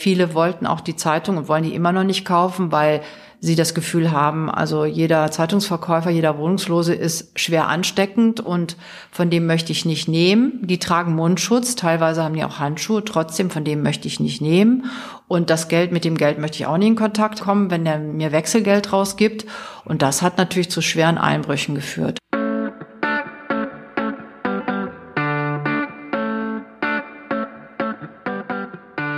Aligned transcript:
Viele 0.00 0.32
wollten 0.32 0.66
auch 0.66 0.80
die 0.80 0.94
Zeitung 0.94 1.38
und 1.38 1.48
wollen 1.48 1.64
die 1.64 1.74
immer 1.74 1.90
noch 1.90 2.04
nicht 2.04 2.24
kaufen, 2.24 2.70
weil 2.70 3.02
sie 3.40 3.56
das 3.56 3.74
Gefühl 3.74 4.12
haben, 4.12 4.48
also 4.48 4.84
jeder 4.84 5.30
Zeitungsverkäufer, 5.32 6.10
jeder 6.10 6.38
Wohnungslose 6.38 6.94
ist 6.94 7.36
schwer 7.38 7.66
ansteckend 7.66 8.38
und 8.38 8.76
von 9.10 9.28
dem 9.28 9.46
möchte 9.46 9.72
ich 9.72 9.84
nicht 9.84 10.06
nehmen. 10.06 10.60
Die 10.62 10.78
tragen 10.78 11.16
Mundschutz, 11.16 11.74
teilweise 11.74 12.22
haben 12.22 12.34
die 12.34 12.44
auch 12.44 12.60
Handschuhe, 12.60 13.04
trotzdem 13.04 13.50
von 13.50 13.64
dem 13.64 13.82
möchte 13.82 14.06
ich 14.06 14.20
nicht 14.20 14.40
nehmen. 14.40 14.86
Und 15.26 15.50
das 15.50 15.66
Geld, 15.66 15.90
mit 15.90 16.04
dem 16.04 16.16
Geld 16.16 16.38
möchte 16.38 16.58
ich 16.58 16.66
auch 16.66 16.78
nicht 16.78 16.88
in 16.88 16.96
Kontakt 16.96 17.40
kommen, 17.40 17.70
wenn 17.72 17.84
der 17.84 17.98
mir 17.98 18.30
Wechselgeld 18.30 18.92
rausgibt. 18.92 19.46
Und 19.84 20.02
das 20.02 20.22
hat 20.22 20.38
natürlich 20.38 20.70
zu 20.70 20.80
schweren 20.80 21.18
Einbrüchen 21.18 21.74
geführt. 21.74 22.18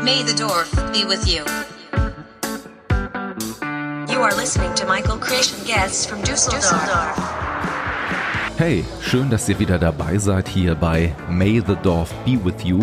May 0.02 0.22
the 0.22 0.34
Dorf 0.34 0.70
be 0.92 1.04
with 1.04 1.28
you. 1.28 1.44
You 4.10 4.22
are 4.22 4.34
listening 4.34 4.74
to 4.76 4.86
Michael 4.86 5.18
Krisch 5.18 5.52
and 5.54 5.66
guests 5.66 6.06
from 6.06 6.22
Düsseldorf. 6.22 7.16
Hey, 8.56 8.84
schön, 9.02 9.28
dass 9.28 9.46
ihr 9.50 9.58
wieder 9.58 9.78
dabei 9.78 10.16
seid 10.16 10.48
hier 10.48 10.74
bei 10.74 11.14
May 11.28 11.62
the 11.66 11.76
Dorf 11.82 12.14
Be 12.24 12.42
With 12.42 12.64
You. 12.64 12.82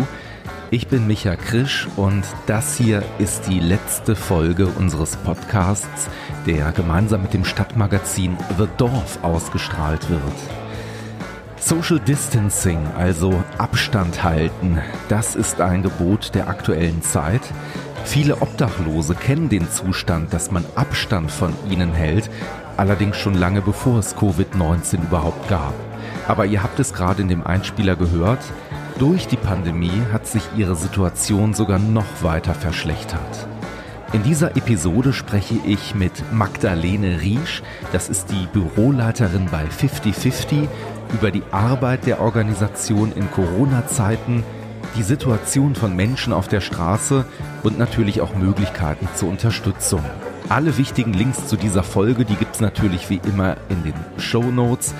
Ich 0.70 0.86
bin 0.86 1.08
Micha 1.08 1.34
Krisch 1.34 1.88
und 1.96 2.22
das 2.46 2.76
hier 2.76 3.02
ist 3.18 3.48
die 3.48 3.58
letzte 3.58 4.14
Folge 4.14 4.68
unseres 4.68 5.16
Podcasts, 5.16 6.08
der 6.46 6.70
gemeinsam 6.70 7.22
mit 7.22 7.34
dem 7.34 7.44
Stadtmagazin 7.44 8.36
The 8.58 8.68
Dorf 8.76 9.18
ausgestrahlt 9.22 10.08
wird. 10.08 10.67
Social 11.60 11.98
Distancing, 11.98 12.78
also 12.96 13.42
Abstand 13.58 14.22
halten, 14.22 14.78
das 15.08 15.34
ist 15.34 15.60
ein 15.60 15.82
Gebot 15.82 16.34
der 16.34 16.48
aktuellen 16.48 17.02
Zeit. 17.02 17.42
Viele 18.04 18.40
Obdachlose 18.40 19.14
kennen 19.14 19.48
den 19.48 19.68
Zustand, 19.70 20.32
dass 20.32 20.50
man 20.50 20.64
Abstand 20.76 21.30
von 21.30 21.52
ihnen 21.68 21.92
hält, 21.92 22.30
allerdings 22.76 23.16
schon 23.16 23.34
lange 23.34 23.60
bevor 23.60 23.98
es 23.98 24.16
Covid-19 24.16 25.02
überhaupt 25.02 25.48
gab. 25.48 25.74
Aber 26.26 26.46
ihr 26.46 26.62
habt 26.62 26.78
es 26.78 26.94
gerade 26.94 27.22
in 27.22 27.28
dem 27.28 27.46
Einspieler 27.46 27.96
gehört, 27.96 28.40
durch 28.98 29.26
die 29.26 29.36
Pandemie 29.36 30.02
hat 30.12 30.26
sich 30.26 30.42
ihre 30.56 30.76
Situation 30.76 31.54
sogar 31.54 31.78
noch 31.78 32.22
weiter 32.22 32.54
verschlechtert. 32.54 33.48
In 34.14 34.22
dieser 34.22 34.56
Episode 34.56 35.12
spreche 35.12 35.56
ich 35.66 35.94
mit 35.94 36.32
Magdalene 36.32 37.20
Riesch, 37.20 37.62
das 37.92 38.08
ist 38.08 38.30
die 38.30 38.46
Büroleiterin 38.54 39.48
bei 39.50 39.66
5050, 39.66 40.66
über 41.12 41.30
die 41.30 41.42
Arbeit 41.50 42.06
der 42.06 42.20
Organisation 42.20 43.12
in 43.12 43.30
Corona-Zeiten, 43.30 44.44
die 44.96 45.02
Situation 45.02 45.74
von 45.74 45.94
Menschen 45.94 46.32
auf 46.32 46.48
der 46.48 46.60
Straße 46.60 47.24
und 47.62 47.78
natürlich 47.78 48.20
auch 48.20 48.34
Möglichkeiten 48.34 49.08
zur 49.14 49.28
Unterstützung. 49.28 50.02
Alle 50.48 50.78
wichtigen 50.78 51.12
Links 51.12 51.46
zu 51.46 51.56
dieser 51.56 51.82
Folge, 51.82 52.24
die 52.24 52.36
gibt's 52.36 52.60
natürlich 52.60 53.10
wie 53.10 53.20
immer 53.24 53.56
in 53.68 53.84
den 53.84 53.94
Show 54.18 54.42
Notes. 54.42 54.94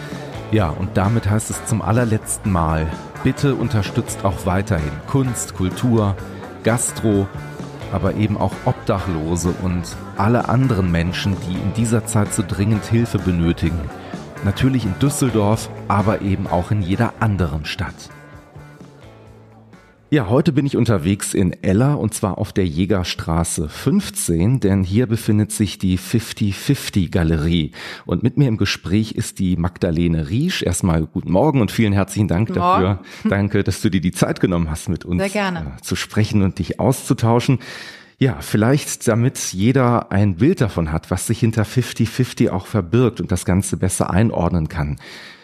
Ja, 0.51 0.69
und 0.69 0.97
damit 0.97 1.29
heißt 1.29 1.51
es 1.51 1.65
zum 1.67 1.83
allerletzten 1.83 2.53
Mal, 2.53 2.87
bitte 3.25 3.55
unterstützt 3.55 4.25
auch 4.25 4.47
weiterhin 4.47 4.93
Kunst, 5.07 5.55
Kultur, 5.55 6.17
Gastro, 6.65 7.27
aber 7.93 8.15
eben 8.15 8.37
auch 8.37 8.53
Obdachlose 8.65 9.55
und 9.63 9.83
alle 10.17 10.49
anderen 10.49 10.91
Menschen, 10.91 11.37
die 11.47 11.55
in 11.55 11.73
dieser 11.75 12.07
Zeit 12.07 12.33
so 12.35 12.43
dringend 12.47 12.85
Hilfe 12.85 13.19
benötigen. 13.19 13.81
Natürlich 14.45 14.85
in 14.85 14.99
Düsseldorf, 15.01 15.69
aber 15.89 16.23
eben 16.23 16.47
auch 16.47 16.71
in 16.71 16.83
jeder 16.83 17.15
anderen 17.21 17.65
Stadt. 17.65 18.11
Ja, 20.11 20.31
heute 20.31 20.53
bin 20.53 20.65
ich 20.65 20.75
unterwegs 20.75 21.35
in 21.35 21.53
Eller 21.63 21.99
und 21.99 22.15
zwar 22.15 22.39
auf 22.39 22.55
der 22.55 22.65
Jägerstraße 22.65 23.69
15, 23.69 24.59
denn 24.59 24.83
hier 24.83 25.07
befindet 25.07 25.53
sich 25.53 25.77
die 25.77 25.99
50-50 25.99 27.11
Galerie. 27.11 27.73
Und 28.07 28.23
mit 28.23 28.39
mir 28.39 28.49
im 28.49 28.57
Gespräch 28.57 29.13
ist 29.13 29.39
die 29.39 29.57
Magdalene 29.57 30.31
Riesch. 30.31 30.63
Erstmal 30.63 31.05
guten 31.05 31.31
Morgen 31.31 31.61
und 31.61 31.71
vielen 31.71 31.93
herzlichen 31.93 32.27
Dank 32.27 32.49
guten 32.49 32.61
dafür. 32.61 32.89
Morgen. 32.89 33.29
Danke, 33.29 33.65
dass 33.65 33.83
du 33.83 33.91
dir 33.91 34.01
die 34.01 34.13
Zeit 34.13 34.41
genommen 34.41 34.71
hast, 34.71 34.89
mit 34.89 35.05
uns 35.05 35.23
äh, 35.23 35.53
zu 35.83 35.95
sprechen 35.95 36.43
und 36.43 36.59
dich 36.59 36.81
auszutauschen. 36.81 37.59
Ja, 38.21 38.39
vielleicht 38.41 39.07
damit 39.07 39.39
jeder 39.53 40.11
ein 40.11 40.37
Bild 40.37 40.61
davon 40.61 40.91
hat, 40.91 41.11
was 41.11 41.29
sich 41.29 41.39
hinter 41.39 41.63
50-50 41.63 42.51
auch 42.51 42.67
verbirgt 42.67 43.21
und 43.21 43.31
das 43.31 43.45
Ganze 43.45 43.77
besser 43.77 44.11
einordnen 44.11 44.69
kann. 44.69 44.99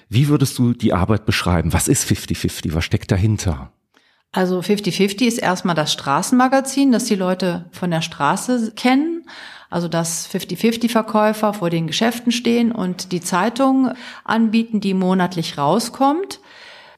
Wie 0.09 0.27
würdest 0.29 0.59
du 0.59 0.73
die 0.73 0.93
Arbeit 0.93 1.25
beschreiben? 1.25 1.73
Was 1.73 1.87
ist 1.87 2.09
50-50? 2.11 2.75
Was 2.75 2.85
steckt 2.85 3.13
dahinter? 3.13 3.71
Also 4.33 4.59
50-50 4.59 5.27
ist 5.27 5.39
erstmal 5.39 5.77
das 5.77 5.93
Straßenmagazin, 5.93 6.91
das 6.91 7.05
die 7.05 7.15
Leute 7.15 7.67
von 7.71 7.93
der 7.93 8.03
Straße 8.03 8.73
kennen. 8.75 9.25
Also 9.71 9.87
dass 9.87 10.29
50-50-Verkäufer 10.29 11.55
vor 11.55 11.71
den 11.71 11.87
Geschäften 11.87 12.33
stehen 12.33 12.73
und 12.73 13.13
die 13.13 13.21
Zeitung 13.21 13.93
anbieten, 14.25 14.81
die 14.81 14.95
monatlich 14.95 15.59
rauskommt. 15.59 16.41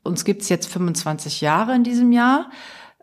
Uns 0.03 0.25
gibt's 0.25 0.48
jetzt 0.48 0.72
25 0.72 1.43
Jahre 1.43 1.75
in 1.75 1.84
diesem 1.84 2.12
Jahr. 2.12 2.50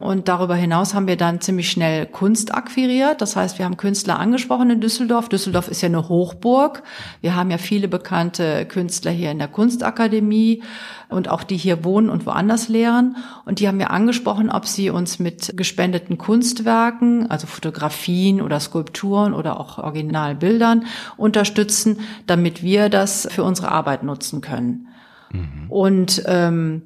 Und 0.04 0.28
darüber 0.28 0.56
hinaus 0.56 0.94
haben 0.94 1.08
wir 1.08 1.16
dann 1.16 1.40
ziemlich 1.40 1.72
schnell 1.72 2.06
Kunst 2.06 2.54
akquiriert. 2.54 3.22
Das 3.22 3.38
heißt, 3.38 3.58
wir 3.58 3.64
haben 3.64 3.78
Künstler 3.78 4.20
angesprochen 4.20 4.70
in 4.70 4.82
Düsseldorf. 4.82 5.30
Düsseldorf 5.30 5.70
ist 5.70 5.82
ja 5.82 5.88
eine 5.88 6.10
Hochburg. 6.10 6.84
Wir 7.22 7.38
haben 7.38 7.50
ja 7.50 7.58
viele 7.58 7.88
bekannte 7.88 8.66
Künstler 8.66 9.12
hier 9.12 9.32
in 9.32 9.40
der 9.40 9.48
Kunstakademie 9.48 10.62
und 11.08 11.30
auch 11.30 11.44
die 11.44 11.56
hier 11.56 11.86
wohnen 11.86 12.10
und 12.10 12.26
woanders 12.26 12.68
lehren. 12.68 13.16
Und 13.46 13.62
die 13.62 13.68
haben 13.70 13.80
wir 13.80 13.92
angesprochen, 13.92 14.50
ob 14.50 14.68
sie 14.68 14.90
uns 14.90 15.20
mit 15.20 15.56
gespendeten 15.56 16.18
Kunstwerken, 16.18 17.32
also 17.32 17.48
Fotografien 17.48 18.42
oder 18.42 18.60
Skulpturen 18.60 19.34
oder 19.34 19.58
auch 19.58 19.78
Originalbildern 19.78 20.84
unterstützen, 21.16 22.02
damit 22.28 22.62
wir 22.62 22.90
das 22.90 23.26
für 23.32 23.46
unsere 23.46 23.72
Arbeit 23.72 24.04
nutzen 24.04 24.42
können. 24.42 24.90
Mhm. 25.32 25.66
Und 25.70 26.24
ähm, 26.26 26.82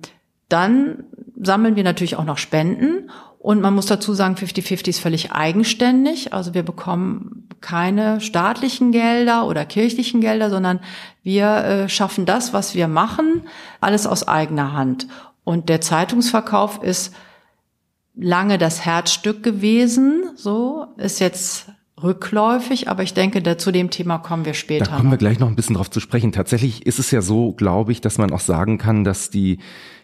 dann 0.49 1.03
sammeln 1.39 1.75
wir 1.75 1.83
natürlich 1.83 2.15
auch 2.15 2.25
noch 2.25 2.37
Spenden. 2.37 3.09
Und 3.39 3.61
man 3.61 3.75
muss 3.75 3.85
dazu 3.85 4.13
sagen, 4.13 4.35
50-50 4.35 4.89
ist 4.89 4.99
völlig 4.99 5.31
eigenständig. 5.31 6.33
Also 6.33 6.53
wir 6.53 6.63
bekommen 6.63 7.47
keine 7.61 8.19
staatlichen 8.19 8.91
Gelder 8.91 9.47
oder 9.47 9.65
kirchlichen 9.65 10.21
Gelder, 10.21 10.49
sondern 10.49 10.79
wir 11.23 11.47
äh, 11.47 11.89
schaffen 11.89 12.25
das, 12.25 12.53
was 12.53 12.75
wir 12.75 12.87
machen, 12.87 13.43
alles 13.79 14.07
aus 14.07 14.27
eigener 14.27 14.73
Hand. 14.73 15.07
Und 15.43 15.69
der 15.69 15.81
Zeitungsverkauf 15.81 16.83
ist 16.83 17.13
lange 18.15 18.57
das 18.57 18.83
Herzstück 18.83 19.43
gewesen, 19.43 20.31
so 20.35 20.87
ist 20.97 21.19
jetzt 21.19 21.67
rückläufig, 22.01 22.89
aber 22.89 23.03
ich 23.03 23.13
denke, 23.13 23.41
da, 23.41 23.57
zu 23.57 23.71
dem 23.71 23.89
Thema 23.89 24.19
kommen 24.19 24.45
wir 24.45 24.53
später. 24.53 24.85
Da 24.85 24.97
kommen 24.97 25.11
wir 25.11 25.17
gleich 25.17 25.39
noch 25.39 25.47
ein 25.47 25.55
bisschen 25.55 25.75
drauf 25.75 25.89
zu 25.89 25.99
sprechen. 25.99 26.31
Tatsächlich 26.31 26.85
ist 26.85 26.99
es 26.99 27.11
ja 27.11 27.21
so, 27.21 27.53
glaube 27.53 27.91
ich, 27.91 28.01
dass 28.01 28.17
man 28.17 28.31
auch 28.31 28.39
sagen 28.39 28.77
kann, 28.77 29.03
dass 29.03 29.29
die 29.29 29.57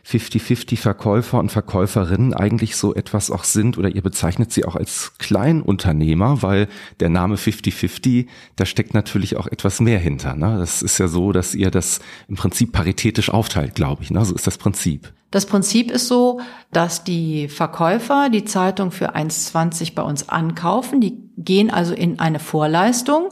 50-50 0.06 0.78
Verkäufer 0.78 1.40
und 1.40 1.52
Verkäuferinnen 1.52 2.34
eigentlich 2.34 2.76
so 2.76 2.94
etwas 2.94 3.32
auch 3.32 3.44
sind 3.44 3.78
oder 3.78 3.90
ihr 3.90 4.02
bezeichnet 4.02 4.52
sie 4.52 4.66
auch 4.66 4.76
als 4.76 5.14
Kleinunternehmer, 5.18 6.42
weil 6.42 6.68
der 7.00 7.10
Name 7.10 7.36
50-50, 7.36 8.28
da 8.56 8.66
steckt 8.66 8.94
natürlich 8.94 9.38
auch 9.38 9.48
etwas 9.48 9.80
mehr 9.80 10.00
hinter. 10.00 10.36
Ne? 10.36 10.58
Das 10.58 10.82
ist 10.82 10.98
ja 10.98 11.08
so, 11.08 11.32
dass 11.32 11.56
ihr 11.56 11.72
das 11.72 12.02
im 12.28 12.36
Prinzip 12.36 12.74
paritätisch 12.74 13.30
aufteilt, 13.30 13.76
glaube 13.76 14.04
ich. 14.04 14.12
Ne? 14.12 14.26
So 14.26 14.36
ist 14.36 14.48
das 14.48 14.58
Prinzip. 14.58 15.14
Das 15.34 15.48
Prinzip 15.48 15.90
ist 15.90 16.08
so, 16.08 16.42
dass 16.72 17.04
die 17.04 17.48
Verkäufer 17.48 18.30
die 18.30 18.46
Zeitung 18.46 18.92
für 18.92 19.16
1,20 19.16 19.96
bei 19.96 20.04
uns 20.04 20.30
ankaufen. 20.30 21.02
Die 21.02 21.28
gehen 21.38 21.72
also 21.72 21.96
in 21.96 22.20
eine 22.20 22.38
Vorleistung 22.38 23.30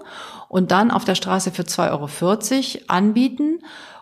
und 0.50 0.72
dann 0.72 0.89
auf 0.89 1.06
der 1.06 1.13
Straße 1.13 1.51
für 1.51 1.62
2,40 1.62 1.91
Euro 1.91 2.85
anbieten 2.88 3.59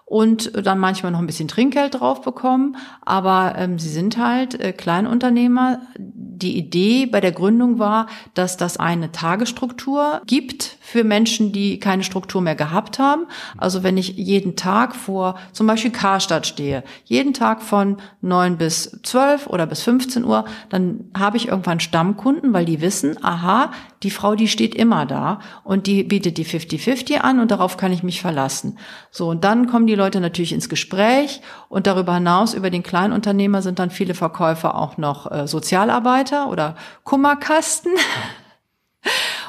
und 0.10 0.66
dann 0.66 0.80
manchmal 0.80 1.12
noch 1.12 1.20
ein 1.20 1.28
bisschen 1.28 1.48
Trinkgeld 1.48 2.00
drauf 2.00 2.22
bekommen. 2.22 2.78
Aber 3.04 3.54
ähm, 3.58 3.78
sie 3.78 3.90
sind 3.90 4.18
halt 4.18 4.60
äh, 4.60 4.74
Kleinunternehmer. 4.74 5.82
Die 6.00 6.58
Idee 6.58 7.06
bei 7.06 7.22
der 7.22 7.32
Gründung 7.32 7.78
war, 7.78 8.08
dass 8.34 8.58
das 8.58 8.78
eine 8.78 9.12
Tagesstruktur 9.12 10.22
gibt 10.26 10.78
für 10.82 11.04
Menschen, 11.04 11.52
die 11.52 11.80
keine 11.80 12.04
Struktur 12.04 12.42
mehr 12.42 12.56
gehabt 12.56 12.98
haben. 12.98 13.28
Also 13.56 13.84
wenn 13.84 13.98
ich 13.98 14.16
jeden 14.16 14.56
Tag 14.56 14.96
vor 14.96 15.36
zum 15.52 15.68
Beispiel 15.68 15.92
Karstadt 15.92 16.48
stehe, 16.48 16.84
jeden 17.06 17.36
Tag 17.36 17.62
von 17.62 17.98
neun 18.22 18.58
bis 18.58 19.00
zwölf 19.04 19.46
oder 19.46 19.68
bis 19.68 19.84
15 19.84 20.26
Uhr, 20.26 20.46
dann 20.70 21.12
habe 21.16 21.38
ich 21.38 21.50
irgendwann 21.50 21.80
Stammkunden, 21.80 22.52
weil 22.52 22.66
die 22.66 22.82
wissen, 22.82 23.24
aha, 23.24 23.72
die 24.04 24.12
Frau, 24.12 24.36
die 24.36 24.48
steht 24.48 24.76
immer 24.76 25.06
da 25.06 25.40
und 25.64 25.88
die 25.88 26.04
bietet 26.04 26.38
die 26.38 26.46
50-50 26.46 27.18
an 27.18 27.40
und 27.40 27.52
darauf 27.52 27.78
kann 27.78 27.92
ich 27.92 28.04
mich 28.04 28.22
verlassen. 28.22 28.78
So, 29.12 29.30
und 29.30 29.44
dann 29.44 29.68
kommen 29.68 29.88
die 29.88 29.96
Leute 29.96 30.22
natürlich 30.22 30.54
ins 30.54 30.70
Gespräch 30.70 31.42
und 31.68 31.88
darüber 31.88 32.16
hinaus, 32.16 32.54
über 32.54 32.70
den 32.70 32.84
Kleinunternehmer 32.84 33.62
sind 33.62 33.80
dann 33.80 33.90
viele 33.90 34.14
Verkäufer 34.14 34.76
auch 34.76 34.98
noch 34.98 35.30
äh, 35.32 35.48
Sozialarbeiter 35.48 36.50
oder 36.50 36.76
Kummerkasten. 37.04 37.92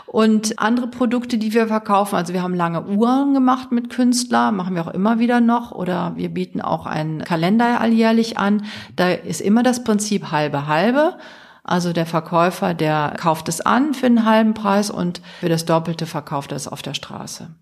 Und 0.06 0.58
andere 0.58 0.88
Produkte, 0.88 1.38
die 1.38 1.55
wir 1.55 1.69
verkaufen, 1.69 2.17
also 2.17 2.32
wir 2.32 2.43
haben 2.43 2.55
lange 2.55 2.85
Uhren 2.85 3.32
gemacht 3.32 3.70
mit 3.70 3.91
Künstler, 3.91 4.50
machen 4.50 4.75
wir 4.75 4.82
auch 4.82 4.93
immer 4.93 5.20
wieder 5.20 5.41
noch. 5.41 5.70
Oder 5.70 6.14
wir 6.17 6.31
bieten 6.31 6.61
auch 6.61 6.85
einen 6.85 7.23
Kalender 7.23 7.81
alljährlich 7.81 8.37
an. 8.37 8.64
Da 8.96 9.12
ist 9.12 9.41
immer 9.41 9.62
das 9.62 9.85
Prinzip 9.85 10.32
halbe 10.32 10.67
halbe. 10.67 11.14
Also 11.70 11.93
der 11.93 12.06
Verkäufer, 12.06 12.75
der 12.75 13.14
kauft 13.17 13.49
es 13.49 13.61
an 13.61 13.94
für 13.94 14.06
einen 14.06 14.25
halben 14.25 14.55
Preis 14.55 14.90
und 14.90 15.22
für 15.38 15.49
das 15.49 15.67
Doppelte 15.67 16.05
verkauft 16.05 16.50
er 16.50 16.56
es 16.56 16.67
auf 16.67 16.82
der 16.82 16.94
Straße. 16.94 17.55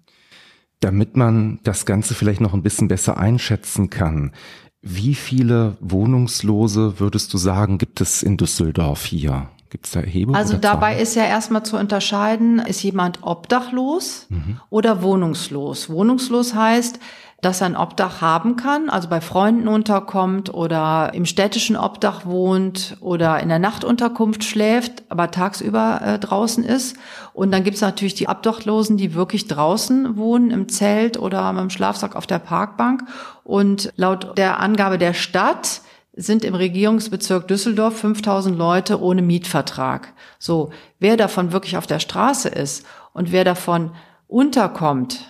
Damit 0.80 1.16
man 1.16 1.60
das 1.62 1.84
Ganze 1.84 2.14
vielleicht 2.14 2.40
noch 2.40 2.54
ein 2.54 2.62
bisschen 2.62 2.88
besser 2.88 3.18
einschätzen 3.18 3.90
kann, 3.90 4.32
wie 4.80 5.14
viele 5.14 5.76
Wohnungslose 5.80 7.00
würdest 7.00 7.34
du 7.34 7.38
sagen, 7.38 7.76
gibt 7.76 8.00
es 8.00 8.22
in 8.22 8.38
Düsseldorf 8.38 9.04
hier? 9.04 9.50
Gibt 9.68 9.84
es 9.84 9.92
da 9.92 10.00
Erhebungen? 10.00 10.36
Also 10.36 10.56
dabei 10.56 10.98
ist 10.98 11.14
ja 11.14 11.24
erstmal 11.24 11.64
zu 11.64 11.76
unterscheiden, 11.76 12.60
ist 12.60 12.82
jemand 12.82 13.18
obdachlos 13.22 14.26
mhm. 14.30 14.58
oder 14.70 15.02
wohnungslos. 15.02 15.90
Wohnungslos 15.90 16.54
heißt, 16.54 16.98
dass 17.40 17.60
er 17.60 17.66
ein 17.66 17.76
Obdach 17.76 18.20
haben 18.20 18.56
kann, 18.56 18.90
also 18.90 19.08
bei 19.08 19.20
Freunden 19.20 19.68
unterkommt 19.68 20.52
oder 20.52 21.12
im 21.14 21.24
städtischen 21.24 21.76
Obdach 21.76 22.26
wohnt 22.26 22.96
oder 23.00 23.38
in 23.38 23.48
der 23.48 23.60
Nachtunterkunft 23.60 24.42
schläft, 24.42 25.04
aber 25.08 25.30
tagsüber 25.30 26.00
äh, 26.02 26.18
draußen 26.18 26.64
ist. 26.64 26.96
Und 27.34 27.52
dann 27.52 27.62
gibt 27.62 27.76
es 27.76 27.80
natürlich 27.80 28.14
die 28.14 28.28
Obdachlosen, 28.28 28.96
die 28.96 29.14
wirklich 29.14 29.46
draußen 29.46 30.16
wohnen, 30.16 30.50
im 30.50 30.68
Zelt 30.68 31.16
oder 31.16 31.52
mit 31.52 31.62
dem 31.62 31.70
Schlafsack 31.70 32.16
auf 32.16 32.26
der 32.26 32.40
Parkbank. 32.40 33.04
Und 33.44 33.92
laut 33.94 34.36
der 34.36 34.58
Angabe 34.58 34.98
der 34.98 35.14
Stadt 35.14 35.82
sind 36.14 36.44
im 36.44 36.56
Regierungsbezirk 36.56 37.46
Düsseldorf 37.46 38.00
5000 38.00 38.58
Leute 38.58 39.00
ohne 39.00 39.22
Mietvertrag. 39.22 40.12
So, 40.40 40.70
wer 40.98 41.16
davon 41.16 41.52
wirklich 41.52 41.76
auf 41.76 41.86
der 41.86 42.00
Straße 42.00 42.48
ist 42.48 42.84
und 43.12 43.30
wer 43.30 43.44
davon 43.44 43.92
unterkommt, 44.26 45.20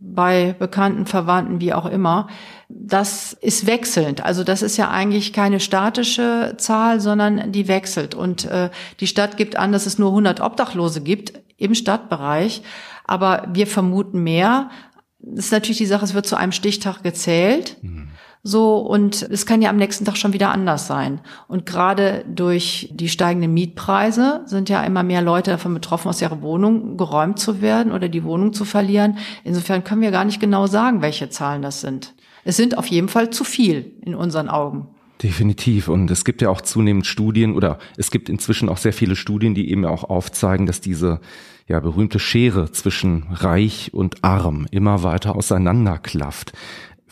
bei 0.00 0.54
Bekannten, 0.58 1.04
Verwandten, 1.04 1.60
wie 1.60 1.74
auch 1.74 1.86
immer, 1.86 2.28
das 2.68 3.34
ist 3.34 3.66
wechselnd. 3.66 4.24
Also 4.24 4.44
das 4.44 4.62
ist 4.62 4.76
ja 4.78 4.90
eigentlich 4.90 5.32
keine 5.32 5.60
statische 5.60 6.54
Zahl, 6.56 7.00
sondern 7.00 7.52
die 7.52 7.68
wechselt. 7.68 8.14
Und 8.14 8.46
äh, 8.46 8.70
die 9.00 9.06
Stadt 9.06 9.36
gibt 9.36 9.56
an, 9.56 9.72
dass 9.72 9.86
es 9.86 9.98
nur 9.98 10.08
100 10.08 10.40
Obdachlose 10.40 11.02
gibt 11.02 11.34
im 11.58 11.74
Stadtbereich, 11.74 12.62
aber 13.04 13.46
wir 13.52 13.66
vermuten 13.66 14.22
mehr. 14.22 14.70
Das 15.18 15.46
ist 15.46 15.52
natürlich 15.52 15.78
die 15.78 15.86
Sache, 15.86 16.04
es 16.06 16.14
wird 16.14 16.26
zu 16.26 16.36
einem 16.36 16.52
Stichtag 16.52 17.02
gezählt. 17.02 17.76
Mhm. 17.82 18.08
So, 18.42 18.78
und 18.78 19.22
es 19.22 19.44
kann 19.44 19.60
ja 19.60 19.68
am 19.68 19.76
nächsten 19.76 20.06
Tag 20.06 20.16
schon 20.16 20.32
wieder 20.32 20.50
anders 20.50 20.86
sein. 20.86 21.20
Und 21.46 21.66
gerade 21.66 22.24
durch 22.26 22.88
die 22.92 23.10
steigenden 23.10 23.52
Mietpreise 23.52 24.40
sind 24.46 24.70
ja 24.70 24.82
immer 24.82 25.02
mehr 25.02 25.20
Leute 25.20 25.50
davon 25.50 25.74
betroffen, 25.74 26.08
aus 26.08 26.22
ihrer 26.22 26.40
Wohnung 26.40 26.96
geräumt 26.96 27.38
zu 27.38 27.60
werden 27.60 27.92
oder 27.92 28.08
die 28.08 28.24
Wohnung 28.24 28.54
zu 28.54 28.64
verlieren. 28.64 29.18
Insofern 29.44 29.84
können 29.84 30.00
wir 30.00 30.10
gar 30.10 30.24
nicht 30.24 30.40
genau 30.40 30.66
sagen, 30.66 31.02
welche 31.02 31.28
Zahlen 31.28 31.60
das 31.60 31.82
sind. 31.82 32.14
Es 32.42 32.56
sind 32.56 32.78
auf 32.78 32.86
jeden 32.86 33.08
Fall 33.08 33.28
zu 33.28 33.44
viel 33.44 33.92
in 34.00 34.14
unseren 34.14 34.48
Augen. 34.48 34.88
Definitiv. 35.22 35.88
Und 35.88 36.10
es 36.10 36.24
gibt 36.24 36.40
ja 36.40 36.48
auch 36.48 36.62
zunehmend 36.62 37.06
Studien 37.06 37.54
oder 37.54 37.78
es 37.98 38.10
gibt 38.10 38.30
inzwischen 38.30 38.70
auch 38.70 38.78
sehr 38.78 38.94
viele 38.94 39.16
Studien, 39.16 39.54
die 39.54 39.70
eben 39.70 39.84
auch 39.84 40.04
aufzeigen, 40.04 40.64
dass 40.64 40.80
diese 40.80 41.20
ja 41.68 41.78
berühmte 41.78 42.18
Schere 42.18 42.72
zwischen 42.72 43.26
reich 43.30 43.90
und 43.92 44.24
arm 44.24 44.66
immer 44.70 45.02
weiter 45.02 45.36
auseinanderklafft. 45.36 46.52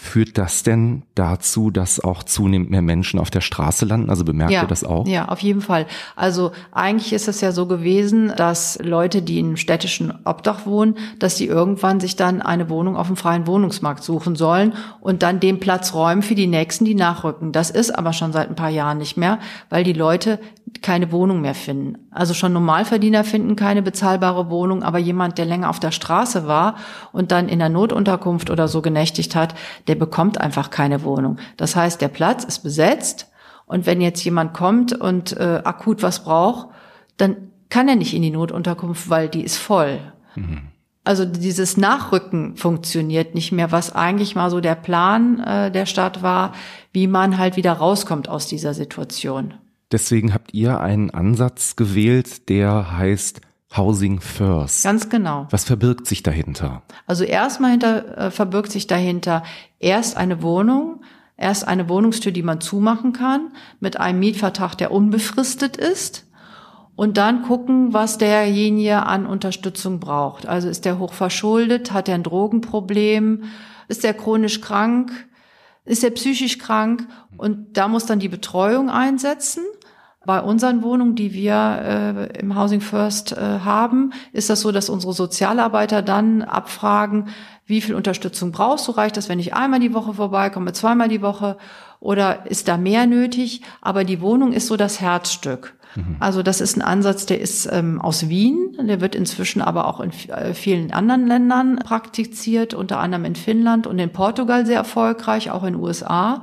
Führt 0.00 0.38
das 0.38 0.62
denn 0.62 1.02
dazu, 1.16 1.72
dass 1.72 1.98
auch 1.98 2.22
zunehmend 2.22 2.70
mehr 2.70 2.82
Menschen 2.82 3.18
auf 3.18 3.30
der 3.30 3.40
Straße 3.40 3.84
landen? 3.84 4.10
Also 4.10 4.22
bemerkt 4.22 4.52
ja, 4.52 4.62
ihr 4.62 4.68
das 4.68 4.84
auch? 4.84 5.08
Ja, 5.08 5.26
auf 5.26 5.40
jeden 5.40 5.60
Fall. 5.60 5.86
Also 6.14 6.52
eigentlich 6.70 7.12
ist 7.12 7.26
es 7.26 7.40
ja 7.40 7.50
so 7.50 7.66
gewesen, 7.66 8.32
dass 8.36 8.78
Leute, 8.80 9.22
die 9.22 9.40
in 9.40 9.56
städtischen 9.56 10.14
Obdach 10.24 10.66
wohnen, 10.66 10.96
dass 11.18 11.34
die 11.34 11.46
irgendwann 11.46 11.98
sich 11.98 12.14
dann 12.14 12.40
eine 12.40 12.70
Wohnung 12.70 12.96
auf 12.96 13.08
dem 13.08 13.16
freien 13.16 13.48
Wohnungsmarkt 13.48 14.04
suchen 14.04 14.36
sollen 14.36 14.72
und 15.00 15.24
dann 15.24 15.40
den 15.40 15.58
Platz 15.58 15.92
räumen 15.92 16.22
für 16.22 16.36
die 16.36 16.46
Nächsten, 16.46 16.84
die 16.84 16.94
nachrücken. 16.94 17.50
Das 17.50 17.68
ist 17.68 17.90
aber 17.90 18.12
schon 18.12 18.32
seit 18.32 18.48
ein 18.48 18.54
paar 18.54 18.70
Jahren 18.70 18.98
nicht 18.98 19.16
mehr, 19.16 19.40
weil 19.68 19.82
die 19.82 19.94
Leute 19.94 20.38
keine 20.82 21.12
Wohnung 21.12 21.40
mehr 21.40 21.54
finden. 21.54 22.08
Also 22.10 22.34
schon 22.34 22.52
Normalverdiener 22.52 23.24
finden 23.24 23.56
keine 23.56 23.82
bezahlbare 23.82 24.50
Wohnung, 24.50 24.82
aber 24.82 24.98
jemand, 24.98 25.38
der 25.38 25.44
länger 25.44 25.70
auf 25.70 25.80
der 25.80 25.90
Straße 25.90 26.46
war 26.46 26.76
und 27.12 27.32
dann 27.32 27.48
in 27.48 27.58
der 27.58 27.68
Notunterkunft 27.68 28.50
oder 28.50 28.68
so 28.68 28.82
genächtigt 28.82 29.34
hat, 29.34 29.54
der 29.86 29.94
bekommt 29.94 30.40
einfach 30.40 30.70
keine 30.70 31.02
Wohnung. 31.02 31.38
Das 31.56 31.76
heißt, 31.76 32.00
der 32.00 32.08
Platz 32.08 32.44
ist 32.44 32.60
besetzt 32.60 33.30
und 33.66 33.86
wenn 33.86 34.00
jetzt 34.00 34.24
jemand 34.24 34.54
kommt 34.54 34.92
und 34.92 35.36
äh, 35.36 35.60
akut 35.64 36.02
was 36.02 36.24
braucht, 36.24 36.68
dann 37.16 37.36
kann 37.68 37.88
er 37.88 37.96
nicht 37.96 38.14
in 38.14 38.22
die 38.22 38.30
Notunterkunft, 38.30 39.10
weil 39.10 39.28
die 39.28 39.44
ist 39.44 39.56
voll. 39.56 39.98
Mhm. 40.34 40.62
Also 41.04 41.24
dieses 41.24 41.76
Nachrücken 41.76 42.56
funktioniert 42.56 43.34
nicht 43.34 43.52
mehr, 43.52 43.72
was 43.72 43.94
eigentlich 43.94 44.34
mal 44.34 44.50
so 44.50 44.60
der 44.60 44.74
Plan 44.74 45.40
äh, 45.40 45.70
der 45.70 45.86
Stadt 45.86 46.22
war, 46.22 46.52
wie 46.92 47.06
man 47.06 47.38
halt 47.38 47.56
wieder 47.56 47.72
rauskommt 47.72 48.28
aus 48.28 48.46
dieser 48.46 48.74
Situation. 48.74 49.54
Deswegen 49.90 50.34
habt 50.34 50.52
ihr 50.52 50.80
einen 50.80 51.10
Ansatz 51.10 51.76
gewählt, 51.76 52.48
der 52.48 52.98
heißt 52.98 53.40
Housing 53.76 54.20
First. 54.20 54.84
Ganz 54.84 55.08
genau. 55.08 55.46
Was 55.50 55.64
verbirgt 55.64 56.06
sich 56.06 56.22
dahinter? 56.22 56.82
Also 57.06 57.24
erstmal 57.24 57.72
hinter, 57.72 58.18
äh, 58.18 58.30
verbirgt 58.30 58.72
sich 58.72 58.86
dahinter 58.86 59.42
erst 59.78 60.16
eine 60.16 60.42
Wohnung, 60.42 61.02
erst 61.36 61.68
eine 61.68 61.88
Wohnungstür, 61.88 62.32
die 62.32 62.42
man 62.42 62.60
zumachen 62.60 63.12
kann, 63.12 63.52
mit 63.80 63.98
einem 64.00 64.20
Mietvertrag, 64.20 64.76
der 64.76 64.90
unbefristet 64.90 65.76
ist. 65.76 66.26
Und 66.96 67.16
dann 67.16 67.42
gucken, 67.42 67.92
was 67.92 68.18
derjenige 68.18 69.06
an 69.06 69.24
Unterstützung 69.24 70.00
braucht. 70.00 70.46
Also 70.46 70.68
ist 70.68 70.84
der 70.84 70.98
hoch 70.98 71.12
verschuldet, 71.12 71.92
hat 71.92 72.08
er 72.08 72.16
ein 72.16 72.24
Drogenproblem, 72.24 73.44
ist 73.86 74.04
er 74.04 74.14
chronisch 74.14 74.60
krank, 74.60 75.12
ist 75.84 76.02
er 76.02 76.10
psychisch 76.10 76.58
krank 76.58 77.06
und 77.36 77.76
da 77.76 77.88
muss 77.88 78.06
dann 78.06 78.18
die 78.18 78.28
Betreuung 78.28 78.90
einsetzen. 78.90 79.64
Bei 80.26 80.42
unseren 80.42 80.82
Wohnungen, 80.82 81.14
die 81.14 81.32
wir 81.32 82.28
äh, 82.34 82.38
im 82.40 82.58
Housing 82.58 82.80
First 82.80 83.32
äh, 83.32 83.60
haben, 83.60 84.12
ist 84.32 84.50
das 84.50 84.60
so, 84.60 84.72
dass 84.72 84.90
unsere 84.90 85.12
Sozialarbeiter 85.12 86.02
dann 86.02 86.42
abfragen, 86.42 87.28
wie 87.66 87.80
viel 87.80 87.94
Unterstützung 87.94 88.50
brauchst 88.50 88.88
du? 88.88 88.92
Reicht 88.92 89.16
das, 89.16 89.28
wenn 89.28 89.38
ich 89.38 89.54
einmal 89.54 89.78
die 89.78 89.94
Woche 89.94 90.14
vorbeikomme, 90.14 90.72
zweimal 90.72 91.08
die 91.08 91.22
Woche? 91.22 91.56
Oder 92.00 92.46
ist 92.46 92.66
da 92.66 92.76
mehr 92.76 93.06
nötig? 93.06 93.62
Aber 93.80 94.04
die 94.04 94.20
Wohnung 94.20 94.52
ist 94.52 94.66
so 94.66 94.76
das 94.76 95.00
Herzstück. 95.00 95.76
Mhm. 95.94 96.16
Also 96.18 96.42
das 96.42 96.60
ist 96.60 96.76
ein 96.76 96.82
Ansatz, 96.82 97.26
der 97.26 97.40
ist 97.40 97.68
ähm, 97.70 98.00
aus 98.00 98.28
Wien, 98.28 98.76
der 98.80 99.00
wird 99.00 99.14
inzwischen 99.14 99.62
aber 99.62 99.86
auch 99.86 100.00
in 100.00 100.10
äh, 100.28 100.54
vielen 100.54 100.92
anderen 100.92 101.26
Ländern 101.26 101.76
praktiziert, 101.76 102.74
unter 102.74 102.98
anderem 102.98 103.24
in 103.24 103.36
Finnland 103.36 103.86
und 103.86 103.98
in 103.98 104.10
Portugal 104.10 104.66
sehr 104.66 104.76
erfolgreich, 104.76 105.50
auch 105.50 105.62
in 105.64 105.74
den 105.74 105.82
USA. 105.82 106.42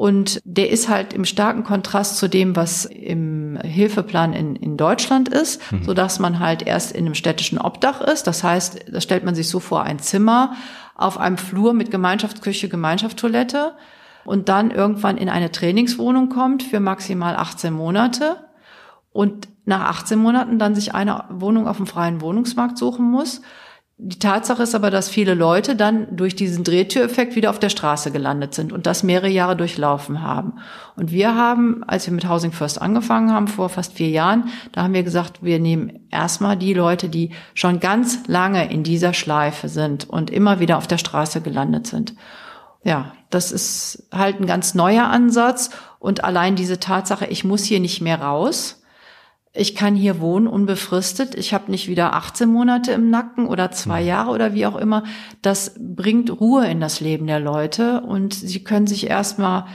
Und 0.00 0.40
der 0.44 0.70
ist 0.70 0.88
halt 0.88 1.12
im 1.12 1.26
starken 1.26 1.62
Kontrast 1.62 2.16
zu 2.16 2.26
dem, 2.26 2.56
was 2.56 2.86
im 2.86 3.58
Hilfeplan 3.62 4.32
in, 4.32 4.56
in 4.56 4.78
Deutschland 4.78 5.28
ist, 5.28 5.60
mhm. 5.70 5.84
so 5.84 5.92
dass 5.92 6.18
man 6.18 6.38
halt 6.38 6.62
erst 6.66 6.92
in 6.92 7.04
einem 7.04 7.14
städtischen 7.14 7.58
Obdach 7.58 8.00
ist. 8.00 8.26
Das 8.26 8.42
heißt, 8.42 8.86
da 8.90 9.02
stellt 9.02 9.26
man 9.26 9.34
sich 9.34 9.50
so 9.50 9.60
vor, 9.60 9.82
ein 9.82 9.98
Zimmer 9.98 10.54
auf 10.94 11.18
einem 11.18 11.36
Flur 11.36 11.74
mit 11.74 11.90
Gemeinschaftsküche, 11.90 12.70
Gemeinschaftstoilette 12.70 13.74
und 14.24 14.48
dann 14.48 14.70
irgendwann 14.70 15.18
in 15.18 15.28
eine 15.28 15.52
Trainingswohnung 15.52 16.30
kommt 16.30 16.62
für 16.62 16.80
maximal 16.80 17.36
18 17.36 17.70
Monate 17.70 18.36
und 19.12 19.48
nach 19.66 19.82
18 19.82 20.18
Monaten 20.18 20.58
dann 20.58 20.74
sich 20.74 20.94
eine 20.94 21.24
Wohnung 21.28 21.68
auf 21.68 21.76
dem 21.76 21.86
freien 21.86 22.22
Wohnungsmarkt 22.22 22.78
suchen 22.78 23.04
muss 23.04 23.42
die 24.02 24.18
Tatsache 24.18 24.62
ist 24.62 24.74
aber, 24.74 24.90
dass 24.90 25.10
viele 25.10 25.34
Leute 25.34 25.76
dann 25.76 26.16
durch 26.16 26.34
diesen 26.34 26.64
Drehtüreffekt 26.64 27.36
wieder 27.36 27.50
auf 27.50 27.58
der 27.58 27.68
Straße 27.68 28.10
gelandet 28.10 28.54
sind 28.54 28.72
und 28.72 28.86
das 28.86 29.02
mehrere 29.02 29.28
Jahre 29.28 29.56
durchlaufen 29.56 30.22
haben. 30.22 30.54
Und 30.96 31.10
wir 31.10 31.34
haben, 31.34 31.84
als 31.84 32.06
wir 32.06 32.14
mit 32.14 32.26
Housing 32.26 32.52
First 32.52 32.80
angefangen 32.80 33.30
haben, 33.30 33.46
vor 33.46 33.68
fast 33.68 33.92
vier 33.92 34.08
Jahren, 34.08 34.48
da 34.72 34.84
haben 34.84 34.94
wir 34.94 35.02
gesagt, 35.02 35.42
wir 35.42 35.58
nehmen 35.58 36.08
erstmal 36.10 36.56
die 36.56 36.72
Leute, 36.72 37.10
die 37.10 37.32
schon 37.52 37.78
ganz 37.78 38.26
lange 38.26 38.72
in 38.72 38.84
dieser 38.84 39.12
Schleife 39.12 39.68
sind 39.68 40.08
und 40.08 40.30
immer 40.30 40.60
wieder 40.60 40.78
auf 40.78 40.86
der 40.86 40.98
Straße 40.98 41.42
gelandet 41.42 41.86
sind. 41.86 42.14
Ja, 42.82 43.12
das 43.28 43.52
ist 43.52 44.08
halt 44.10 44.40
ein 44.40 44.46
ganz 44.46 44.74
neuer 44.74 45.08
Ansatz 45.08 45.68
und 45.98 46.24
allein 46.24 46.56
diese 46.56 46.80
Tatsache, 46.80 47.26
ich 47.26 47.44
muss 47.44 47.64
hier 47.64 47.80
nicht 47.80 48.00
mehr 48.00 48.22
raus, 48.22 48.79
ich 49.52 49.74
kann 49.74 49.96
hier 49.96 50.20
wohnen 50.20 50.46
unbefristet, 50.46 51.34
ich 51.34 51.52
habe 51.52 51.70
nicht 51.70 51.88
wieder 51.88 52.14
18 52.14 52.48
Monate 52.48 52.92
im 52.92 53.10
Nacken 53.10 53.46
oder 53.46 53.72
zwei 53.72 54.02
mhm. 54.02 54.08
Jahre 54.08 54.30
oder 54.30 54.54
wie 54.54 54.66
auch 54.66 54.76
immer. 54.76 55.04
Das 55.42 55.74
bringt 55.78 56.30
Ruhe 56.40 56.66
in 56.68 56.80
das 56.80 57.00
Leben 57.00 57.26
der 57.26 57.40
Leute 57.40 58.00
und 58.02 58.32
sie 58.34 58.62
können 58.62 58.86
sich 58.86 59.08
erstmal 59.08 59.66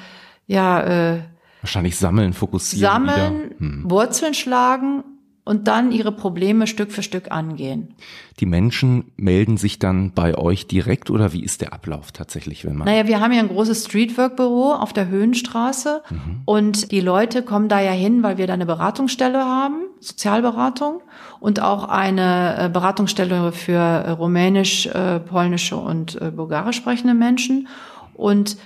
ja 0.48 1.16
äh, 1.16 1.20
wahrscheinlich 1.62 1.98
sammeln, 1.98 2.34
fokussieren, 2.34 3.08
sammeln, 3.08 3.56
hm. 3.58 3.84
Wurzeln 3.90 4.34
schlagen 4.34 5.04
und 5.46 5.68
dann 5.68 5.92
ihre 5.92 6.12
Probleme 6.12 6.66
Stück 6.66 6.92
für 6.92 7.04
Stück 7.04 7.32
angehen. 7.32 7.94
Die 8.40 8.48
Menschen 8.48 9.12
melden 9.16 9.58
sich 9.58 9.78
dann 9.78 10.12
bei 10.12 10.36
euch 10.38 10.68
direkt 10.68 11.12
oder 11.12 11.32
wie 11.34 11.44
ist 11.44 11.62
der 11.62 11.72
Ablauf 11.72 12.12
tatsächlich, 12.12 12.66
wenn 12.66 12.76
man? 12.76 12.88
Naja, 12.88 13.08
wir 13.08 13.22
haben 13.22 13.32
ja 13.32 13.40
ein 13.40 13.48
großes 13.48 13.86
Streetwork-Büro 13.86 14.74
auf 14.74 14.92
der 14.92 15.08
Höhenstraße 15.08 16.02
mhm. 16.10 16.42
und 16.46 16.92
die 16.92 17.00
Leute 17.00 17.44
kommen 17.44 17.70
da 17.70 17.80
ja 17.80 17.92
hin, 17.92 18.24
weil 18.24 18.38
wir 18.38 18.48
da 18.48 18.54
eine 18.54 18.66
Beratungsstelle 18.66 19.46
haben, 19.46 19.86
Sozialberatung 20.00 21.02
und 21.40 21.62
auch 21.62 21.88
eine 21.88 22.66
äh, 22.66 22.70
Beratungsstelle 22.70 23.52
für 23.52 23.78
äh, 23.78 24.10
rumänisch, 24.10 24.88
äh, 24.88 25.20
polnische 25.20 25.78
und 25.78 26.20
bulgarisch 26.36 26.78
sprechende 26.78 27.14
Menschen 27.14 27.68
und 28.16 28.58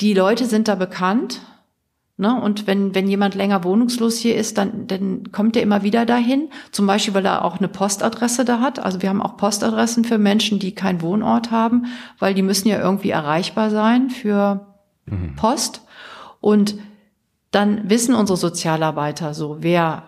die 0.00 0.12
Leute 0.12 0.44
sind 0.44 0.68
da 0.68 0.74
bekannt 0.74 1.40
Ne? 2.18 2.40
Und 2.40 2.66
wenn, 2.66 2.94
wenn 2.94 3.08
jemand 3.08 3.34
länger 3.34 3.62
wohnungslos 3.62 4.16
hier 4.16 4.36
ist, 4.36 4.56
dann, 4.56 4.86
dann 4.86 5.32
kommt 5.32 5.54
er 5.56 5.62
immer 5.62 5.82
wieder 5.82 6.06
dahin. 6.06 6.48
Zum 6.72 6.86
Beispiel, 6.86 7.12
weil 7.12 7.26
er 7.26 7.44
auch 7.44 7.58
eine 7.58 7.68
Postadresse 7.68 8.44
da 8.46 8.60
hat. 8.60 8.78
Also 8.78 9.02
wir 9.02 9.10
haben 9.10 9.20
auch 9.20 9.36
Postadressen 9.36 10.04
für 10.04 10.16
Menschen, 10.16 10.58
die 10.58 10.74
keinen 10.74 11.02
Wohnort 11.02 11.50
haben, 11.50 11.86
weil 12.18 12.32
die 12.32 12.42
müssen 12.42 12.68
ja 12.68 12.80
irgendwie 12.80 13.10
erreichbar 13.10 13.70
sein 13.70 14.08
für 14.08 14.66
mhm. 15.04 15.36
Post. 15.36 15.82
Und 16.40 16.76
dann 17.50 17.90
wissen 17.90 18.14
unsere 18.14 18.38
Sozialarbeiter 18.38 19.34
so, 19.34 19.58
wer 19.60 20.04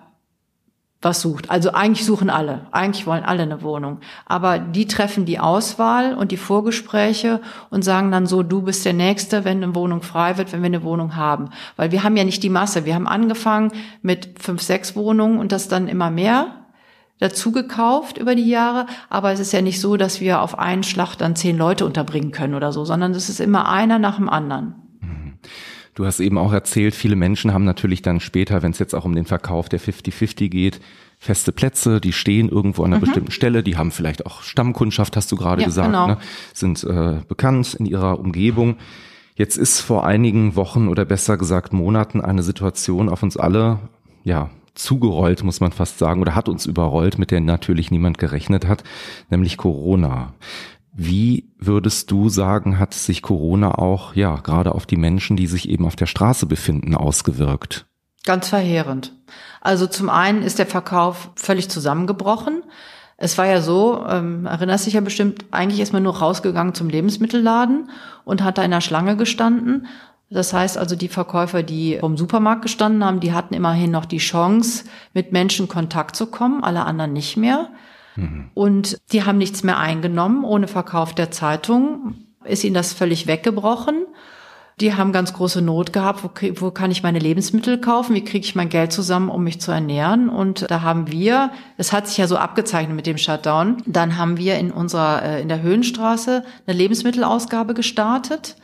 was 1.00 1.20
sucht. 1.20 1.48
Also 1.48 1.72
eigentlich 1.72 2.04
suchen 2.04 2.28
alle. 2.28 2.66
Eigentlich 2.72 3.06
wollen 3.06 3.22
alle 3.22 3.44
eine 3.44 3.62
Wohnung. 3.62 4.00
Aber 4.26 4.58
die 4.58 4.86
treffen 4.86 5.26
die 5.26 5.38
Auswahl 5.38 6.14
und 6.14 6.32
die 6.32 6.36
Vorgespräche 6.36 7.40
und 7.70 7.84
sagen 7.84 8.10
dann 8.10 8.26
so, 8.26 8.42
du 8.42 8.62
bist 8.62 8.84
der 8.84 8.94
Nächste, 8.94 9.44
wenn 9.44 9.62
eine 9.62 9.74
Wohnung 9.76 10.02
frei 10.02 10.38
wird, 10.38 10.52
wenn 10.52 10.62
wir 10.62 10.66
eine 10.66 10.82
Wohnung 10.82 11.14
haben. 11.14 11.50
Weil 11.76 11.92
wir 11.92 12.02
haben 12.02 12.16
ja 12.16 12.24
nicht 12.24 12.42
die 12.42 12.48
Masse. 12.48 12.84
Wir 12.84 12.96
haben 12.96 13.06
angefangen 13.06 13.70
mit 14.02 14.40
fünf, 14.40 14.60
sechs 14.60 14.96
Wohnungen 14.96 15.38
und 15.38 15.52
das 15.52 15.68
dann 15.68 15.86
immer 15.86 16.10
mehr 16.10 16.64
dazu 17.20 17.52
gekauft 17.52 18.18
über 18.18 18.34
die 18.34 18.48
Jahre. 18.48 18.86
Aber 19.08 19.30
es 19.30 19.38
ist 19.38 19.52
ja 19.52 19.62
nicht 19.62 19.80
so, 19.80 19.96
dass 19.96 20.20
wir 20.20 20.42
auf 20.42 20.58
einen 20.58 20.82
Schlag 20.82 21.14
dann 21.14 21.36
zehn 21.36 21.56
Leute 21.56 21.86
unterbringen 21.86 22.32
können 22.32 22.54
oder 22.54 22.72
so, 22.72 22.84
sondern 22.84 23.12
es 23.12 23.28
ist 23.28 23.40
immer 23.40 23.68
einer 23.68 24.00
nach 24.00 24.16
dem 24.16 24.28
anderen. 24.28 24.87
Du 25.98 26.06
hast 26.06 26.20
eben 26.20 26.38
auch 26.38 26.52
erzählt, 26.52 26.94
viele 26.94 27.16
Menschen 27.16 27.52
haben 27.52 27.64
natürlich 27.64 28.02
dann 28.02 28.20
später, 28.20 28.62
wenn 28.62 28.70
es 28.70 28.78
jetzt 28.78 28.94
auch 28.94 29.04
um 29.04 29.16
den 29.16 29.24
Verkauf 29.24 29.68
der 29.68 29.80
50-50 29.80 30.48
geht, 30.48 30.80
feste 31.18 31.50
Plätze, 31.50 32.00
die 32.00 32.12
stehen 32.12 32.48
irgendwo 32.48 32.84
an 32.84 32.92
einer 32.92 32.98
mhm. 32.98 33.06
bestimmten 33.06 33.32
Stelle, 33.32 33.64
die 33.64 33.76
haben 33.76 33.90
vielleicht 33.90 34.24
auch 34.24 34.42
Stammkundschaft, 34.42 35.16
hast 35.16 35.32
du 35.32 35.34
gerade 35.34 35.62
ja, 35.62 35.66
gesagt, 35.66 35.88
genau. 35.88 36.06
ne? 36.06 36.18
sind 36.54 36.84
äh, 36.84 37.16
bekannt 37.26 37.74
in 37.74 37.84
ihrer 37.84 38.20
Umgebung. 38.20 38.76
Jetzt 39.34 39.56
ist 39.56 39.80
vor 39.80 40.06
einigen 40.06 40.54
Wochen 40.54 40.86
oder 40.86 41.04
besser 41.04 41.36
gesagt 41.36 41.72
Monaten 41.72 42.20
eine 42.20 42.44
Situation 42.44 43.08
auf 43.08 43.24
uns 43.24 43.36
alle, 43.36 43.80
ja, 44.22 44.50
zugerollt, 44.76 45.42
muss 45.42 45.58
man 45.58 45.72
fast 45.72 45.98
sagen, 45.98 46.20
oder 46.20 46.36
hat 46.36 46.48
uns 46.48 46.64
überrollt, 46.64 47.18
mit 47.18 47.32
der 47.32 47.40
natürlich 47.40 47.90
niemand 47.90 48.18
gerechnet 48.18 48.68
hat, 48.68 48.84
nämlich 49.30 49.56
Corona. 49.56 50.32
Wie 51.00 51.52
würdest 51.60 52.10
du 52.10 52.28
sagen, 52.28 52.80
hat 52.80 52.92
sich 52.92 53.22
Corona 53.22 53.78
auch, 53.78 54.16
ja, 54.16 54.34
gerade 54.34 54.74
auf 54.74 54.84
die 54.84 54.96
Menschen, 54.96 55.36
die 55.36 55.46
sich 55.46 55.68
eben 55.68 55.86
auf 55.86 55.94
der 55.94 56.06
Straße 56.06 56.46
befinden, 56.46 56.96
ausgewirkt? 56.96 57.86
Ganz 58.24 58.48
verheerend. 58.48 59.12
Also 59.60 59.86
zum 59.86 60.10
einen 60.10 60.42
ist 60.42 60.58
der 60.58 60.66
Verkauf 60.66 61.30
völlig 61.36 61.68
zusammengebrochen. 61.68 62.64
Es 63.16 63.38
war 63.38 63.46
ja 63.46 63.60
so, 63.60 64.04
ähm, 64.08 64.46
erinnerst 64.46 64.86
dich 64.86 64.94
ja 64.94 65.00
bestimmt, 65.00 65.44
eigentlich 65.52 65.78
ist 65.78 65.92
man 65.92 66.02
nur 66.02 66.16
rausgegangen 66.16 66.74
zum 66.74 66.88
Lebensmittelladen 66.88 67.90
und 68.24 68.42
hat 68.42 68.58
da 68.58 68.64
in 68.64 68.72
der 68.72 68.80
Schlange 68.80 69.16
gestanden. 69.16 69.86
Das 70.30 70.52
heißt 70.52 70.76
also, 70.76 70.96
die 70.96 71.06
Verkäufer, 71.06 71.62
die 71.62 71.98
vom 72.00 72.16
Supermarkt 72.16 72.62
gestanden 72.62 73.04
haben, 73.04 73.20
die 73.20 73.32
hatten 73.32 73.54
immerhin 73.54 73.92
noch 73.92 74.04
die 74.04 74.18
Chance, 74.18 74.84
mit 75.14 75.30
Menschen 75.30 75.68
Kontakt 75.68 76.16
zu 76.16 76.26
kommen, 76.26 76.64
alle 76.64 76.84
anderen 76.84 77.12
nicht 77.12 77.36
mehr. 77.36 77.68
Und 78.54 78.98
die 79.12 79.24
haben 79.24 79.38
nichts 79.38 79.62
mehr 79.62 79.78
eingenommen 79.78 80.44
ohne 80.44 80.68
Verkauf 80.68 81.14
der 81.14 81.30
Zeitung. 81.30 82.14
Ist 82.44 82.64
ihnen 82.64 82.74
das 82.74 82.92
völlig 82.92 83.26
weggebrochen. 83.26 84.06
Die 84.80 84.94
haben 84.94 85.12
ganz 85.12 85.32
große 85.32 85.60
Not 85.60 85.92
gehabt, 85.92 86.22
wo, 86.22 86.30
wo 86.60 86.70
kann 86.70 86.92
ich 86.92 87.02
meine 87.02 87.18
Lebensmittel 87.18 87.80
kaufen, 87.80 88.14
wie 88.14 88.22
kriege 88.22 88.44
ich 88.44 88.54
mein 88.54 88.68
Geld 88.68 88.92
zusammen, 88.92 89.28
um 89.28 89.42
mich 89.42 89.60
zu 89.60 89.72
ernähren. 89.72 90.28
Und 90.28 90.70
da 90.70 90.82
haben 90.82 91.10
wir, 91.10 91.50
es 91.78 91.92
hat 91.92 92.06
sich 92.06 92.16
ja 92.16 92.28
so 92.28 92.36
abgezeichnet 92.36 92.94
mit 92.94 93.06
dem 93.06 93.18
Shutdown, 93.18 93.82
dann 93.86 94.16
haben 94.16 94.36
wir 94.36 94.56
in 94.56 94.70
unserer, 94.70 95.22
äh, 95.22 95.42
in 95.42 95.48
der 95.48 95.62
Höhenstraße 95.62 96.44
eine 96.66 96.76
Lebensmittelausgabe 96.76 97.74
gestartet 97.74 98.54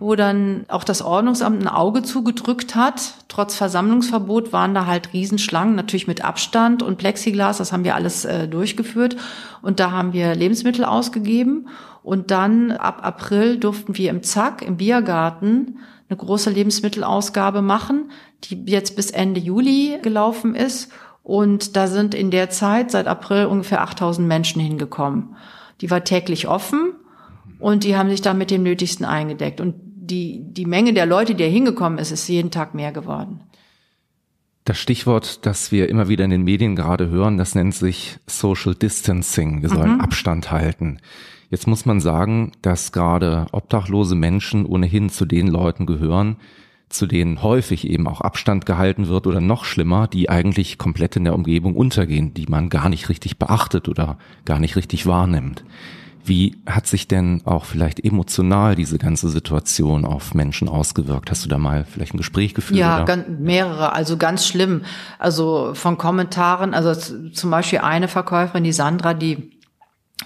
wo 0.00 0.14
dann 0.14 0.64
auch 0.68 0.84
das 0.84 1.02
Ordnungsamt 1.02 1.60
ein 1.60 1.68
Auge 1.68 2.02
zugedrückt 2.02 2.74
hat. 2.76 3.14
Trotz 3.26 3.56
Versammlungsverbot 3.56 4.52
waren 4.52 4.74
da 4.74 4.86
halt 4.86 5.12
Riesenschlangen, 5.12 5.74
natürlich 5.74 6.06
mit 6.06 6.24
Abstand 6.24 6.82
und 6.82 6.98
Plexiglas, 6.98 7.58
das 7.58 7.72
haben 7.72 7.84
wir 7.84 7.96
alles 7.96 8.24
äh, 8.24 8.46
durchgeführt. 8.46 9.16
Und 9.60 9.80
da 9.80 9.90
haben 9.90 10.12
wir 10.12 10.34
Lebensmittel 10.34 10.84
ausgegeben. 10.84 11.68
Und 12.04 12.30
dann 12.30 12.70
ab 12.70 13.00
April 13.02 13.58
durften 13.58 13.96
wir 13.96 14.10
im 14.10 14.22
Zack, 14.22 14.62
im 14.62 14.76
Biergarten, 14.76 15.78
eine 16.08 16.16
große 16.16 16.48
Lebensmittelausgabe 16.48 17.60
machen, 17.60 18.10
die 18.44 18.64
jetzt 18.66 18.96
bis 18.96 19.10
Ende 19.10 19.40
Juli 19.40 19.98
gelaufen 20.00 20.54
ist. 20.54 20.90
Und 21.22 21.76
da 21.76 21.86
sind 21.88 22.14
in 22.14 22.30
der 22.30 22.48
Zeit 22.48 22.90
seit 22.90 23.06
April 23.06 23.46
ungefähr 23.46 23.82
8000 23.82 24.26
Menschen 24.26 24.62
hingekommen. 24.62 25.36
Die 25.80 25.90
war 25.90 26.02
täglich 26.04 26.48
offen 26.48 26.94
und 27.58 27.84
die 27.84 27.96
haben 27.96 28.08
sich 28.08 28.22
da 28.22 28.32
mit 28.32 28.50
dem 28.50 28.62
Nötigsten 28.62 29.04
eingedeckt. 29.04 29.60
Und 29.60 29.74
die, 30.10 30.42
die 30.42 30.66
Menge 30.66 30.92
der 30.92 31.06
Leute, 31.06 31.34
die 31.34 31.44
da 31.44 31.50
hingekommen 31.50 31.98
ist, 31.98 32.10
ist 32.10 32.28
jeden 32.28 32.50
Tag 32.50 32.74
mehr 32.74 32.92
geworden. 32.92 33.40
Das 34.64 34.78
Stichwort, 34.78 35.46
das 35.46 35.72
wir 35.72 35.88
immer 35.88 36.08
wieder 36.08 36.24
in 36.24 36.30
den 36.30 36.44
Medien 36.44 36.76
gerade 36.76 37.08
hören, 37.08 37.38
das 37.38 37.54
nennt 37.54 37.74
sich 37.74 38.18
Social 38.26 38.74
Distancing. 38.74 39.62
Wir 39.62 39.70
sollen 39.70 39.94
mhm. 39.94 40.00
Abstand 40.00 40.50
halten. 40.50 41.00
Jetzt 41.50 41.66
muss 41.66 41.86
man 41.86 42.00
sagen, 42.00 42.52
dass 42.60 42.92
gerade 42.92 43.46
obdachlose 43.52 44.14
Menschen 44.14 44.66
ohnehin 44.66 45.08
zu 45.08 45.24
den 45.24 45.46
Leuten 45.46 45.86
gehören, 45.86 46.36
zu 46.90 47.06
denen 47.06 47.42
häufig 47.42 47.88
eben 47.88 48.06
auch 48.06 48.20
Abstand 48.20 48.66
gehalten 48.66 49.08
wird 49.08 49.26
oder 49.26 49.40
noch 49.40 49.64
schlimmer, 49.64 50.06
die 50.06 50.28
eigentlich 50.28 50.76
komplett 50.76 51.16
in 51.16 51.24
der 51.24 51.34
Umgebung 51.34 51.74
untergehen, 51.74 52.34
die 52.34 52.46
man 52.46 52.68
gar 52.68 52.88
nicht 52.88 53.08
richtig 53.08 53.38
beachtet 53.38 53.88
oder 53.88 54.18
gar 54.44 54.58
nicht 54.58 54.76
richtig 54.76 55.06
wahrnimmt. 55.06 55.64
Wie 56.24 56.56
hat 56.66 56.86
sich 56.86 57.08
denn 57.08 57.42
auch 57.44 57.64
vielleicht 57.64 58.04
emotional 58.04 58.74
diese 58.74 58.98
ganze 58.98 59.28
Situation 59.28 60.04
auf 60.04 60.34
Menschen 60.34 60.68
ausgewirkt? 60.68 61.30
Hast 61.30 61.44
du 61.44 61.48
da 61.48 61.58
mal 61.58 61.84
vielleicht 61.84 62.14
ein 62.14 62.18
Gespräch 62.18 62.54
geführt? 62.54 62.78
Ja, 62.78 63.04
mehrere, 63.26 63.92
also 63.92 64.16
ganz 64.16 64.46
schlimm. 64.46 64.82
Also 65.18 65.72
von 65.74 65.96
Kommentaren, 65.96 66.74
also 66.74 66.94
zum 67.30 67.50
Beispiel 67.50 67.80
eine 67.80 68.08
Verkäuferin, 68.08 68.64
die 68.64 68.72
Sandra, 68.72 69.14
die 69.14 69.58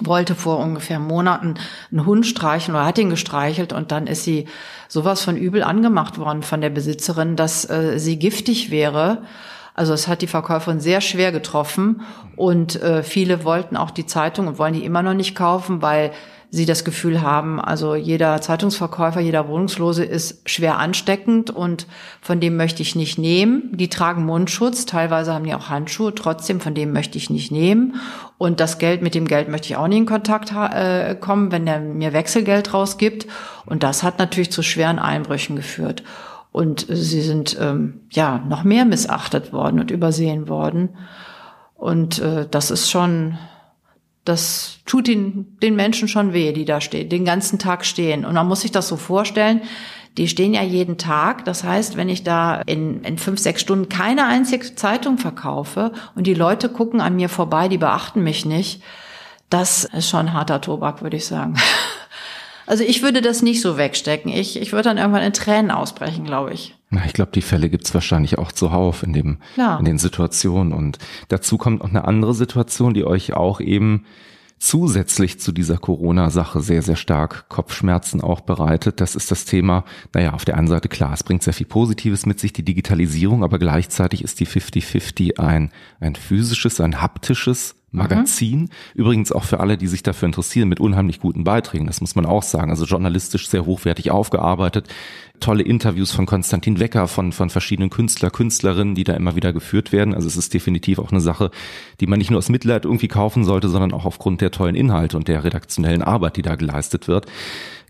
wollte 0.01 0.35
vor 0.35 0.59
ungefähr 0.59 0.99
Monaten 0.99 1.55
einen 1.91 2.07
Hund 2.07 2.27
streicheln 2.27 2.75
oder 2.75 2.87
hat 2.87 2.99
ihn 2.99 3.11
gestreichelt 3.11 3.73
und 3.73 3.93
dann 3.93 4.07
ist 4.07 4.25
sie 4.25 4.47
sowas 4.89 5.23
von 5.23 5.37
übel 5.37 5.63
angemacht 5.63 6.19
worden 6.19 6.43
von 6.43 6.61
der 6.61 6.71
Besitzerin, 6.71 7.37
dass 7.37 7.69
äh, 7.69 7.99
sie 7.99 8.19
giftig 8.19 8.71
wäre 8.71 9.23
also 9.75 9.93
es 9.95 10.09
hat 10.09 10.23
die 10.23 10.27
Verkäuferin 10.27 10.81
sehr 10.81 11.01
schwer 11.01 11.33
getroffen 11.33 12.03
und 12.37 12.81
äh, 12.83 13.03
viele 13.03 13.45
wollten 13.45 13.77
auch 13.77 13.91
die 13.91 14.07
Zeitung 14.07 14.47
und 14.47 14.59
wollen 14.59 14.75
die 14.75 14.85
immer 14.85 15.03
noch 15.03 15.15
nicht 15.15 15.35
kaufen, 15.35 15.83
weil 15.83 16.13
sie 16.55 16.67
das 16.67 16.85
Gefühl 16.85 17.23
haben, 17.23 17.59
also 17.59 17.95
jeder 17.95 18.39
Zeitungsverkäufer, 18.43 19.21
jeder 19.21 19.49
Wohnungslose 19.49 20.05
ist 20.05 20.47
schwer 20.47 20.77
ansteckend 20.79 21.51
und 21.51 21.87
von 22.21 22.41
dem 22.41 22.59
möchte 22.59 22.83
ich 22.83 22.95
nicht 22.95 23.17
nehmen. 23.17 23.71
Die 23.73 23.89
tragen 23.89 24.27
Mundschutz, 24.27 24.85
teilweise 24.85 25.33
haben 25.33 25.47
die 25.47 25.55
auch 25.55 25.71
Handschuhe, 25.71 26.15
trotzdem 26.15 26.61
von 26.61 26.75
dem 26.75 26.93
möchte 26.93 27.17
ich 27.17 27.31
nicht 27.31 27.51
nehmen. 27.53 27.95
Und 28.37 28.61
das 28.61 28.77
Geld, 28.77 29.01
mit 29.01 29.15
dem 29.15 29.27
Geld 29.27 29.49
möchte 29.49 29.69
ich 29.69 29.77
auch 29.77 29.89
nicht 29.89 29.97
in 29.97 30.07
Kontakt 30.07 30.53
äh, 30.53 31.15
kommen, 31.15 31.53
wenn 31.53 31.65
der 31.65 31.81
mir 31.81 32.13
Wechselgeld 32.13 32.75
rausgibt. 32.75 33.27
Und 33.65 33.83
das 33.83 34.03
hat 34.03 34.19
natürlich 34.19 34.53
zu 34.53 34.63
schweren 34.63 34.99
Einbrüchen 34.99 35.57
geführt. 35.57 36.03
Und 36.53 36.87
sie 36.89 37.23
sind 37.23 37.57
ähm, 37.59 38.03
ja 38.11 38.39
noch 38.39 38.63
mehr 38.63 38.85
missachtet 38.85 39.53
worden 39.53 39.81
und 39.81 39.91
übersehen 39.91 40.49
worden. 40.49 40.91
Und 41.75 42.19
äh, 42.21 42.47
das 42.49 42.71
ist 42.71 42.91
schon, 42.91 43.39
das 44.25 44.79
tut 44.85 45.09
den, 45.09 45.57
den 45.63 45.75
Menschen 45.75 46.09
schon 46.09 46.35
weh, 46.35 46.53
die 46.53 46.67
da 46.67 46.83
stehen, 46.83 47.09
den 47.09 47.25
ganzen 47.25 47.59
Tag 47.59 47.87
stehen. 47.87 48.27
Und 48.27 48.35
man 48.35 48.47
muss 48.47 48.61
sich 48.61 48.71
das 48.71 48.87
so 48.87 48.97
vorstellen, 48.97 49.63
die 50.19 50.29
stehen 50.29 50.53
ja 50.53 50.63
jeden 50.63 50.99
Tag. 50.99 51.47
Das 51.47 51.65
heißt, 51.65 51.97
wenn 51.97 52.11
ich 52.11 52.23
da 52.23 52.61
in, 52.67 53.03
in 53.03 53.17
fünf, 53.17 53.41
sechs 53.41 53.63
Stunden 53.63 53.89
keine 53.89 54.27
einzige 54.27 54.75
Zeitung 54.75 55.17
verkaufe 55.17 55.93
und 56.15 56.27
die 56.27 56.35
Leute 56.35 56.69
gucken 56.69 57.01
an 57.01 57.17
mir 57.17 57.31
vorbei, 57.31 57.69
die 57.69 57.79
beachten 57.79 58.23
mich 58.23 58.45
nicht, 58.45 58.83
das 59.49 59.85
ist 59.85 60.09
schon 60.09 60.33
harter 60.33 60.61
Tobak, 60.61 61.03
würde 61.03 61.17
ich 61.17 61.27
sagen. 61.27 61.57
Also 62.67 62.85
ich 62.85 63.03
würde 63.03 63.23
das 63.23 63.43
nicht 63.43 63.61
so 63.61 63.77
wegstecken. 63.77 64.33
Ich, 64.33 64.61
ich 64.61 64.73
würde 64.73 64.85
dann 64.85 64.99
irgendwann 64.99 65.23
in 65.23 65.33
Tränen 65.33 65.71
ausbrechen, 65.71 66.25
glaube 66.25 66.53
ich. 66.53 66.77
Na, 66.91 67.05
ich 67.07 67.13
glaube, 67.13 67.33
die 67.33 67.43
Fälle 67.43 67.71
gibt's 67.71 67.95
wahrscheinlich 67.95 68.39
auch 68.39 68.53
zuhauf 68.53 69.03
in 69.03 69.13
dem, 69.13 69.39
ja. 69.57 69.79
in 69.79 69.85
den 69.85 69.99
Situationen. 69.99 70.73
Und 70.73 70.99
dazu 71.29 71.59
kommt 71.59 71.81
noch 71.81 71.89
eine 71.89 72.05
andere 72.07 72.35
Situation, 72.35 72.95
die 72.95 73.05
euch 73.05 73.33
auch 73.33 73.61
eben 73.61 74.05
zusätzlich 74.63 75.41
zu 75.41 75.51
dieser 75.51 75.77
Corona-Sache 75.77 76.61
sehr, 76.61 76.83
sehr 76.83 76.95
stark 76.95 77.49
Kopfschmerzen 77.49 78.21
auch 78.21 78.43
bereitet. 78.43 79.01
Das 79.01 79.17
ist 79.17 79.31
das 79.33 79.45
Thema, 79.45 79.85
naja, 80.15 80.35
auf 80.35 80.45
der 80.45 80.57
einen 80.57 80.69
Seite 80.69 80.89
klar, 80.89 81.13
es 81.13 81.25
bringt 81.25 81.43
sehr 81.43 81.53
viel 81.53 81.67
Positives 81.67 82.27
mit 82.27 82.39
sich, 82.39 82.53
die 82.53 82.65
Digitalisierung, 82.65 83.43
aber 83.43 83.59
gleichzeitig 83.59 84.23
ist 84.23 84.39
die 84.39 84.47
50-50 84.47 85.41
ein, 85.41 85.73
ein 85.99 86.15
physisches, 86.15 86.81
ein 86.81 87.03
haptisches 87.03 87.75
Magazin. 87.93 88.61
Mhm. 88.61 88.69
Übrigens 88.95 89.33
auch 89.33 89.45
für 89.45 89.61
alle, 89.61 89.77
die 89.77 89.87
sich 89.87 90.03
dafür 90.03 90.27
interessieren, 90.27 90.69
mit 90.69 90.81
unheimlich 90.81 91.21
guten 91.21 91.45
Beiträgen. 91.45 91.87
Das 91.87 92.01
muss 92.01 92.15
man 92.15 92.27
auch 92.27 92.43
sagen. 92.43 92.71
Also 92.71 92.87
journalistisch 92.87 93.49
sehr 93.49 93.67
hochwertig 93.67 94.11
aufgearbeitet. 94.11 94.89
Tolle 95.41 95.63
Interviews 95.63 96.11
von 96.13 96.25
Konstantin 96.25 96.81
Wecker, 96.81 97.07
von, 97.09 97.33
von 97.33 97.51
verschiedenen 97.51 97.91
Künstler, 97.91 98.31
Künstlerinnen, 98.31 98.95
die 98.95 99.05
da 99.05 99.15
immer 99.15 99.37
wieder 99.37 99.53
geführt 99.53 99.93
werden. 99.93 100.15
Also 100.15 100.27
es 100.27 100.37
ist 100.37 100.55
definitiv 100.55 100.99
auch 100.99 101.11
eine 101.11 101.21
Sache, 101.21 101.51
die 102.01 102.07
man 102.07 102.19
nicht 102.19 102.31
nur 102.31 102.39
aus 102.39 102.49
Mitleid 102.49 102.85
irgendwie 102.85 103.09
kaufen 103.09 103.45
sollte, 103.45 103.69
sondern 103.69 103.93
auch 103.93 104.07
aufgrund 104.07 104.41
der 104.41 104.51
tollen 104.51 104.75
Inhalte 104.75 105.17
und 105.17 105.29
der 105.29 105.45
redaktionellen 105.45 106.03
Arbeit, 106.03 106.37
die 106.37 106.43
da 106.43 106.55
geleistet 106.55 107.09
wird. 107.09 107.27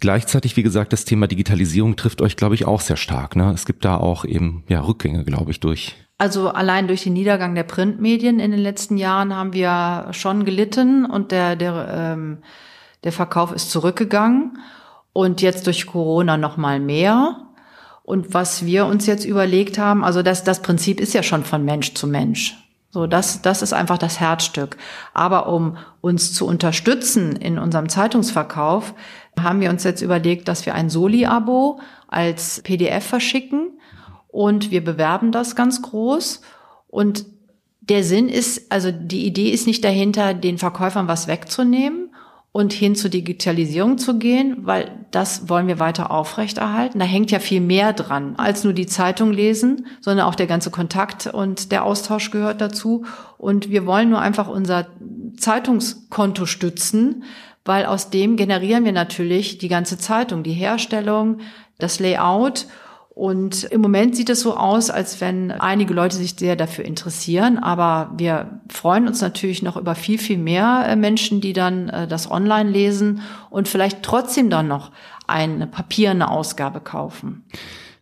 Gleichzeitig, 0.01 0.57
wie 0.57 0.65
gesagt, 0.65 0.93
das 0.93 1.05
Thema 1.05 1.29
Digitalisierung 1.29 1.95
trifft 1.95 2.23
euch, 2.23 2.37
glaube 2.37 2.57
ich, 2.57 2.65
auch 2.65 2.81
sehr 2.81 2.97
stark. 2.97 3.37
Ne? 3.37 3.53
Es 3.53 3.67
gibt 3.67 3.85
da 3.85 3.99
auch 3.99 4.25
eben 4.25 4.65
ja 4.69 4.81
Rückgänge, 4.81 5.23
glaube 5.25 5.53
ich, 5.53 5.61
durch 5.61 5.95
also 6.23 6.51
allein 6.51 6.87
durch 6.87 7.03
den 7.03 7.15
Niedergang 7.15 7.57
der 7.57 7.65
Printmedien 7.65 8.39
in 8.39 8.53
den 8.53 8.61
letzten 8.61 8.97
Jahren 8.97 9.35
haben 9.35 9.53
wir 9.53 10.07
schon 10.13 10.45
gelitten 10.45 11.05
und 11.05 11.33
der, 11.33 11.57
der, 11.57 11.89
ähm, 11.93 12.39
der 13.03 13.11
Verkauf 13.11 13.51
ist 13.51 13.73
zurückgegangen 13.73 14.57
und 15.13 15.43
jetzt 15.43 15.67
durch 15.67 15.85
Corona 15.85 16.37
noch 16.37 16.57
mal 16.57 16.79
mehr. 16.79 17.39
Und 18.05 18.35
was 18.35 18.65
wir 18.65 18.87
uns 18.87 19.05
jetzt 19.07 19.25
überlegt 19.25 19.79
haben, 19.79 20.05
also 20.05 20.23
das, 20.23 20.45
das 20.45 20.63
Prinzip 20.63 21.01
ist 21.01 21.13
ja 21.13 21.25
schon 21.25 21.43
von 21.43 21.65
Mensch 21.65 21.95
zu 21.95 22.07
Mensch. 22.07 22.57
So, 22.91 23.09
das, 23.09 23.43
das 23.43 23.61
ist 23.61 23.73
einfach 23.73 23.99
das 23.99 24.21
Herzstück. 24.21 24.77
Aber 25.15 25.49
um 25.49 25.77
uns 26.03 26.33
zu 26.35 26.47
unterstützen 26.47 27.35
in 27.35 27.59
unserem 27.59 27.89
Zeitungsverkauf, 27.89 28.95
haben 29.41 29.61
wir 29.61 29.71
uns 29.71 29.83
jetzt 29.83 30.03
überlegt, 30.03 30.47
dass 30.47 30.67
wir 30.67 30.77
ein 30.77 30.89
Soli-Abo 30.89 31.81
als 32.07 32.61
PDF 32.63 33.05
verschicken 33.05 33.73
und 34.33 34.73
wir 34.73 34.83
bewerben 34.83 35.31
das 35.31 35.55
ganz 35.55 35.83
groß. 35.83 36.41
Und 36.89 37.27
der 37.81 38.03
Sinn 38.03 38.29
ist, 38.29 38.73
also 38.73 38.91
die 38.91 39.27
Idee 39.27 39.51
ist 39.51 39.67
nicht 39.67 39.85
dahinter, 39.85 40.35
den 40.35 40.59
Verkäufern 40.59 41.07
was 41.07 41.29
wegzunehmen 41.29 42.11
und 42.51 42.73
hin 42.73 42.95
zur 42.95 43.11
Digitalisierung 43.11 43.99
zu 43.99 44.19
gehen, 44.19 44.59
weil 44.61 45.07
das 45.11 45.49
wollen 45.49 45.69
wir 45.69 45.79
weiter 45.79 46.11
aufrechterhalten. 46.11 46.99
Da 46.99 47.05
hängt 47.05 47.31
ja 47.31 47.39
viel 47.39 47.61
mehr 47.61 47.93
dran, 47.93 48.35
als 48.37 48.63
nur 48.65 48.73
die 48.73 48.87
Zeitung 48.87 49.33
lesen, 49.33 49.87
sondern 50.01 50.27
auch 50.27 50.35
der 50.35 50.47
ganze 50.47 50.71
Kontakt 50.71 51.27
und 51.27 51.73
der 51.73 51.85
Austausch 51.85 52.31
gehört 52.31 52.61
dazu. 52.61 53.05
Und 53.39 53.71
wir 53.71 53.87
wollen 53.87 54.11
nur 54.11 54.21
einfach 54.21 54.49
unser 54.49 54.87
Zeitungskonto 55.39 56.47
stützen, 56.47 57.25
weil 57.65 57.87
aus 57.87 58.11
dem 58.11 58.37
generieren 58.37 58.85
wir 58.85 58.93
natürlich 58.93 59.59
die 59.59 59.69
ganze 59.69 59.99
Zeitung, 59.99 60.43
die 60.43 60.53
Herstellung, 60.53 61.39
das 61.79 62.01
Layout 62.01 62.67
und 63.15 63.65
im 63.65 63.83
Moment 63.83 64.17
sieht 64.17 64.31
es 64.31 64.41
so 64.41 64.57
aus, 64.57 64.89
als 64.89 65.21
wenn 65.21 65.51
einige 65.51 65.93
Leute 65.93 66.17
sich 66.17 66.35
sehr 66.39 66.57
dafür 66.57 66.87
interessieren. 66.87 67.59
Aber 67.59 68.11
wir 68.17 68.61
freuen 68.71 69.07
uns 69.07 69.21
natürlich 69.21 69.63
noch 69.63 69.77
über 69.77 69.95
viel, 69.95 70.19
viel 70.19 70.39
mehr 70.39 70.87
äh, 70.89 70.97
Menschen, 70.97 71.43
die 71.43 71.53
dann 71.53 71.91
äh, 71.91 72.09
das 72.09 72.31
online 72.31 72.71
lesen 72.71 73.21
und 73.51 73.69
vielleicht 73.69 74.03
trotzdem 74.03 74.49
dann 74.49 74.67
noch 74.67 74.93
eine 75.27 75.67
papierne 75.67 76.31
Ausgabe 76.31 76.81
kaufen. 76.81 77.45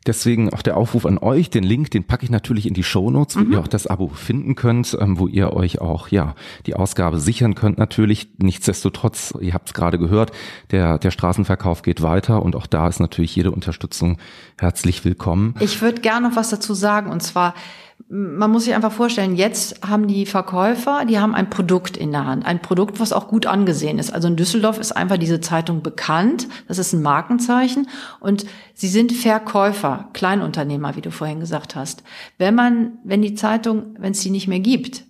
Deswegen 0.06 0.52
auch 0.52 0.62
der 0.62 0.78
Aufruf 0.78 1.04
an 1.04 1.18
euch. 1.18 1.50
Den 1.50 1.62
Link, 1.62 1.90
den 1.90 2.04
packe 2.04 2.24
ich 2.24 2.30
natürlich 2.30 2.66
in 2.66 2.72
die 2.72 2.82
Show 2.82 3.10
Notes, 3.10 3.36
wo 3.36 3.40
mhm. 3.40 3.52
ihr 3.52 3.60
auch 3.60 3.68
das 3.68 3.86
Abo 3.86 4.08
finden 4.08 4.54
könnt, 4.54 4.96
ähm, 4.98 5.18
wo 5.18 5.26
ihr 5.26 5.52
euch 5.52 5.80
auch 5.80 6.08
ja 6.08 6.34
die 6.66 6.74
Ausgabe 6.74 7.20
sichern 7.20 7.54
könnt. 7.54 7.76
Natürlich 7.76 8.30
nichtsdestotrotz, 8.38 9.34
ihr 9.40 9.52
habt 9.52 9.68
es 9.68 9.74
gerade 9.74 9.98
gehört, 9.98 10.32
der 10.70 10.98
der 10.98 11.10
Straßenverkauf 11.10 11.82
geht 11.82 12.00
weiter 12.00 12.42
und 12.42 12.56
auch 12.56 12.66
da 12.66 12.88
ist 12.88 13.00
natürlich 13.00 13.36
jede 13.36 13.50
Unterstützung 13.50 14.16
herzlich 14.58 15.04
willkommen. 15.04 15.54
Ich 15.60 15.82
würde 15.82 16.00
gerne 16.00 16.28
noch 16.28 16.36
was 16.36 16.48
dazu 16.48 16.72
sagen 16.72 17.10
und 17.10 17.22
zwar 17.22 17.54
man 18.12 18.50
muss 18.50 18.64
sich 18.64 18.74
einfach 18.74 18.90
vorstellen, 18.90 19.36
jetzt 19.36 19.86
haben 19.88 20.08
die 20.08 20.26
Verkäufer, 20.26 21.04
die 21.04 21.20
haben 21.20 21.32
ein 21.32 21.48
Produkt 21.48 21.96
in 21.96 22.10
der 22.10 22.26
Hand, 22.26 22.44
ein 22.44 22.60
Produkt, 22.60 22.98
was 22.98 23.12
auch 23.12 23.28
gut 23.28 23.46
angesehen 23.46 24.00
ist. 24.00 24.12
Also 24.12 24.26
in 24.26 24.34
Düsseldorf 24.34 24.80
ist 24.80 24.90
einfach 24.90 25.16
diese 25.16 25.40
Zeitung 25.40 25.82
bekannt, 25.82 26.48
das 26.66 26.78
ist 26.78 26.92
ein 26.92 27.02
Markenzeichen 27.02 27.86
und 28.18 28.46
sie 28.74 28.88
sind 28.88 29.12
Verkäufer, 29.12 30.08
Kleinunternehmer, 30.12 30.96
wie 30.96 31.02
du 31.02 31.12
vorhin 31.12 31.38
gesagt 31.38 31.76
hast. 31.76 32.02
Wenn 32.36 32.56
man, 32.56 32.98
wenn 33.04 33.22
die 33.22 33.36
Zeitung, 33.36 33.94
wenn 33.96 34.10
es 34.10 34.20
sie 34.20 34.30
nicht 34.30 34.48
mehr 34.48 34.58
gibt, 34.58 35.04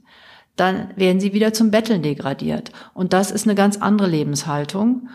dann 0.57 0.91
werden 0.97 1.21
sie 1.21 1.33
wieder 1.33 1.55
zum 1.55 1.71
Betteln 1.71 2.03
degradiert 2.03 2.71
und 2.93 3.15
das 3.15 3.31
ist 3.31 3.47
eine 3.47 3.55
ganz 3.55 3.79
andere 3.79 4.09
Lebenshaltung. 4.09 5.09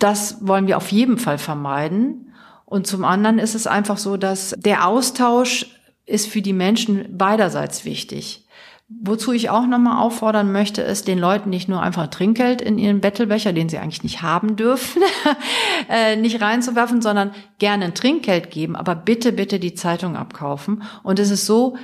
Das 0.00 0.38
wollen 0.40 0.66
wir 0.66 0.76
auf 0.76 0.90
jeden 0.90 1.18
Fall 1.18 1.38
vermeiden. 1.38 2.32
Und 2.64 2.86
zum 2.86 3.04
anderen 3.04 3.38
ist 3.38 3.54
es 3.54 3.66
einfach 3.66 3.96
so, 3.96 4.18
dass 4.18 4.54
der 4.58 4.86
Austausch 4.86 5.77
ist 6.08 6.26
für 6.26 6.42
die 6.42 6.52
Menschen 6.52 7.16
beiderseits 7.16 7.84
wichtig. 7.84 8.44
Wozu 8.88 9.32
ich 9.32 9.50
auch 9.50 9.66
nochmal 9.66 10.02
auffordern 10.02 10.50
möchte, 10.50 10.80
ist 10.80 11.08
den 11.08 11.18
Leuten 11.18 11.50
nicht 11.50 11.68
nur 11.68 11.82
einfach 11.82 12.06
Trinkgeld 12.06 12.62
in 12.62 12.78
ihren 12.78 13.02
Bettelbecher, 13.02 13.52
den 13.52 13.68
sie 13.68 13.76
eigentlich 13.76 14.02
nicht 14.02 14.22
haben 14.22 14.56
dürfen, 14.56 15.02
äh, 15.90 16.16
nicht 16.16 16.40
reinzuwerfen, 16.40 17.02
sondern 17.02 17.32
gerne 17.58 17.84
ein 17.84 17.94
Trinkgeld 17.94 18.50
geben, 18.50 18.76
aber 18.76 18.94
bitte, 18.94 19.32
bitte 19.32 19.60
die 19.60 19.74
Zeitung 19.74 20.16
abkaufen. 20.16 20.82
Und 21.02 21.18
es 21.18 21.30
ist 21.30 21.44
so, 21.44 21.76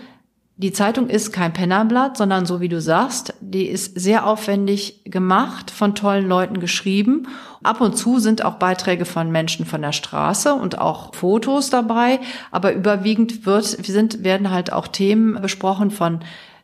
die 0.56 0.72
Zeitung 0.72 1.08
ist 1.08 1.32
kein 1.32 1.52
Pennerblatt, 1.52 2.16
sondern 2.16 2.46
so 2.46 2.60
wie 2.60 2.68
du 2.68 2.80
sagst, 2.80 3.34
die 3.40 3.66
ist 3.66 3.98
sehr 3.98 4.24
aufwendig 4.24 5.00
gemacht, 5.04 5.72
von 5.72 5.96
tollen 5.96 6.28
Leuten 6.28 6.60
geschrieben. 6.60 7.26
Ab 7.64 7.80
und 7.80 7.96
zu 7.96 8.20
sind 8.20 8.44
auch 8.44 8.54
Beiträge 8.54 9.04
von 9.04 9.32
Menschen 9.32 9.66
von 9.66 9.82
der 9.82 9.90
Straße 9.90 10.54
und 10.54 10.78
auch 10.78 11.12
Fotos 11.12 11.70
dabei, 11.70 12.20
aber 12.52 12.72
überwiegend 12.72 13.46
wird, 13.46 13.64
sind, 13.64 14.22
werden 14.22 14.50
halt 14.50 14.72
auch 14.72 14.86
Themen 14.86 15.42
besprochen 15.42 15.90
von 15.90 16.20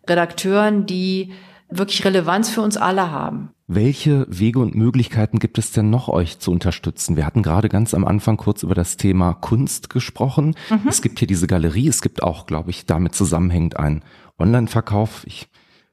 Redakteuren, 0.09 0.87
die 0.87 1.33
wirklich 1.71 2.05
Relevanz 2.05 2.51
für 2.51 2.63
uns 2.63 2.77
alle 2.77 3.11
haben. 3.11 3.51
Welche 3.67 4.27
Wege 4.29 4.59
und 4.59 4.75
Möglichkeiten 4.75 5.39
gibt 5.39 5.57
es 5.57 5.71
denn 5.71 5.91
noch, 5.91 6.09
euch 6.09 6.41
zu 6.41 6.51
unterstützen? 6.51 7.17
Wir 7.17 7.25
hatten 7.25 7.43
gerade 7.43 7.69
ganz 7.69 7.95
am 7.95 8.05
Anfang 8.05 8.37
kurz 8.37 8.65
über 8.65 8.75
das 8.75 8.97
Thema 8.97 9.35
Kunst 9.35 9.91
gesprochen. 9.91 10.57
Mhm. 10.71 10.89
Es 10.89 11.03
gibt 11.03 11.21
hier 11.21 11.29
diese 11.29 11.47
Galerie, 11.47 11.87
es 11.87 12.03
gibt 12.03 12.23
auch, 12.23 12.47
glaube 12.47 12.71
ich, 12.71 12.87
damit 12.87 13.15
zusammenhängend 13.15 13.79
einen 13.79 14.03
Online-Verkauf. 14.39 15.23
Ich 15.27 15.49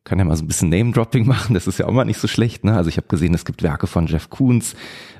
kann 0.07 0.19
ja 0.19 0.25
mal 0.25 0.37
so 0.37 0.43
ein 0.43 0.47
bisschen 0.47 0.69
Name-Dropping 0.69 1.27
machen, 1.27 1.53
das 1.53 1.67
ist 1.67 1.79
ja 1.79 1.85
auch 1.85 1.91
mal 1.91 2.05
nicht 2.05 2.19
so 2.19 2.27
schlecht. 2.27 2.63
Ne? 2.63 2.75
Also 2.75 2.89
ich 2.89 2.95
habe 2.95 3.07
gesehen, 3.07 3.33
es 3.33 3.43
gibt 3.43 3.61
Werke 3.61 3.87
von 3.87 4.07
Jeff 4.07 4.29
Koons, 4.29 4.73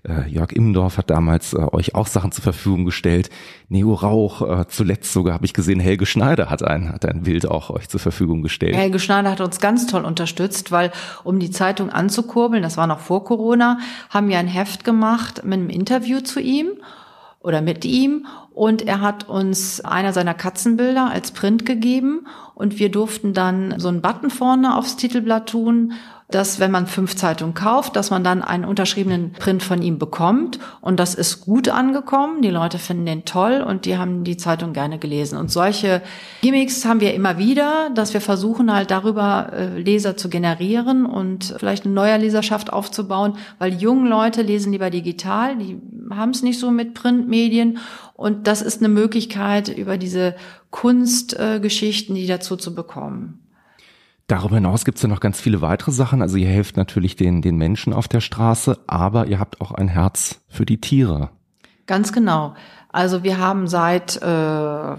äh, 0.08 0.30
Jörg 0.30 0.54
Immendorf 0.54 0.97
hat 0.97 1.10
damals 1.10 1.54
äh, 1.54 1.58
euch 1.58 1.93
auch 1.93 2.08
Sachen 2.08 2.32
zur 2.32 2.43
Verfügung 2.43 2.86
gestellt, 2.86 3.30
Neo 3.67 3.93
Rauch, 3.93 4.41
äh, 4.41 4.67
zuletzt 4.69 5.12
sogar 5.12 5.34
habe 5.34 5.45
ich 5.45 5.54
gesehen, 5.54 5.82
Helge 5.82 6.06
Schneider 6.06 6.50
hat 6.50 6.63
ein, 6.63 6.89
hat 6.93 7.06
ein 7.06 7.23
Bild 7.23 7.47
auch 7.47 7.69
euch 7.69 7.89
zur 7.89 8.00
Verfügung 8.00 8.41
gestellt. 8.41 8.76
Helge 8.76 9.00
Schneider 9.00 9.30
hat 9.30 9.41
uns 9.41 9.60
ganz 9.60 9.88
toll 9.88 10.06
unterstützt, 10.06 10.71
weil 10.71 10.91
um 11.26 11.39
die 11.39 11.52
Zeitung 11.52 11.89
anzukurbeln, 11.89 12.63
das 12.63 12.78
war 12.78 12.88
noch 12.88 13.00
vor 13.00 13.26
Corona, 13.26 13.80
haben 14.10 14.30
wir 14.30 14.39
ein 14.39 14.47
Heft 14.47 14.86
gemacht 14.86 15.41
mit 15.43 15.60
einem 15.60 15.69
Interview 15.69 16.21
zu 16.21 16.39
ihm 16.39 16.69
oder 17.41 17.62
mit 17.62 17.86
ihm. 17.86 18.26
Und 18.54 18.82
er 18.82 19.02
hat 19.02 19.30
uns 19.30 19.82
einer 19.82 20.13
seiner 20.13 20.34
Katzenbilder 20.34 21.10
als 21.10 21.32
Print 21.32 21.65
gegeben. 21.65 22.28
Und 22.56 22.80
wir 22.80 22.89
durften 22.89 23.34
dann 23.34 23.80
so 23.80 23.88
einen 23.88 24.02
Button 24.02 24.30
vorne 24.30 24.76
aufs 24.76 24.95
Titelblatt 24.95 25.50
tun 25.50 25.93
dass 26.29 26.59
wenn 26.59 26.71
man 26.71 26.87
fünf 26.87 27.15
Zeitungen 27.15 27.53
kauft, 27.53 27.95
dass 27.95 28.09
man 28.09 28.21
dann 28.21 28.41
einen 28.41 28.65
unterschriebenen 28.65 29.31
Print 29.31 29.63
von 29.63 29.81
ihm 29.81 29.97
bekommt. 29.97 30.59
Und 30.81 30.99
das 30.99 31.15
ist 31.15 31.41
gut 31.41 31.69
angekommen. 31.69 32.41
Die 32.41 32.49
Leute 32.49 32.79
finden 32.79 33.05
den 33.05 33.23
toll 33.23 33.63
und 33.65 33.85
die 33.85 33.97
haben 33.97 34.25
die 34.25 34.35
Zeitung 34.35 34.73
gerne 34.73 34.99
gelesen. 34.99 35.37
Und 35.37 35.49
solche 35.51 36.01
Gimmicks 36.41 36.83
haben 36.83 36.99
wir 36.99 37.13
immer 37.13 37.37
wieder, 37.37 37.91
dass 37.95 38.13
wir 38.13 38.19
versuchen 38.19 38.73
halt 38.73 38.91
darüber 38.91 39.53
äh, 39.53 39.79
Leser 39.79 40.17
zu 40.17 40.29
generieren 40.29 41.05
und 41.05 41.55
vielleicht 41.57 41.85
eine 41.85 41.93
neue 41.93 42.17
Leserschaft 42.17 42.73
aufzubauen, 42.73 43.37
weil 43.57 43.73
junge 43.75 44.09
Leute 44.09 44.41
lesen 44.41 44.73
lieber 44.73 44.89
digital, 44.89 45.57
die 45.57 45.79
haben 46.11 46.31
es 46.31 46.43
nicht 46.43 46.59
so 46.59 46.71
mit 46.71 46.93
Printmedien. 46.93 47.77
Und 48.15 48.47
das 48.47 48.61
ist 48.61 48.81
eine 48.81 48.89
Möglichkeit, 48.89 49.69
über 49.69 49.97
diese 49.97 50.35
Kunstgeschichten, 50.71 52.15
die 52.15 52.27
dazu 52.27 52.57
zu 52.57 52.75
bekommen. 52.75 53.46
Darüber 54.27 54.55
hinaus 54.55 54.83
gibt 54.83 54.97
es 54.97 55.01
ja 55.01 55.07
noch 55.07 55.21
ganz 55.21 55.39
viele 55.39 55.61
weitere 55.61 55.91
Sachen. 55.91 56.21
Also 56.21 56.35
ihr 56.35 56.49
helft 56.49 56.75
natürlich 56.75 57.15
den, 57.15 57.41
den 57.41 57.55
Menschen 57.55 57.93
auf 57.93 58.09
der 58.09 58.19
Straße, 58.19 58.77
aber 58.85 59.27
ihr 59.27 59.39
habt 59.39 59.61
auch 59.61 59.71
ein 59.71 59.87
Herz 59.87 60.41
für 60.49 60.65
die 60.65 60.81
Tiere. 60.81 61.29
Ganz 61.85 62.11
genau. 62.11 62.53
Also 62.89 63.23
wir 63.23 63.37
haben 63.37 63.69
seit, 63.69 64.21
äh, 64.21 64.93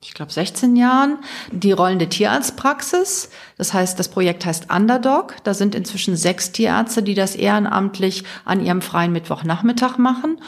ich 0.00 0.14
glaube, 0.14 0.32
16 0.32 0.74
Jahren 0.74 1.18
die 1.52 1.70
rollende 1.70 2.08
Tierarztpraxis. 2.08 3.30
Das 3.56 3.72
heißt, 3.72 4.00
das 4.00 4.08
Projekt 4.08 4.44
heißt 4.44 4.68
Underdog. 4.74 5.36
Da 5.44 5.54
sind 5.54 5.76
inzwischen 5.76 6.16
sechs 6.16 6.50
Tierärzte, 6.50 7.04
die 7.04 7.14
das 7.14 7.36
ehrenamtlich 7.36 8.24
an 8.44 8.64
ihrem 8.64 8.82
freien 8.82 9.12
Mittwochnachmittag 9.12 9.96
machen. 9.98 10.38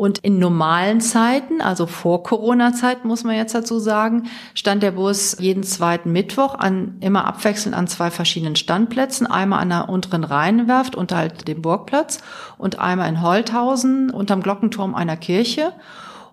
Und 0.00 0.20
in 0.20 0.38
normalen 0.38 1.02
Zeiten, 1.02 1.60
also 1.60 1.84
vor 1.84 2.22
Corona-Zeiten 2.22 3.06
muss 3.06 3.22
man 3.22 3.36
jetzt 3.36 3.54
dazu 3.54 3.78
sagen, 3.78 4.30
stand 4.54 4.82
der 4.82 4.92
Bus 4.92 5.36
jeden 5.38 5.62
zweiten 5.62 6.10
Mittwoch 6.10 6.54
an, 6.54 6.96
immer 7.00 7.26
abwechselnd 7.26 7.76
an 7.76 7.86
zwei 7.86 8.10
verschiedenen 8.10 8.56
Standplätzen. 8.56 9.26
Einmal 9.26 9.60
an 9.60 9.68
der 9.68 9.90
unteren 9.90 10.24
Rheinwerft 10.24 10.96
unterhalb 10.96 11.44
dem 11.44 11.60
Burgplatz 11.60 12.22
und 12.56 12.78
einmal 12.78 13.10
in 13.10 13.20
Holthausen 13.20 14.08
unterm 14.08 14.42
Glockenturm 14.42 14.94
einer 14.94 15.18
Kirche. 15.18 15.74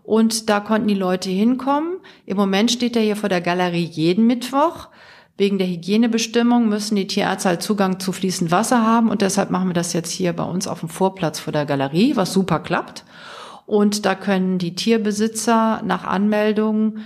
Und 0.02 0.50
da 0.50 0.62
konnten 0.62 0.88
die 0.88 0.94
Leute 0.94 1.30
hinkommen. 1.30 1.98
Im 2.26 2.38
Moment 2.38 2.72
steht 2.72 2.96
er 2.96 3.02
hier 3.02 3.18
vor 3.18 3.28
der 3.28 3.42
Galerie 3.42 3.84
jeden 3.84 4.28
Mittwoch 4.28 4.88
Wegen 5.36 5.58
der 5.58 5.68
Hygienebestimmung 5.68 6.70
müssen 6.70 6.96
die 6.96 7.06
Tierärzte 7.06 7.50
halt 7.50 7.62
Zugang 7.62 8.00
zu 8.00 8.14
fließend 8.14 8.50
Wasser 8.50 8.82
haben 8.82 9.10
und 9.10 9.22
deshalb 9.22 9.52
machen 9.52 9.68
wir 9.70 9.76
das 9.76 9.92
jetzt 9.94 10.10
hier 10.10 10.32
bei 10.34 10.44
uns 10.44 10.68
auf 10.68 10.80
dem 10.80 10.90
Vorplatz 10.90 11.38
vor 11.38 11.52
der 11.52 11.66
Galerie, 11.66 12.16
was 12.16 12.32
super 12.32 12.60
klappt. 12.60 13.04
Und 13.68 14.06
da 14.06 14.16
können 14.16 14.58
die 14.58 14.76
Tierbesitzer 14.76 15.82
nach 15.84 16.06
Anmeldung 16.06 17.00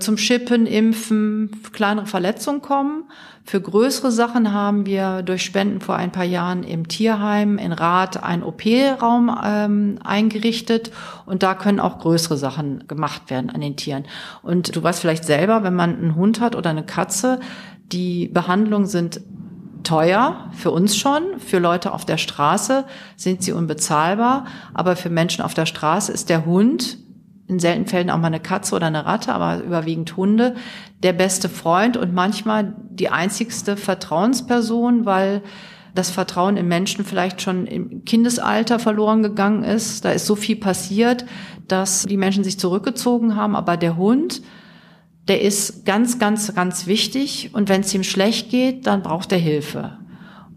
zum 0.00 0.16
Schippen, 0.16 0.66
Impfen, 0.66 1.62
kleinere 1.72 2.06
Verletzungen 2.06 2.62
kommen. 2.62 3.04
Für 3.44 3.60
größere 3.60 4.10
Sachen 4.10 4.52
haben 4.52 4.86
wir 4.86 5.22
durch 5.22 5.42
Spenden 5.42 5.80
vor 5.80 5.94
ein 5.94 6.10
paar 6.10 6.24
Jahren 6.24 6.64
im 6.64 6.88
Tierheim 6.88 7.58
in 7.58 7.72
Rath 7.72 8.22
einen 8.22 8.42
OP-Raum 8.42 9.38
ähm, 9.44 9.98
eingerichtet 10.02 10.90
und 11.26 11.44
da 11.44 11.54
können 11.54 11.78
auch 11.78 12.00
größere 12.00 12.36
Sachen 12.36 12.88
gemacht 12.88 13.30
werden 13.30 13.50
an 13.50 13.60
den 13.60 13.76
Tieren. 13.76 14.04
Und 14.42 14.74
du 14.74 14.82
weißt 14.82 15.00
vielleicht 15.00 15.24
selber, 15.24 15.62
wenn 15.62 15.74
man 15.74 15.96
einen 15.96 16.16
Hund 16.16 16.40
hat 16.40 16.56
oder 16.56 16.70
eine 16.70 16.84
Katze, 16.84 17.38
die 17.92 18.26
Behandlungen 18.28 18.86
sind 18.86 19.20
teuer, 19.82 20.50
für 20.52 20.70
uns 20.70 20.96
schon, 20.96 21.38
für 21.38 21.58
Leute 21.58 21.92
auf 21.92 22.04
der 22.04 22.18
Straße 22.18 22.84
sind 23.16 23.42
sie 23.42 23.52
unbezahlbar, 23.52 24.46
aber 24.74 24.96
für 24.96 25.10
Menschen 25.10 25.42
auf 25.42 25.54
der 25.54 25.66
Straße 25.66 26.12
ist 26.12 26.28
der 26.28 26.44
Hund 26.46 26.98
in 27.46 27.58
seltenen 27.58 27.88
Fällen 27.88 28.10
auch 28.10 28.18
mal 28.18 28.28
eine 28.28 28.40
Katze 28.40 28.76
oder 28.76 28.86
eine 28.86 29.06
Ratte, 29.06 29.32
aber 29.32 29.62
überwiegend 29.62 30.16
Hunde, 30.16 30.54
der 31.02 31.12
beste 31.12 31.48
Freund 31.48 31.96
und 31.96 32.14
manchmal 32.14 32.76
die 32.90 33.08
einzigste 33.08 33.76
Vertrauensperson, 33.76 35.04
weil 35.04 35.42
das 35.94 36.10
Vertrauen 36.10 36.56
in 36.56 36.68
Menschen 36.68 37.04
vielleicht 37.04 37.42
schon 37.42 37.66
im 37.66 38.04
Kindesalter 38.04 38.78
verloren 38.78 39.24
gegangen 39.24 39.64
ist. 39.64 40.04
Da 40.04 40.12
ist 40.12 40.26
so 40.26 40.36
viel 40.36 40.56
passiert, 40.56 41.24
dass 41.66 42.06
die 42.06 42.16
Menschen 42.16 42.44
sich 42.44 42.58
zurückgezogen 42.58 43.34
haben, 43.34 43.56
aber 43.56 43.76
der 43.76 43.96
Hund, 43.96 44.42
der 45.30 45.42
ist 45.42 45.86
ganz, 45.86 46.18
ganz, 46.18 46.52
ganz 46.56 46.88
wichtig 46.88 47.50
und 47.52 47.68
wenn 47.68 47.82
es 47.82 47.94
ihm 47.94 48.02
schlecht 48.02 48.50
geht, 48.50 48.88
dann 48.88 49.04
braucht 49.04 49.30
er 49.30 49.38
Hilfe. 49.38 49.96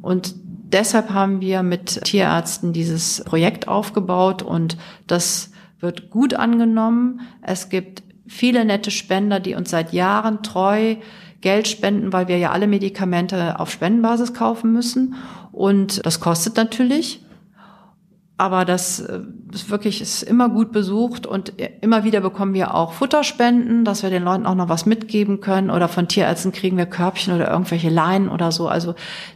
Und 0.01 0.33
deshalb 0.43 1.11
haben 1.11 1.41
wir 1.41 1.61
mit 1.61 2.03
Tierärzten 2.05 2.73
dieses 2.73 3.23
Projekt 3.23 3.67
aufgebaut 3.67 4.41
und 4.41 4.77
das 5.05 5.51
wird 5.79 6.09
gut 6.09 6.33
angenommen. 6.33 7.21
Es 7.43 7.69
gibt 7.69 8.01
viele 8.25 8.65
nette 8.65 8.89
Spender, 8.89 9.39
die 9.39 9.53
uns 9.53 9.69
seit 9.69 9.93
Jahren 9.93 10.41
treu 10.41 10.95
Geld 11.41 11.67
spenden, 11.67 12.11
weil 12.11 12.27
wir 12.27 12.39
ja 12.39 12.49
alle 12.49 12.65
Medikamente 12.65 13.59
auf 13.59 13.69
Spendenbasis 13.69 14.33
kaufen 14.33 14.73
müssen. 14.73 15.13
Und 15.51 16.03
das 16.03 16.19
kostet 16.19 16.57
natürlich. 16.57 17.22
Aber 18.37 18.65
das 18.65 18.99
äh, 18.99 19.19
ist 19.53 19.69
wirklich 19.69 20.01
ist 20.01 20.23
immer 20.23 20.49
gut 20.49 20.71
besucht 20.71 21.27
und 21.27 21.53
immer 21.81 22.03
wieder 22.03 22.19
bekommen 22.19 22.53
wir 22.53 22.73
auch 22.73 22.93
Futterspenden, 22.93 23.85
dass 23.85 24.01
wir 24.01 24.09
den 24.09 24.23
Leuten 24.23 24.45
auch 24.45 24.55
noch 24.55 24.69
was 24.69 24.85
mitgeben 24.85 25.39
können 25.39 25.69
oder 25.69 25.87
von 25.87 26.07
Tierärzten 26.07 26.51
kriegen 26.51 26.77
wir 26.77 26.87
Körbchen 26.87 27.33
oder 27.35 27.51
irgendwelche 27.51 27.89
Leinen 27.89 28.29
oder 28.29 28.51
so. 28.51 28.67
Also 28.67 28.95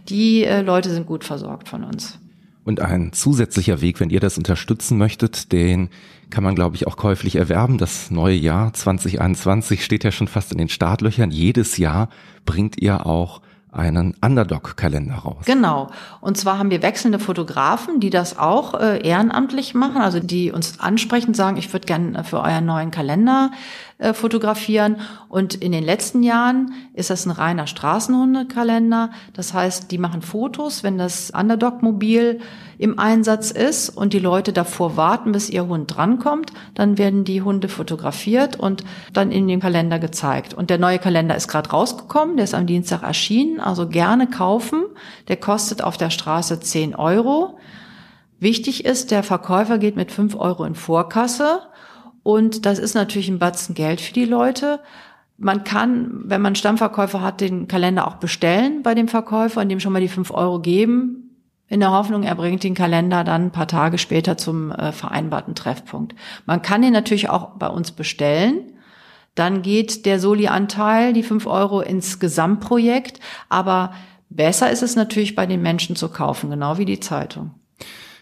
die 0.10 0.44
äh, 0.44 0.62
Leute 0.62 0.90
sind 0.90 1.06
gut 1.06 1.24
versorgt 1.24 1.70
von 1.70 1.84
uns. 1.84 2.20
Und 2.64 2.82
ein 2.82 3.14
zusätzlicher 3.14 3.80
Weg, 3.80 4.02
wenn 4.02 4.10
ihr 4.10 4.20
das 4.20 4.38
unterstützen 4.38 4.98
möchtet, 4.98 5.54
den 5.54 5.90
kann 6.30 6.44
man, 6.44 6.54
glaube 6.54 6.76
ich, 6.76 6.86
auch 6.86 6.98
käuflich 6.98 7.38
erwerben. 7.38 7.78
Das 7.78 8.12
neue 8.12 8.36
Jahr 8.36 8.74
2021 8.74 9.86
steht 9.86 10.04
ja 10.04 10.12
schon 10.12 10.28
fast 10.28 10.52
in 10.52 10.58
den 10.58 10.68
Startlöchern. 10.68 11.32
Jedes 11.32 11.78
Jahr 11.78 12.10
bringt 12.46 12.82
ihr 12.82 13.06
auch 13.06 13.42
einen 13.72 14.16
Underdog-Kalender 14.22 15.16
raus. 15.16 15.46
Genau. 15.46 15.90
Und 16.22 16.38
zwar 16.38 16.58
haben 16.58 16.72
wir 16.72 16.82
wechselnde 16.82 17.20
Fotografen, 17.20 18.00
die 18.00 18.10
das 18.10 18.38
auch 18.38 18.74
äh, 18.80 19.06
ehrenamtlich 19.06 19.74
machen, 19.74 20.02
also 20.02 20.20
die 20.20 20.52
uns 20.52 20.80
ansprechen, 20.80 21.34
sagen, 21.34 21.58
ich 21.58 21.72
würde 21.74 21.86
gerne 21.86 22.24
für 22.24 22.40
euren 22.40 22.66
neuen 22.66 22.92
Kalender 22.92 23.52
äh, 24.00 24.14
fotografieren. 24.14 24.98
Und 25.28 25.56
in 25.56 25.72
den 25.72 25.84
letzten 25.84 26.22
Jahren 26.22 26.74
ist 26.94 27.10
das 27.10 27.26
ein 27.26 27.32
reiner 27.32 27.66
Straßenhundekalender. 27.66 29.10
Das 29.34 29.56
heißt, 29.56 29.90
die 29.90 29.98
machen 29.98 30.22
Fotos, 30.22 30.84
wenn 30.84 31.00
das 31.00 31.32
Underdog-Mobil 31.32 32.40
im 32.78 33.00
Einsatz 33.00 33.50
ist 33.50 33.90
und 33.90 34.14
die 34.14 34.20
Leute 34.20 34.54
davor 34.54 34.98
warten, 34.98 35.32
bis 35.32 35.50
ihr 35.50 35.68
Hund 35.68 35.96
drankommt, 35.96 36.54
dann 36.76 37.00
werden 37.00 37.24
die 37.24 37.42
Hunde 37.42 37.70
fotografiert 37.70 38.60
und 38.60 38.84
dann 39.14 39.32
in 39.32 39.48
dem 39.48 39.62
Kalender 39.62 39.98
gezeigt. 39.98 40.54
Und 40.54 40.70
der 40.70 40.78
neue 40.78 41.00
Kalender 41.00 41.36
ist 41.36 41.48
gerade 41.48 41.72
rausgekommen, 41.72 42.38
der 42.38 42.44
ist 42.44 42.54
am 42.54 42.68
Dienstag 42.68 43.02
erschienen, 43.02 43.60
also 43.60 43.90
gerne 43.90 44.28
kaufen. 44.28 44.86
Der 45.28 45.38
kostet 45.38 45.84
auf 45.84 45.98
der 45.98 46.12
Straße 46.12 46.60
10 46.60 46.94
Euro. 46.94 47.58
Wichtig 48.40 48.86
ist, 48.86 49.10
der 49.10 49.24
Verkäufer 49.24 49.80
geht 49.80 49.96
mit 49.96 50.12
5 50.12 50.36
Euro 50.36 50.66
in 50.66 50.76
Vorkasse 50.76 51.62
und 52.28 52.66
das 52.66 52.78
ist 52.78 52.94
natürlich 52.94 53.30
ein 53.30 53.40
Batzen 53.40 53.74
Geld 53.74 54.02
für 54.02 54.12
die 54.12 54.26
Leute. 54.26 54.82
Man 55.38 55.64
kann, 55.64 56.24
wenn 56.26 56.42
man 56.42 56.56
Stammverkäufer 56.56 57.22
hat, 57.22 57.40
den 57.40 57.70
Kalender 57.70 58.06
auch 58.06 58.16
bestellen 58.16 58.84
bei 58.84 58.94
dem 58.96 59.08
Verkäufer 59.08 59.62
und 59.62 59.70
dem 59.70 59.80
schon 59.80 59.94
mal 59.94 60.02
die 60.02 60.10
fünf 60.10 60.32
Euro 60.32 60.60
geben, 60.60 61.38
in 61.70 61.80
der 61.80 61.92
Hoffnung, 61.92 62.24
er 62.24 62.36
bringt 62.36 62.66
den 62.66 62.74
Kalender 62.74 63.24
dann 63.24 63.44
ein 63.46 63.52
paar 63.52 63.70
Tage 63.70 63.98
später 63.98 64.36
zum 64.36 64.74
äh, 64.74 64.92
vereinbarten 64.92 65.56
Treffpunkt. 65.56 66.16
Man 66.46 66.62
kann 66.62 66.84
ihn 66.84 66.92
natürlich 66.92 67.30
auch 67.30 67.52
bei 67.52 67.68
uns 67.68 67.94
bestellen. 67.94 68.74
Dann 69.36 69.62
geht 69.62 70.06
der 70.06 70.20
Soli-Anteil, 70.20 71.14
die 71.14 71.24
fünf 71.24 71.48
Euro, 71.48 71.80
ins 71.80 72.20
Gesamtprojekt. 72.20 73.22
Aber 73.48 73.94
besser 74.30 74.70
ist 74.70 74.84
es 74.84 74.98
natürlich 74.98 75.34
bei 75.34 75.46
den 75.46 75.62
Menschen 75.62 75.96
zu 75.96 76.10
kaufen, 76.10 76.50
genau 76.50 76.78
wie 76.78 76.84
die 76.84 77.00
Zeitung. 77.00 77.52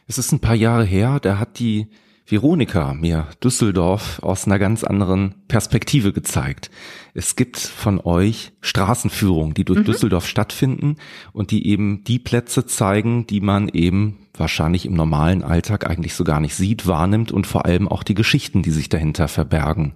Es 0.08 0.20
ist 0.20 0.32
ein 0.32 0.42
paar 0.42 0.54
Jahre 0.54 0.84
her, 0.84 1.20
da 1.20 1.40
hat 1.40 1.58
die 1.58 1.88
Veronika 2.28 2.96
mir 2.96 3.28
Düsseldorf 3.44 4.20
aus 4.24 4.46
einer 4.46 4.58
ganz 4.58 4.84
anderen 4.84 5.36
Perspektive 5.48 6.12
gezeigt. 6.12 6.72
Es 7.14 7.36
gibt 7.36 7.58
von 7.58 8.00
euch 8.00 8.52
Straßenführungen, 8.62 9.54
die 9.54 9.64
durch 9.64 9.82
mhm. 9.82 9.86
Düsseldorf 9.86 10.28
stattfinden 10.28 10.96
und 11.34 11.52
die 11.52 11.68
eben 11.68 12.04
die 12.04 12.18
Plätze 12.18 12.66
zeigen, 12.66 13.28
die 13.28 13.42
man 13.42 13.70
eben 13.70 14.18
wahrscheinlich 14.34 14.88
im 14.88 14.94
normalen 14.94 15.44
Alltag 15.44 15.88
eigentlich 15.88 16.16
so 16.16 16.24
gar 16.24 16.40
nicht 16.40 16.56
sieht, 16.56 16.88
wahrnimmt 16.88 17.32
und 17.32 17.46
vor 17.46 17.66
allem 17.66 17.88
auch 17.88 18.02
die 18.02 18.16
Geschichten, 18.16 18.64
die 18.64 18.72
sich 18.72 18.90
dahinter 18.90 19.28
verbergen. 19.28 19.94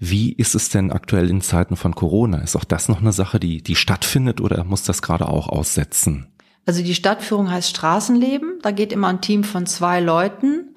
Wie 0.00 0.32
ist 0.32 0.56
es 0.56 0.68
denn 0.68 0.90
aktuell 0.90 1.30
in 1.30 1.42
Zeiten 1.42 1.76
von 1.76 1.94
Corona? 1.94 2.38
Ist 2.38 2.56
auch 2.56 2.64
das 2.64 2.88
noch 2.88 3.00
eine 3.00 3.12
Sache, 3.12 3.38
die, 3.38 3.62
die 3.62 3.76
stattfindet 3.76 4.40
oder 4.40 4.64
muss 4.64 4.82
das 4.82 5.00
gerade 5.00 5.28
auch 5.28 5.48
aussetzen? 5.48 6.26
Also 6.66 6.82
die 6.82 6.94
Stadtführung 6.94 7.50
heißt 7.50 7.70
Straßenleben. 7.70 8.58
Da 8.62 8.72
geht 8.72 8.92
immer 8.92 9.08
ein 9.08 9.20
Team 9.20 9.44
von 9.44 9.66
zwei 9.66 10.00
Leuten 10.00 10.71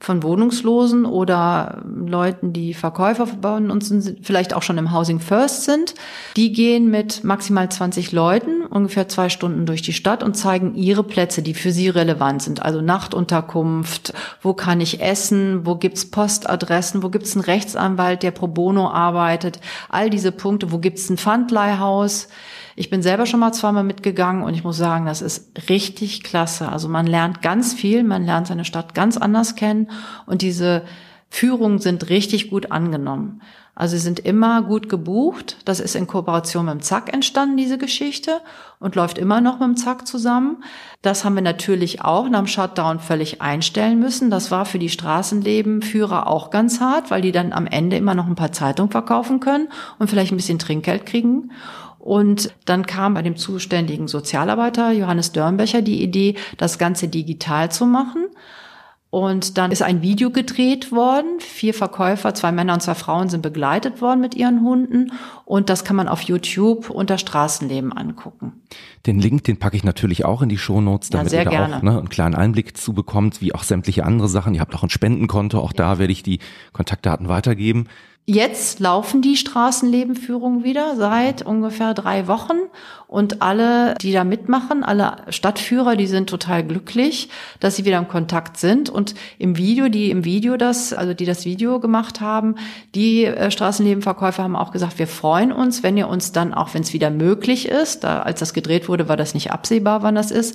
von 0.00 0.22
Wohnungslosen 0.22 1.04
oder 1.04 1.82
Leuten, 1.84 2.52
die 2.52 2.72
Verkäufer 2.72 3.26
bei 3.40 3.56
uns 3.56 3.88
sind, 3.88 4.18
vielleicht 4.22 4.54
auch 4.54 4.62
schon 4.62 4.78
im 4.78 4.92
Housing 4.92 5.18
First 5.18 5.64
sind. 5.64 5.94
Die 6.36 6.52
gehen 6.52 6.90
mit 6.90 7.24
maximal 7.24 7.68
20 7.68 8.12
Leuten 8.12 8.58
ungefähr 8.62 9.08
zwei 9.08 9.28
Stunden 9.28 9.66
durch 9.66 9.82
die 9.82 9.92
Stadt 9.92 10.22
und 10.22 10.34
zeigen 10.34 10.74
ihre 10.74 11.02
Plätze, 11.02 11.42
die 11.42 11.54
für 11.54 11.72
sie 11.72 11.88
relevant 11.88 12.42
sind. 12.42 12.62
Also 12.62 12.80
Nachtunterkunft, 12.80 14.12
wo 14.40 14.54
kann 14.54 14.80
ich 14.80 15.00
essen, 15.00 15.66
wo 15.66 15.74
gibt's 15.74 16.10
Postadressen, 16.10 17.02
wo 17.02 17.08
gibt's 17.08 17.34
einen 17.34 17.44
Rechtsanwalt, 17.44 18.22
der 18.22 18.30
pro 18.30 18.46
bono 18.46 18.90
arbeitet. 18.90 19.60
All 19.88 20.10
diese 20.10 20.32
Punkte, 20.32 20.70
wo 20.70 20.78
gibt's 20.78 21.10
ein 21.10 21.18
Pfandleihhaus. 21.18 22.28
Ich 22.78 22.90
bin 22.90 23.02
selber 23.02 23.26
schon 23.26 23.40
mal 23.40 23.50
zweimal 23.50 23.82
mitgegangen 23.82 24.44
und 24.44 24.54
ich 24.54 24.62
muss 24.62 24.76
sagen, 24.76 25.04
das 25.04 25.20
ist 25.20 25.68
richtig 25.68 26.22
klasse. 26.22 26.68
Also 26.68 26.88
man 26.88 27.08
lernt 27.08 27.42
ganz 27.42 27.74
viel, 27.74 28.04
man 28.04 28.24
lernt 28.24 28.46
seine 28.46 28.64
Stadt 28.64 28.94
ganz 28.94 29.16
anders 29.16 29.56
kennen 29.56 29.90
und 30.26 30.42
diese 30.42 30.84
Führungen 31.28 31.80
sind 31.80 32.08
richtig 32.08 32.50
gut 32.50 32.70
angenommen. 32.70 33.42
Also 33.74 33.96
sie 33.96 34.02
sind 34.02 34.20
immer 34.20 34.62
gut 34.62 34.88
gebucht. 34.88 35.56
Das 35.64 35.80
ist 35.80 35.96
in 35.96 36.06
Kooperation 36.06 36.66
mit 36.66 36.74
dem 36.74 36.80
Zack 36.80 37.12
entstanden, 37.12 37.56
diese 37.56 37.78
Geschichte, 37.78 38.40
und 38.78 38.94
läuft 38.94 39.18
immer 39.18 39.40
noch 39.40 39.58
mit 39.58 39.68
dem 39.68 39.76
Zack 39.76 40.06
zusammen. 40.06 40.62
Das 41.02 41.24
haben 41.24 41.34
wir 41.34 41.42
natürlich 41.42 42.02
auch 42.02 42.28
nach 42.28 42.40
dem 42.40 42.46
Shutdown 42.46 43.00
völlig 43.00 43.42
einstellen 43.42 43.98
müssen. 43.98 44.30
Das 44.30 44.52
war 44.52 44.66
für 44.66 44.78
die 44.78 44.88
Straßenlebenführer 44.88 46.28
auch 46.28 46.50
ganz 46.50 46.80
hart, 46.80 47.10
weil 47.10 47.22
die 47.22 47.32
dann 47.32 47.52
am 47.52 47.66
Ende 47.66 47.96
immer 47.96 48.14
noch 48.14 48.26
ein 48.26 48.36
paar 48.36 48.52
Zeitungen 48.52 48.90
verkaufen 48.90 49.40
können 49.40 49.68
und 49.98 50.08
vielleicht 50.08 50.32
ein 50.32 50.36
bisschen 50.36 50.58
Trinkgeld 50.58 51.06
kriegen. 51.06 51.50
Und 52.08 52.54
dann 52.64 52.86
kam 52.86 53.12
bei 53.12 53.20
dem 53.20 53.36
zuständigen 53.36 54.08
Sozialarbeiter 54.08 54.92
Johannes 54.92 55.32
Dörnbecher 55.32 55.82
die 55.82 56.02
Idee, 56.02 56.36
das 56.56 56.78
Ganze 56.78 57.06
digital 57.06 57.70
zu 57.70 57.84
machen. 57.84 58.28
Und 59.10 59.58
dann 59.58 59.70
ist 59.70 59.82
ein 59.82 60.00
Video 60.00 60.30
gedreht 60.30 60.90
worden. 60.90 61.38
Vier 61.40 61.74
Verkäufer, 61.74 62.32
zwei 62.32 62.50
Männer 62.50 62.72
und 62.72 62.80
zwei 62.80 62.94
Frauen 62.94 63.28
sind 63.28 63.42
begleitet 63.42 64.00
worden 64.00 64.22
mit 64.22 64.34
ihren 64.34 64.62
Hunden. 64.62 65.12
Und 65.44 65.68
das 65.68 65.84
kann 65.84 65.96
man 65.96 66.08
auf 66.08 66.22
YouTube 66.22 66.88
unter 66.88 67.18
Straßenleben 67.18 67.92
angucken. 67.92 68.62
Den 69.04 69.18
Link, 69.20 69.44
den 69.44 69.58
packe 69.58 69.76
ich 69.76 69.84
natürlich 69.84 70.24
auch 70.24 70.40
in 70.40 70.48
die 70.48 70.56
Shownotes, 70.56 71.10
damit 71.10 71.32
ja, 71.34 71.40
ihr 71.40 71.44
da 71.44 71.50
gerne. 71.50 71.76
auch 71.76 71.82
ne, 71.82 71.98
einen 71.98 72.08
kleinen 72.08 72.34
Einblick 72.34 72.78
zu 72.78 72.94
bekommt, 72.94 73.42
wie 73.42 73.54
auch 73.54 73.64
sämtliche 73.64 74.06
andere 74.06 74.28
Sachen. 74.28 74.54
Ihr 74.54 74.62
habt 74.62 74.74
auch 74.74 74.82
ein 74.82 74.88
Spendenkonto, 74.88 75.58
auch 75.58 75.72
ja. 75.72 75.76
da 75.76 75.98
werde 75.98 76.12
ich 76.14 76.22
die 76.22 76.38
Kontaktdaten 76.72 77.28
weitergeben. 77.28 77.86
Jetzt 78.30 78.78
laufen 78.78 79.22
die 79.22 79.38
Straßenlebenführungen 79.38 80.62
wieder 80.62 80.96
seit 80.96 81.40
ungefähr 81.40 81.94
drei 81.94 82.26
Wochen. 82.28 82.58
Und 83.06 83.40
alle, 83.40 83.94
die 84.02 84.12
da 84.12 84.22
mitmachen, 84.22 84.84
alle 84.84 85.16
Stadtführer, 85.30 85.96
die 85.96 86.06
sind 86.06 86.28
total 86.28 86.62
glücklich, 86.62 87.30
dass 87.58 87.76
sie 87.76 87.86
wieder 87.86 87.96
im 87.96 88.06
Kontakt 88.06 88.58
sind. 88.58 88.90
Und 88.90 89.14
im 89.38 89.56
Video, 89.56 89.88
die 89.88 90.10
im 90.10 90.26
Video 90.26 90.58
das, 90.58 90.92
also 90.92 91.14
die 91.14 91.24
das 91.24 91.46
Video 91.46 91.80
gemacht 91.80 92.20
haben, 92.20 92.56
die 92.94 93.24
äh, 93.24 93.50
Straßenlebenverkäufer 93.50 94.42
haben 94.42 94.56
auch 94.56 94.72
gesagt, 94.72 94.98
wir 94.98 95.08
freuen 95.08 95.50
uns, 95.50 95.82
wenn 95.82 95.96
ihr 95.96 96.08
uns 96.08 96.30
dann, 96.30 96.52
auch 96.52 96.74
wenn 96.74 96.82
es 96.82 96.92
wieder 96.92 97.08
möglich 97.08 97.66
ist, 97.66 98.04
da, 98.04 98.20
als 98.20 98.40
das 98.40 98.52
gedreht 98.52 98.90
wurde, 98.90 99.08
war 99.08 99.16
das 99.16 99.32
nicht 99.32 99.52
absehbar, 99.52 100.02
wann 100.02 100.16
das 100.16 100.30
ist, 100.30 100.54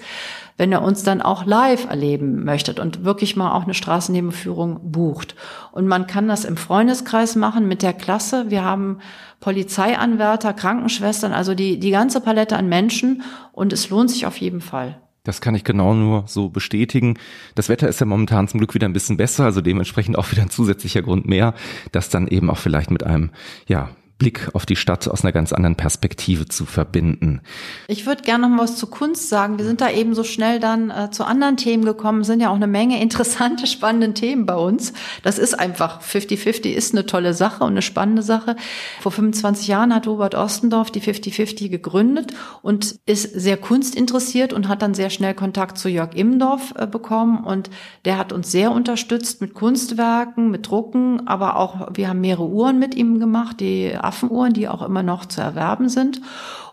wenn 0.57 0.71
ihr 0.71 0.81
uns 0.81 1.03
dann 1.03 1.21
auch 1.21 1.45
live 1.45 1.89
erleben 1.89 2.43
möchtet 2.43 2.79
und 2.79 3.03
wirklich 3.03 3.35
mal 3.35 3.53
auch 3.53 3.63
eine 3.63 3.73
Straßennebenführung 3.73 4.91
bucht. 4.91 5.35
Und 5.71 5.87
man 5.87 6.07
kann 6.07 6.27
das 6.27 6.45
im 6.45 6.57
Freundeskreis 6.57 7.35
machen 7.35 7.67
mit 7.67 7.81
der 7.81 7.93
Klasse. 7.93 8.45
Wir 8.49 8.63
haben 8.63 8.99
Polizeianwärter, 9.39 10.53
Krankenschwestern, 10.53 11.33
also 11.33 11.53
die, 11.55 11.79
die 11.79 11.91
ganze 11.91 12.21
Palette 12.21 12.55
an 12.55 12.69
Menschen 12.69 13.23
und 13.51 13.73
es 13.73 13.89
lohnt 13.89 14.09
sich 14.09 14.25
auf 14.25 14.37
jeden 14.37 14.61
Fall. 14.61 14.99
Das 15.23 15.39
kann 15.39 15.55
ich 15.55 15.63
genau 15.63 15.93
nur 15.93 16.25
so 16.27 16.49
bestätigen. 16.49 17.17
Das 17.55 17.69
Wetter 17.69 17.87
ist 17.87 17.99
ja 18.01 18.05
momentan 18.05 18.49
zum 18.49 18.59
Glück 18.59 18.73
wieder 18.73 18.87
ein 18.87 18.93
bisschen 18.93 19.15
besser, 19.15 19.45
also 19.45 19.61
dementsprechend 19.61 20.17
auch 20.17 20.29
wieder 20.31 20.41
ein 20.41 20.49
zusätzlicher 20.49 21.01
Grund 21.01 21.27
mehr, 21.27 21.53
das 21.93 22.09
dann 22.09 22.27
eben 22.27 22.49
auch 22.49 22.57
vielleicht 22.57 22.91
mit 22.91 23.03
einem, 23.03 23.31
ja, 23.65 23.89
Blick 24.23 24.49
auf 24.53 24.65
die 24.65 24.77
Stadt 24.77 25.09
aus 25.09 25.25
einer 25.25 25.33
ganz 25.33 25.51
anderen 25.51 25.75
Perspektive 25.75 26.45
zu 26.45 26.63
verbinden. 26.65 27.41
Ich 27.89 28.05
würde 28.05 28.23
gerne 28.23 28.47
noch 28.47 28.57
was 28.57 28.77
zu 28.77 28.87
Kunst 28.87 29.27
sagen. 29.27 29.57
Wir 29.57 29.65
sind 29.65 29.81
da 29.81 29.91
eben 29.91 30.15
so 30.15 30.23
schnell 30.23 30.61
dann 30.61 30.89
äh, 30.91 31.11
zu 31.11 31.25
anderen 31.25 31.57
Themen 31.57 31.83
gekommen, 31.83 32.23
sind 32.23 32.39
ja 32.39 32.49
auch 32.49 32.55
eine 32.55 32.67
Menge 32.67 33.01
interessante, 33.01 33.67
spannende 33.67 34.13
Themen 34.13 34.45
bei 34.45 34.55
uns. 34.55 34.93
Das 35.23 35.37
ist 35.37 35.59
einfach 35.59 36.01
50-50 36.01 36.69
ist 36.69 36.93
eine 36.93 37.05
tolle 37.05 37.33
Sache 37.33 37.65
und 37.65 37.71
eine 37.71 37.81
spannende 37.81 38.21
Sache. 38.21 38.55
Vor 39.01 39.11
25 39.11 39.67
Jahren 39.67 39.93
hat 39.93 40.07
Robert 40.07 40.35
Ostendorf 40.35 40.89
die 40.89 41.01
50-50 41.01 41.67
gegründet 41.67 42.33
und 42.61 42.95
ist 43.05 43.23
sehr 43.23 43.57
kunstinteressiert 43.57 44.53
und 44.53 44.69
hat 44.69 44.81
dann 44.81 44.93
sehr 44.93 45.09
schnell 45.09 45.33
Kontakt 45.33 45.77
zu 45.77 45.89
Jörg 45.89 46.15
Immendorf 46.15 46.73
äh, 46.77 46.87
bekommen 46.87 47.43
und 47.43 47.69
der 48.05 48.17
hat 48.17 48.31
uns 48.31 48.53
sehr 48.53 48.71
unterstützt 48.71 49.41
mit 49.41 49.53
Kunstwerken, 49.53 50.49
mit 50.49 50.69
Drucken, 50.69 51.27
aber 51.27 51.57
auch 51.57 51.89
wir 51.93 52.07
haben 52.07 52.21
mehrere 52.21 52.47
Uhren 52.47 52.79
mit 52.79 52.95
ihm 52.95 53.19
gemacht, 53.19 53.59
die 53.59 53.91
Affenuhren, 54.13 54.53
die 54.53 54.67
auch 54.67 54.83
immer 54.83 55.03
noch 55.03 55.25
zu 55.25 55.41
erwerben 55.41 55.89
sind. 55.89 56.21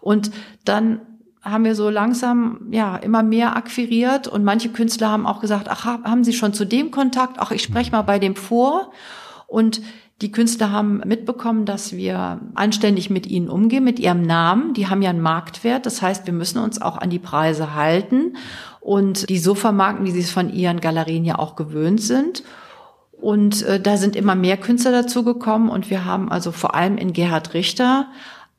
Und 0.00 0.30
dann 0.64 1.00
haben 1.42 1.64
wir 1.64 1.74
so 1.74 1.88
langsam 1.88 2.68
ja 2.70 2.96
immer 2.96 3.22
mehr 3.22 3.56
akquiriert 3.56 4.28
und 4.28 4.44
manche 4.44 4.68
Künstler 4.68 5.08
haben 5.08 5.26
auch 5.26 5.40
gesagt, 5.40 5.68
ach, 5.70 5.86
haben 5.86 6.22
Sie 6.22 6.34
schon 6.34 6.52
zu 6.52 6.66
dem 6.66 6.90
Kontakt? 6.90 7.38
Ach, 7.38 7.50
ich 7.50 7.62
spreche 7.62 7.92
mal 7.92 8.02
bei 8.02 8.18
dem 8.18 8.36
vor. 8.36 8.92
Und 9.46 9.80
die 10.20 10.32
Künstler 10.32 10.70
haben 10.70 11.00
mitbekommen, 11.06 11.64
dass 11.64 11.96
wir 11.96 12.40
anständig 12.54 13.08
mit 13.08 13.26
ihnen 13.26 13.48
umgehen, 13.48 13.82
mit 13.82 13.98
ihrem 13.98 14.20
Namen. 14.20 14.74
Die 14.74 14.86
haben 14.88 15.00
ja 15.00 15.08
einen 15.08 15.22
Marktwert. 15.22 15.86
Das 15.86 16.02
heißt, 16.02 16.26
wir 16.26 16.34
müssen 16.34 16.58
uns 16.58 16.82
auch 16.82 16.98
an 16.98 17.08
die 17.08 17.18
Preise 17.18 17.74
halten 17.74 18.36
und 18.80 19.28
die 19.30 19.38
so 19.38 19.54
vermarkten, 19.54 20.04
wie 20.04 20.10
sie 20.10 20.20
es 20.20 20.30
von 20.30 20.52
ihren 20.52 20.80
Galerien 20.80 21.24
ja 21.24 21.38
auch 21.38 21.56
gewöhnt 21.56 22.02
sind. 22.02 22.42
Und 23.20 23.62
äh, 23.62 23.80
da 23.80 23.96
sind 23.96 24.16
immer 24.16 24.34
mehr 24.34 24.56
Künstler 24.56 24.92
dazugekommen 24.92 25.68
und 25.68 25.90
wir 25.90 26.04
haben 26.04 26.30
also 26.30 26.52
vor 26.52 26.74
allem 26.74 26.96
in 26.96 27.12
Gerhard 27.12 27.54
Richter 27.54 28.06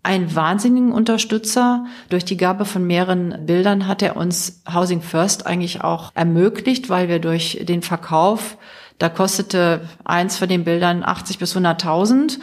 einen 0.03 0.35
wahnsinnigen 0.35 0.91
Unterstützer. 0.91 1.85
Durch 2.09 2.25
die 2.25 2.37
Gabe 2.37 2.65
von 2.65 2.85
mehreren 2.85 3.45
Bildern 3.45 3.87
hat 3.87 4.01
er 4.01 4.15
uns 4.15 4.61
Housing 4.71 5.01
First 5.01 5.45
eigentlich 5.45 5.83
auch 5.83 6.11
ermöglicht, 6.15 6.89
weil 6.89 7.07
wir 7.07 7.19
durch 7.19 7.63
den 7.67 7.81
Verkauf, 7.81 8.57
da 8.97 9.09
kostete 9.09 9.81
eins 10.03 10.37
von 10.37 10.47
den 10.47 10.63
Bildern 10.63 11.03
80 11.03 11.39
bis 11.39 11.55
100.000 11.55 12.39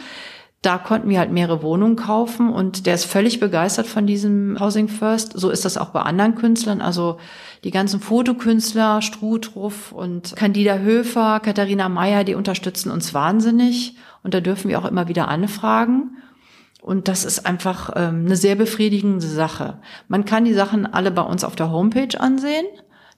da 0.61 0.77
konnten 0.77 1.09
wir 1.09 1.19
halt 1.19 1.31
mehrere 1.31 1.63
Wohnungen 1.63 1.95
kaufen 1.95 2.49
und 2.49 2.85
der 2.85 2.95
ist 2.95 3.05
völlig 3.05 3.39
begeistert 3.39 3.87
von 3.87 4.05
diesem 4.05 4.57
Housing 4.59 4.89
First. 4.89 5.31
So 5.33 5.49
ist 5.49 5.63
das 5.63 5.77
auch 5.77 5.89
bei 5.89 6.01
anderen 6.01 6.35
Künstlern. 6.35 6.81
Also 6.81 7.17
die 7.63 7.71
ganzen 7.71 8.01
Fotokünstler, 8.01 9.01
Strutruff 9.01 9.93
und 9.93 10.35
Candida 10.35 10.79
Höfer, 10.79 11.39
Katharina 11.39 11.87
Meyer, 11.87 12.25
die 12.25 12.35
unterstützen 12.35 12.91
uns 12.91 13.13
wahnsinnig. 13.13 13.95
Und 14.21 14.33
da 14.33 14.41
dürfen 14.41 14.69
wir 14.69 14.79
auch 14.79 14.85
immer 14.85 15.07
wieder 15.07 15.29
anfragen. 15.29 16.17
Und 16.81 17.07
das 17.07 17.23
ist 17.23 17.45
einfach 17.45 17.91
ähm, 17.95 18.25
eine 18.25 18.35
sehr 18.35 18.55
befriedigende 18.55 19.27
Sache. 19.27 19.79
Man 20.09 20.25
kann 20.25 20.43
die 20.43 20.53
Sachen 20.53 20.85
alle 20.85 21.11
bei 21.11 21.21
uns 21.21 21.45
auf 21.45 21.55
der 21.55 21.71
Homepage 21.71 22.19
ansehen. 22.19 22.65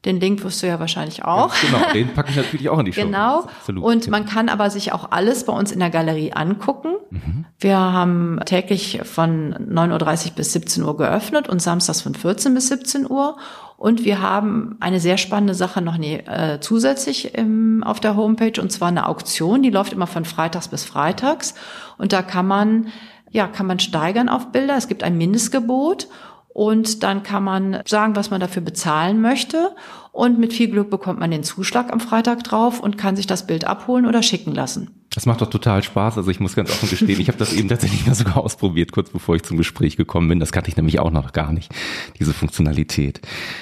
Den 0.05 0.19
Link 0.19 0.43
wirst 0.43 0.63
du 0.63 0.67
ja 0.67 0.79
wahrscheinlich 0.79 1.23
auch. 1.25 1.53
Ja, 1.53 1.69
genau, 1.69 1.93
den 1.93 2.07
packe 2.13 2.31
ich 2.31 2.35
natürlich 2.35 2.69
auch 2.69 2.79
in 2.79 2.85
die 2.85 2.93
Show. 2.93 3.03
Genau. 3.03 3.41
Absolut. 3.41 3.83
Und 3.83 4.09
man 4.09 4.25
kann 4.25 4.49
aber 4.49 4.71
sich 4.71 4.93
auch 4.93 5.11
alles 5.11 5.45
bei 5.45 5.53
uns 5.53 5.71
in 5.71 5.79
der 5.79 5.91
Galerie 5.91 6.33
angucken. 6.33 6.95
Mhm. 7.11 7.45
Wir 7.59 7.77
haben 7.77 8.39
täglich 8.45 9.01
von 9.03 9.53
9.30 9.53 10.29
Uhr 10.29 10.35
bis 10.37 10.53
17 10.53 10.83
Uhr 10.83 10.97
geöffnet 10.97 11.47
und 11.49 11.61
samstags 11.61 12.01
von 12.01 12.15
14 12.15 12.53
bis 12.55 12.67
17 12.69 13.09
Uhr. 13.09 13.37
Und 13.77 14.03
wir 14.03 14.21
haben 14.21 14.75
eine 14.79 14.99
sehr 14.99 15.17
spannende 15.17 15.53
Sache 15.53 15.81
noch 15.81 15.97
nie, 15.97 16.15
äh, 16.15 16.59
zusätzlich 16.61 17.35
im, 17.35 17.83
auf 17.83 17.99
der 17.99 18.15
Homepage 18.15 18.59
und 18.59 18.71
zwar 18.71 18.87
eine 18.87 19.07
Auktion, 19.07 19.61
die 19.61 19.71
läuft 19.71 19.93
immer 19.93 20.07
von 20.07 20.25
Freitags 20.25 20.67
bis 20.67 20.83
Freitags. 20.83 21.53
Und 21.97 22.11
da 22.13 22.23
kann 22.23 22.47
man 22.47 22.87
ja, 23.31 23.47
kann 23.47 23.65
man 23.65 23.79
steigern 23.79 24.29
auf 24.29 24.51
Bilder. 24.51 24.75
Es 24.75 24.87
gibt 24.87 25.03
ein 25.03 25.17
Mindestgebot 25.17 26.07
und 26.53 27.03
dann 27.03 27.23
kann 27.23 27.43
man 27.43 27.81
sagen, 27.85 28.15
was 28.15 28.29
man 28.29 28.41
dafür 28.41 28.61
bezahlen 28.61 29.21
möchte. 29.21 29.75
Und 30.11 30.39
mit 30.39 30.51
viel 30.51 30.69
Glück 30.69 30.89
bekommt 30.89 31.19
man 31.19 31.31
den 31.31 31.43
Zuschlag 31.43 31.91
am 31.91 32.01
Freitag 32.01 32.43
drauf 32.43 32.81
und 32.81 32.97
kann 32.97 33.15
sich 33.15 33.27
das 33.27 33.47
Bild 33.47 33.63
abholen 33.63 34.05
oder 34.05 34.21
schicken 34.21 34.53
lassen. 34.53 34.89
Das 35.13 35.25
macht 35.25 35.41
doch 35.41 35.49
total 35.49 35.83
Spaß. 35.83 36.17
Also 36.17 36.29
ich 36.31 36.41
muss 36.41 36.55
ganz 36.55 36.69
offen 36.69 36.89
gestehen, 36.89 37.19
ich 37.19 37.29
habe 37.29 37.37
das 37.37 37.53
eben 37.53 37.69
tatsächlich 37.69 38.05
mal 38.05 38.15
sogar 38.15 38.37
ausprobiert, 38.37 38.91
kurz 38.91 39.09
bevor 39.09 39.35
ich 39.35 39.43
zum 39.43 39.57
Gespräch 39.57 39.95
gekommen 39.95 40.27
bin. 40.27 40.39
Das 40.39 40.51
kannte 40.51 40.69
ich 40.69 40.75
nämlich 40.75 40.99
auch 40.99 41.11
noch 41.11 41.31
gar 41.31 41.53
nicht, 41.53 41.73
diese 42.19 42.33
Funktionalität. 42.33 43.21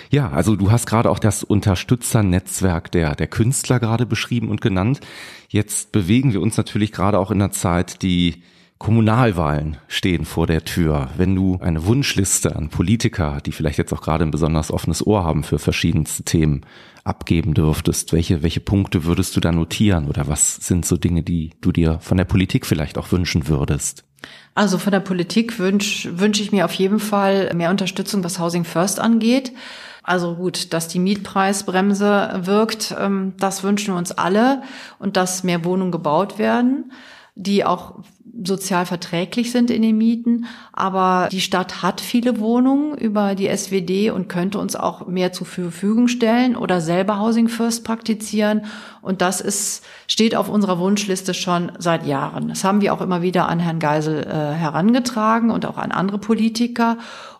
Ja, 0.10 0.32
also 0.32 0.56
du 0.56 0.72
hast 0.72 0.88
gerade 0.88 1.10
auch 1.12 1.20
das 1.20 1.44
Unterstützernetzwerk 1.44 2.92
der, 2.92 3.16
der 3.16 3.28
Künstler 3.28 3.80
gerade 3.80 4.08
beschrieben 4.08 4.50
und 4.50 4.62
genannt. 4.62 5.02
Jetzt 5.48 5.92
bewegen 5.92 6.34
wir 6.34 6.42
uns 6.42 6.58
natürlich 6.58 6.92
gerade 6.92 7.20
auch 7.20 7.30
in 7.30 7.42
einer 7.42 7.52
Zeit, 7.52 8.02
die 8.02 8.44
Kommunalwahlen 8.80 9.78
stehen 9.90 10.24
vor 10.24 10.48
der 10.48 10.64
Tür. 10.64 11.10
Wenn 11.18 11.36
du 11.36 11.60
eine 11.62 11.86
Wunschliste 11.86 12.56
an 12.56 12.70
Politiker, 12.70 13.40
die 13.46 13.52
vielleicht 13.52 13.78
jetzt 13.78 13.92
auch 13.94 14.02
gerade 14.02 14.24
ein 14.24 14.32
besonders 14.32 14.72
offenes 14.72 15.06
Ohr 15.06 15.26
haben 15.26 15.44
für 15.44 15.60
verschiedenste 15.60 16.24
Themen, 16.24 16.66
abgeben 17.04 17.54
dürftest, 17.54 18.14
welche, 18.14 18.42
welche 18.42 18.62
Punkte 18.62 19.04
würdest 19.04 19.36
du 19.36 19.42
da 19.42 19.52
notieren 19.52 20.08
oder 20.08 20.28
was 20.28 20.56
sind 20.56 20.86
so 20.86 20.96
Dinge, 20.96 21.24
die 21.24 21.52
du 21.60 21.72
dir 21.72 22.00
von 22.00 22.18
der 22.18 22.26
Politik 22.26 22.66
vielleicht 22.66 22.98
auch 22.98 23.12
wünschen 23.12 23.50
würdest? 23.50 24.06
Also 24.56 24.78
von 24.78 24.92
der 24.92 25.00
Politik 25.02 25.60
wünsche 25.60 26.20
wünsch 26.20 26.40
ich 26.40 26.52
mir 26.52 26.66
auf 26.66 26.74
jeden 26.74 27.00
Fall 27.00 27.54
mehr 27.54 27.72
Unterstützung, 27.72 28.24
was 28.24 28.40
Housing 28.40 28.64
First 28.64 29.00
angeht. 29.00 29.52
Also 30.04 30.36
gut, 30.36 30.74
dass 30.74 30.88
die 30.88 31.00
Mietpreisbremse 31.00 32.42
wirkt, 32.44 32.96
ähm, 32.98 33.34
das 33.38 33.64
wünschen 33.64 33.94
wir 33.94 33.98
uns 33.98 34.12
alle 34.12 34.64
und 35.00 35.18
dass 35.18 35.44
mehr 35.44 35.66
Wohnungen 35.66 35.92
gebaut 35.92 36.40
werden, 36.40 36.92
die 37.40 37.64
auch 37.64 37.96
sozial 38.44 38.86
verträglich 38.86 39.52
sind 39.52 39.72
in 39.72 39.82
den 39.82 39.98
Mieten. 39.98 40.46
Aber 40.74 41.30
die 41.32 41.42
Stadt 41.42 41.82
hat 41.82 42.02
viele 42.02 42.40
Wohnungen 42.40 42.98
über 42.98 43.36
die 43.36 43.48
SWD 43.48 44.12
und 44.12 44.30
könnte 44.30 44.60
uns 44.60 44.76
auch 44.76 45.08
mehr 45.08 45.32
zur 45.32 45.48
Verfügung 45.48 46.08
stellen 46.08 46.56
oder 46.56 46.82
selber 46.82 47.20
Housing 47.20 47.48
First 47.48 47.84
praktizieren. 47.84 48.66
Und 49.02 49.22
das 49.22 49.42
ist, 49.42 49.86
steht 50.08 50.36
auf 50.36 50.50
unserer 50.50 50.80
Wunschliste 50.80 51.34
schon 51.34 51.72
seit 51.80 52.06
Jahren. 52.06 52.50
Das 52.50 52.64
haben 52.64 52.82
wir 52.82 52.94
auch 52.94 53.02
immer 53.02 53.22
wieder 53.22 53.48
an 53.48 53.60
Herrn 53.60 53.80
Geisel 53.80 54.24
äh, 54.24 54.54
herangetragen 54.54 55.50
und 55.52 55.66
auch 55.66 55.78
an 55.78 55.92
andere 55.92 56.18
Politiker. 56.18 56.98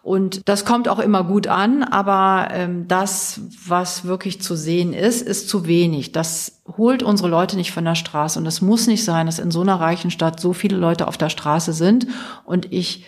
Und 0.10 0.50
das 0.50 0.66
kommt 0.66 0.88
auch 0.88 0.98
immer 0.98 1.24
gut 1.24 1.46
an, 1.46 1.84
aber 1.84 2.48
ähm, 2.52 2.88
das, 2.88 3.42
was 3.68 4.06
wirklich 4.06 4.42
zu 4.42 4.56
sehen 4.56 4.92
ist, 4.92 5.22
ist 5.22 5.48
zu 5.48 5.68
wenig. 5.68 6.14
Das 6.14 6.64
holt 6.78 7.04
unsere 7.04 7.30
Leute 7.30 7.56
nicht 7.56 7.72
von 7.72 7.86
der 7.86 7.94
Straße. 7.94 8.40
Und 8.40 8.48
es 8.48 8.60
muss 8.60 8.88
nicht 8.88 9.06
sein, 9.06 9.28
dass 9.28 9.38
in 9.38 9.52
so 9.52 9.62
einer 9.62 9.80
reichen 9.80 10.10
Stadt 10.10 10.40
so 10.40 10.52
viele 10.52 10.78
Leute 10.78 11.08
auf 11.08 11.20
der 11.20 11.30
Straße 11.30 11.74
sind. 11.74 12.08
Und 12.44 12.74
ich 12.74 13.06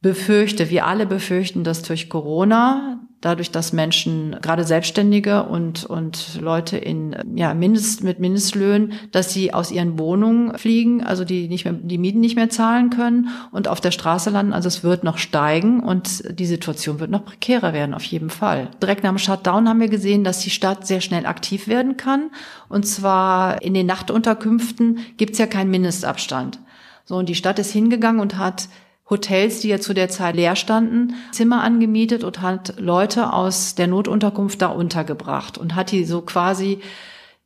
befürchte, 0.00 0.68
wir 0.68 0.86
alle 0.86 1.06
befürchten, 1.06 1.62
dass 1.62 1.82
durch 1.82 2.10
Corona 2.10 3.05
dadurch, 3.20 3.50
dass 3.50 3.72
Menschen, 3.72 4.36
gerade 4.42 4.64
Selbstständige 4.64 5.44
und, 5.44 5.84
und 5.84 6.38
Leute 6.40 6.76
in, 6.76 7.16
ja, 7.34 7.54
Mindest, 7.54 8.04
mit 8.04 8.20
Mindestlöhnen, 8.20 8.92
dass 9.10 9.32
sie 9.32 9.54
aus 9.54 9.70
ihren 9.70 9.98
Wohnungen 9.98 10.56
fliegen, 10.58 11.02
also 11.02 11.24
die 11.24 11.48
nicht 11.48 11.64
mehr, 11.64 11.74
die 11.74 11.98
Mieten 11.98 12.20
nicht 12.20 12.36
mehr 12.36 12.50
zahlen 12.50 12.90
können 12.90 13.28
und 13.52 13.68
auf 13.68 13.80
der 13.80 13.90
Straße 13.90 14.30
landen. 14.30 14.52
Also 14.52 14.68
es 14.68 14.84
wird 14.84 15.02
noch 15.02 15.18
steigen 15.18 15.80
und 15.80 16.38
die 16.38 16.46
Situation 16.46 17.00
wird 17.00 17.10
noch 17.10 17.24
prekärer 17.24 17.72
werden, 17.72 17.94
auf 17.94 18.04
jeden 18.04 18.30
Fall. 18.30 18.70
Direkt 18.82 19.02
nach 19.02 19.10
dem 19.10 19.18
Shutdown 19.18 19.68
haben 19.68 19.80
wir 19.80 19.88
gesehen, 19.88 20.22
dass 20.22 20.40
die 20.40 20.50
Stadt 20.50 20.86
sehr 20.86 21.00
schnell 21.00 21.26
aktiv 21.26 21.68
werden 21.68 21.96
kann. 21.96 22.30
Und 22.68 22.86
zwar 22.86 23.62
in 23.62 23.74
den 23.74 23.86
Nachtunterkünften 23.86 24.98
gibt's 25.16 25.38
ja 25.38 25.46
keinen 25.46 25.70
Mindestabstand. 25.70 26.60
So, 27.04 27.16
und 27.16 27.28
die 27.28 27.34
Stadt 27.34 27.58
ist 27.58 27.72
hingegangen 27.72 28.20
und 28.20 28.36
hat 28.36 28.68
Hotels, 29.08 29.60
die 29.60 29.68
ja 29.68 29.80
zu 29.80 29.94
der 29.94 30.08
Zeit 30.08 30.34
leer 30.34 30.56
standen, 30.56 31.14
Zimmer 31.30 31.62
angemietet 31.62 32.24
und 32.24 32.42
hat 32.42 32.74
Leute 32.78 33.32
aus 33.32 33.74
der 33.76 33.86
Notunterkunft 33.86 34.60
da 34.60 34.68
untergebracht 34.68 35.58
und 35.58 35.74
hat 35.74 35.92
die 35.92 36.04
so 36.04 36.22
quasi 36.22 36.80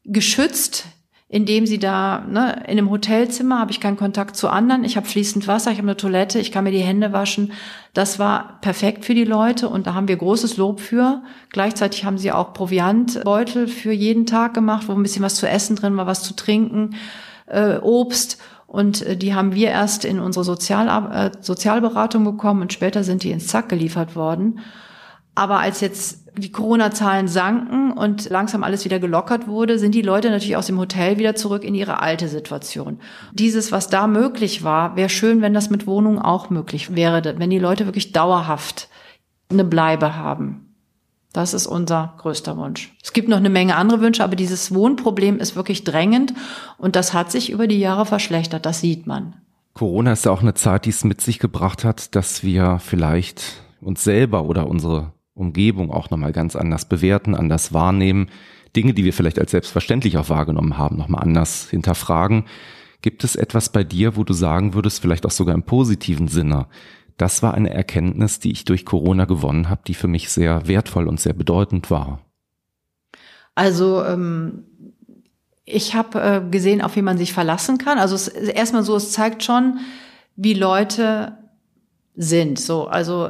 geschützt 0.04 0.86
indem 1.32 1.64
sie 1.64 1.78
da, 1.78 2.24
ne, 2.28 2.64
in 2.66 2.76
einem 2.76 2.90
Hotelzimmer 2.90 3.60
habe 3.60 3.70
ich 3.70 3.78
keinen 3.78 3.96
Kontakt 3.96 4.34
zu 4.36 4.48
anderen, 4.48 4.82
ich 4.82 4.96
habe 4.96 5.06
fließend 5.06 5.46
Wasser, 5.46 5.70
ich 5.70 5.78
habe 5.78 5.86
eine 5.86 5.96
Toilette, 5.96 6.40
ich 6.40 6.50
kann 6.50 6.64
mir 6.64 6.72
die 6.72 6.78
Hände 6.78 7.12
waschen. 7.12 7.52
Das 7.94 8.18
war 8.18 8.58
perfekt 8.62 9.04
für 9.04 9.14
die 9.14 9.24
Leute 9.24 9.68
und 9.68 9.86
da 9.86 9.94
haben 9.94 10.08
wir 10.08 10.16
großes 10.16 10.56
Lob 10.56 10.80
für. 10.80 11.22
Gleichzeitig 11.50 12.04
haben 12.04 12.18
sie 12.18 12.32
auch 12.32 12.52
Proviantbeutel 12.52 13.68
für 13.68 13.92
jeden 13.92 14.26
Tag 14.26 14.54
gemacht, 14.54 14.88
wo 14.88 14.92
ein 14.92 15.04
bisschen 15.04 15.22
was 15.22 15.36
zu 15.36 15.48
essen 15.48 15.76
drin 15.76 15.96
war, 15.96 16.08
was 16.08 16.24
zu 16.24 16.34
trinken, 16.34 16.96
äh, 17.46 17.76
Obst. 17.76 18.38
Und 18.66 19.02
äh, 19.02 19.16
die 19.16 19.32
haben 19.32 19.54
wir 19.54 19.68
erst 19.68 20.04
in 20.04 20.18
unsere 20.18 20.44
Sozial 20.44 20.88
äh, 21.12 21.30
Sozialberatung 21.40 22.24
bekommen 22.24 22.62
und 22.62 22.72
später 22.72 23.04
sind 23.04 23.22
die 23.22 23.30
ins 23.30 23.46
Zack 23.46 23.68
geliefert 23.68 24.16
worden. 24.16 24.58
Aber 25.40 25.58
als 25.58 25.80
jetzt 25.80 26.28
die 26.36 26.52
Corona-Zahlen 26.52 27.26
sanken 27.26 27.92
und 27.92 28.28
langsam 28.28 28.62
alles 28.62 28.84
wieder 28.84 28.98
gelockert 28.98 29.48
wurde, 29.48 29.78
sind 29.78 29.94
die 29.94 30.02
Leute 30.02 30.28
natürlich 30.28 30.58
aus 30.58 30.66
dem 30.66 30.78
Hotel 30.78 31.16
wieder 31.16 31.34
zurück 31.34 31.64
in 31.64 31.74
ihre 31.74 32.02
alte 32.02 32.28
Situation. 32.28 33.00
Dieses, 33.32 33.72
was 33.72 33.88
da 33.88 34.06
möglich 34.06 34.64
war, 34.64 34.96
wäre 34.96 35.08
schön, 35.08 35.40
wenn 35.40 35.54
das 35.54 35.70
mit 35.70 35.86
Wohnungen 35.86 36.18
auch 36.18 36.50
möglich 36.50 36.94
wäre, 36.94 37.38
wenn 37.38 37.48
die 37.48 37.58
Leute 37.58 37.86
wirklich 37.86 38.12
dauerhaft 38.12 38.90
eine 39.48 39.64
Bleibe 39.64 40.14
haben. 40.14 40.74
Das 41.32 41.54
ist 41.54 41.66
unser 41.66 42.12
größter 42.18 42.58
Wunsch. 42.58 42.94
Es 43.02 43.14
gibt 43.14 43.30
noch 43.30 43.38
eine 43.38 43.48
Menge 43.48 43.76
andere 43.76 44.02
Wünsche, 44.02 44.22
aber 44.22 44.36
dieses 44.36 44.74
Wohnproblem 44.74 45.38
ist 45.38 45.56
wirklich 45.56 45.84
drängend 45.84 46.34
und 46.76 46.96
das 46.96 47.14
hat 47.14 47.32
sich 47.32 47.48
über 47.48 47.66
die 47.66 47.80
Jahre 47.80 48.04
verschlechtert, 48.04 48.66
das 48.66 48.82
sieht 48.82 49.06
man. 49.06 49.36
Corona 49.72 50.12
ist 50.12 50.26
ja 50.26 50.32
auch 50.32 50.42
eine 50.42 50.52
Zeit, 50.52 50.84
die 50.84 50.90
es 50.90 51.02
mit 51.02 51.22
sich 51.22 51.38
gebracht 51.38 51.82
hat, 51.82 52.14
dass 52.14 52.44
wir 52.44 52.78
vielleicht 52.78 53.62
uns 53.80 54.04
selber 54.04 54.44
oder 54.44 54.66
unsere 54.66 55.14
Umgebung 55.34 55.90
auch 55.90 56.10
nochmal 56.10 56.32
ganz 56.32 56.56
anders 56.56 56.84
bewerten, 56.84 57.34
anders 57.34 57.72
wahrnehmen, 57.72 58.28
Dinge, 58.76 58.94
die 58.94 59.04
wir 59.04 59.12
vielleicht 59.12 59.38
als 59.38 59.50
selbstverständlich 59.50 60.16
auch 60.16 60.28
wahrgenommen 60.28 60.78
haben, 60.78 60.96
nochmal 60.96 61.22
anders 61.22 61.68
hinterfragen. 61.70 62.44
Gibt 63.02 63.24
es 63.24 63.34
etwas 63.34 63.70
bei 63.70 63.82
dir, 63.82 64.16
wo 64.16 64.24
du 64.24 64.32
sagen 64.32 64.74
würdest, 64.74 65.00
vielleicht 65.00 65.26
auch 65.26 65.30
sogar 65.30 65.54
im 65.54 65.62
positiven 65.62 66.28
Sinne, 66.28 66.66
das 67.20 67.42
war 67.42 67.52
eine 67.52 67.70
Erkenntnis, 67.70 68.38
die 68.38 68.50
ich 68.50 68.64
durch 68.64 68.86
Corona 68.86 69.26
gewonnen 69.26 69.68
habe, 69.68 69.82
die 69.86 69.92
für 69.92 70.08
mich 70.08 70.30
sehr 70.30 70.66
wertvoll 70.68 71.06
und 71.06 71.20
sehr 71.20 71.34
bedeutend 71.34 71.90
war? 71.90 72.20
Also 73.54 74.02
ähm, 74.02 74.64
ich 75.66 75.94
habe 75.94 76.20
äh, 76.20 76.50
gesehen, 76.50 76.80
auf 76.80 76.96
wie 76.96 77.02
man 77.02 77.18
sich 77.18 77.34
verlassen 77.34 77.76
kann. 77.76 77.98
Also 77.98 78.14
es, 78.14 78.28
erstmal 78.28 78.84
so, 78.84 78.96
es 78.96 79.12
zeigt 79.12 79.42
schon, 79.42 79.80
wie 80.36 80.54
Leute 80.54 81.36
sind. 82.16 82.58
So, 82.58 82.86
also 82.86 83.28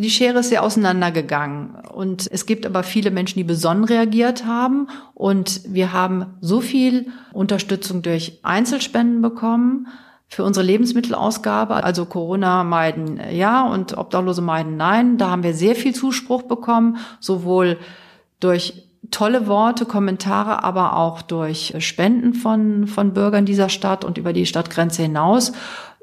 die 0.00 0.10
Schere 0.10 0.40
ist 0.40 0.48
sehr 0.48 0.62
auseinandergegangen. 0.62 1.76
Und 1.92 2.28
es 2.30 2.46
gibt 2.46 2.66
aber 2.66 2.82
viele 2.82 3.10
Menschen, 3.10 3.38
die 3.38 3.44
besonnen 3.44 3.84
reagiert 3.84 4.44
haben. 4.44 4.88
Und 5.14 5.60
wir 5.66 5.92
haben 5.92 6.26
so 6.40 6.60
viel 6.60 7.08
Unterstützung 7.32 8.02
durch 8.02 8.40
Einzelspenden 8.42 9.22
bekommen 9.22 9.88
für 10.28 10.44
unsere 10.44 10.66
Lebensmittelausgabe. 10.66 11.74
Also 11.84 12.04
Corona 12.06 12.64
meiden 12.64 13.20
ja 13.30 13.66
und 13.66 13.96
Obdachlose 13.96 14.42
meiden 14.42 14.76
nein. 14.76 15.18
Da 15.18 15.30
haben 15.30 15.42
wir 15.42 15.54
sehr 15.54 15.76
viel 15.76 15.94
Zuspruch 15.94 16.42
bekommen, 16.42 16.98
sowohl 17.20 17.78
durch 18.40 18.82
tolle 19.12 19.46
Worte, 19.46 19.86
Kommentare, 19.86 20.64
aber 20.64 20.96
auch 20.96 21.22
durch 21.22 21.74
Spenden 21.78 22.34
von, 22.34 22.88
von 22.88 23.14
Bürgern 23.14 23.46
dieser 23.46 23.68
Stadt 23.68 24.04
und 24.04 24.18
über 24.18 24.32
die 24.32 24.46
Stadtgrenze 24.46 25.02
hinaus. 25.02 25.52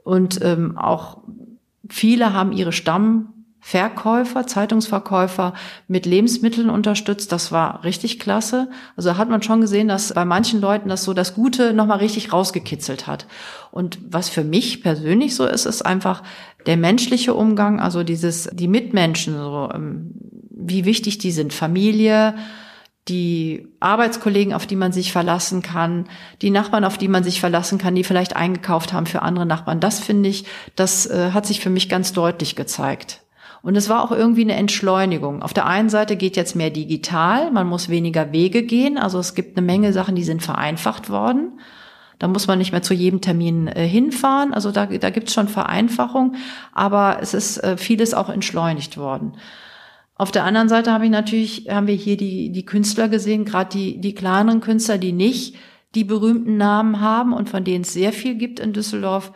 Und 0.03 0.39
ähm, 0.41 0.77
auch 0.77 1.17
Viele 1.89 2.34
haben 2.34 2.53
ihre 2.53 2.71
Stammverkäufer, 3.63 4.45
Zeitungsverkäufer 4.45 5.54
mit 5.88 6.06
Lebensmitteln 6.06 6.69
unterstützt. 6.69 7.32
Das 7.32 7.52
war 7.52 7.84
richtig 7.84 8.19
klasse. 8.19 8.69
Also 8.95 9.17
hat 9.17 9.30
man 9.30 9.41
schon 9.41 9.62
gesehen, 9.62 9.88
dass 9.88 10.13
bei 10.13 10.26
manchen 10.26 10.62
Leuten 10.62 10.89
das 10.89 11.04
so 11.04 11.13
das 11.13 11.34
Gute 11.34 11.73
nochmal 11.73 11.99
richtig 11.99 12.34
rausgekitzelt 12.34 13.08
hat. 13.08 13.26
Und 13.71 13.99
was 14.10 14.30
für 14.30 14.43
mich 14.43 14.84
persönlich 14.84 15.36
so 15.36 15.45
ist, 15.45 15.65
ist 15.65 15.82
einfach 15.82 16.23
der 16.65 16.78
menschliche 16.78 17.34
Umgang, 17.34 17.80
also 17.80 18.04
dieses, 18.04 18.49
die 18.54 18.67
Mitmenschen, 18.67 19.36
so, 19.38 19.69
ähm, 19.73 20.12
wie 20.49 20.86
wichtig 20.86 21.17
die 21.17 21.32
sind, 21.32 21.54
Familie, 21.54 22.36
die 23.08 23.67
Arbeitskollegen, 23.80 24.54
auf 24.54 24.65
die 24.65 24.78
man 24.78 24.93
sich 24.93 25.12
verlassen 25.12 25.62
kann, 25.62 26.08
die 26.41 26.52
Nachbarn, 26.52 26.86
auf 26.86 26.97
die 26.97 27.10
man 27.10 27.23
sich 27.23 27.41
verlassen 27.41 27.78
kann, 27.78 27.95
die 27.95 28.06
vielleicht 28.06 28.36
eingekauft 28.36 28.93
haben 28.93 29.08
für 29.08 29.21
andere 29.21 29.45
Nachbarn. 29.45 29.80
Das 29.80 29.99
finde 29.99 30.30
ich, 30.30 30.45
das 30.76 31.06
äh, 31.06 31.32
hat 31.32 31.45
sich 31.45 31.60
für 31.60 31.69
mich 31.69 31.89
ganz 31.89 32.13
deutlich 32.13 32.56
gezeigt. 32.56 33.22
Und 33.63 33.78
es 33.78 33.88
war 33.88 34.04
auch 34.04 34.12
irgendwie 34.12 34.41
eine 34.41 34.56
Entschleunigung. 34.56 35.41
Auf 35.41 35.54
der 35.54 35.65
einen 35.65 35.88
Seite 35.88 36.17
geht 36.17 36.36
jetzt 36.36 36.54
mehr 36.54 36.69
digital, 36.69 37.49
man 37.49 37.65
muss 37.65 37.88
weniger 37.88 38.34
Wege 38.34 38.63
gehen. 38.63 38.97
Also 38.97 39.19
es 39.19 39.36
gibt 39.36 39.58
eine 39.58 39.65
Menge 39.65 39.93
Sachen, 39.93 40.15
die 40.15 40.26
sind 40.26 40.43
vereinfacht 40.43 41.10
worden. 41.10 41.60
Da 42.19 42.28
muss 42.28 42.45
man 42.45 42.58
nicht 42.58 42.73
mehr 42.73 42.82
zu 42.82 42.93
jedem 42.93 43.21
Termin 43.21 43.67
äh, 43.67 43.88
hinfahren. 43.88 44.54
Also 44.54 44.71
da, 44.71 44.86
da 44.86 45.10
gibt 45.10 45.30
es 45.30 45.34
schon 45.34 45.47
Vereinfachung, 45.47 46.36
aber 46.73 47.19
es 47.21 47.34
ist 47.34 47.58
äh, 47.63 47.78
vieles 47.78 48.13
auch 48.13 48.28
entschleunigt 48.28 48.97
worden. 48.97 49.38
Auf 50.15 50.32
der 50.32 50.43
anderen 50.43 50.67
Seite 50.67 50.91
habe 50.91 51.06
ich 51.06 51.12
natürlich, 51.12 51.67
haben 51.69 51.88
wir 51.88 51.95
hier 51.95 52.17
die, 52.17 52.52
die 52.52 52.65
Künstler 52.65 53.08
gesehen, 53.08 53.45
gerade 53.45 53.69
die, 53.69 53.99
die 54.02 54.13
kleineren 54.13 54.60
Künstler, 54.60 54.97
die 54.97 55.13
nicht 55.13 55.56
die 55.95 56.04
berühmten 56.04 56.58
Namen 56.58 56.99
haben 56.99 57.32
und 57.32 57.49
von 57.49 57.63
denen 57.63 57.84
es 57.84 57.93
sehr 57.93 58.12
viel 58.12 58.36
gibt 58.36 58.60
in 58.60 58.73
Düsseldorf. 58.73 59.32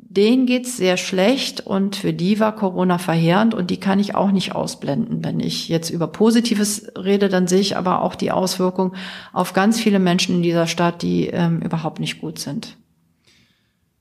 Denen 0.00 0.46
geht's 0.46 0.76
sehr 0.76 0.96
schlecht 0.96 1.60
und 1.60 1.96
für 1.96 2.12
die 2.12 2.40
war 2.40 2.54
Corona 2.54 2.98
verheerend 2.98 3.54
und 3.54 3.70
die 3.70 3.78
kann 3.78 3.98
ich 3.98 4.14
auch 4.14 4.30
nicht 4.30 4.54
ausblenden. 4.54 5.24
Wenn 5.24 5.40
ich 5.40 5.68
jetzt 5.68 5.90
über 5.90 6.06
Positives 6.06 6.90
rede, 6.96 7.28
dann 7.28 7.46
sehe 7.46 7.60
ich 7.60 7.76
aber 7.76 8.02
auch 8.02 8.14
die 8.14 8.30
Auswirkung 8.30 8.94
auf 9.32 9.52
ganz 9.52 9.80
viele 9.80 9.98
Menschen 9.98 10.36
in 10.36 10.42
dieser 10.42 10.66
Stadt, 10.66 11.02
die 11.02 11.26
ähm, 11.26 11.60
überhaupt 11.60 12.00
nicht 12.00 12.20
gut 12.20 12.38
sind. 12.38 12.76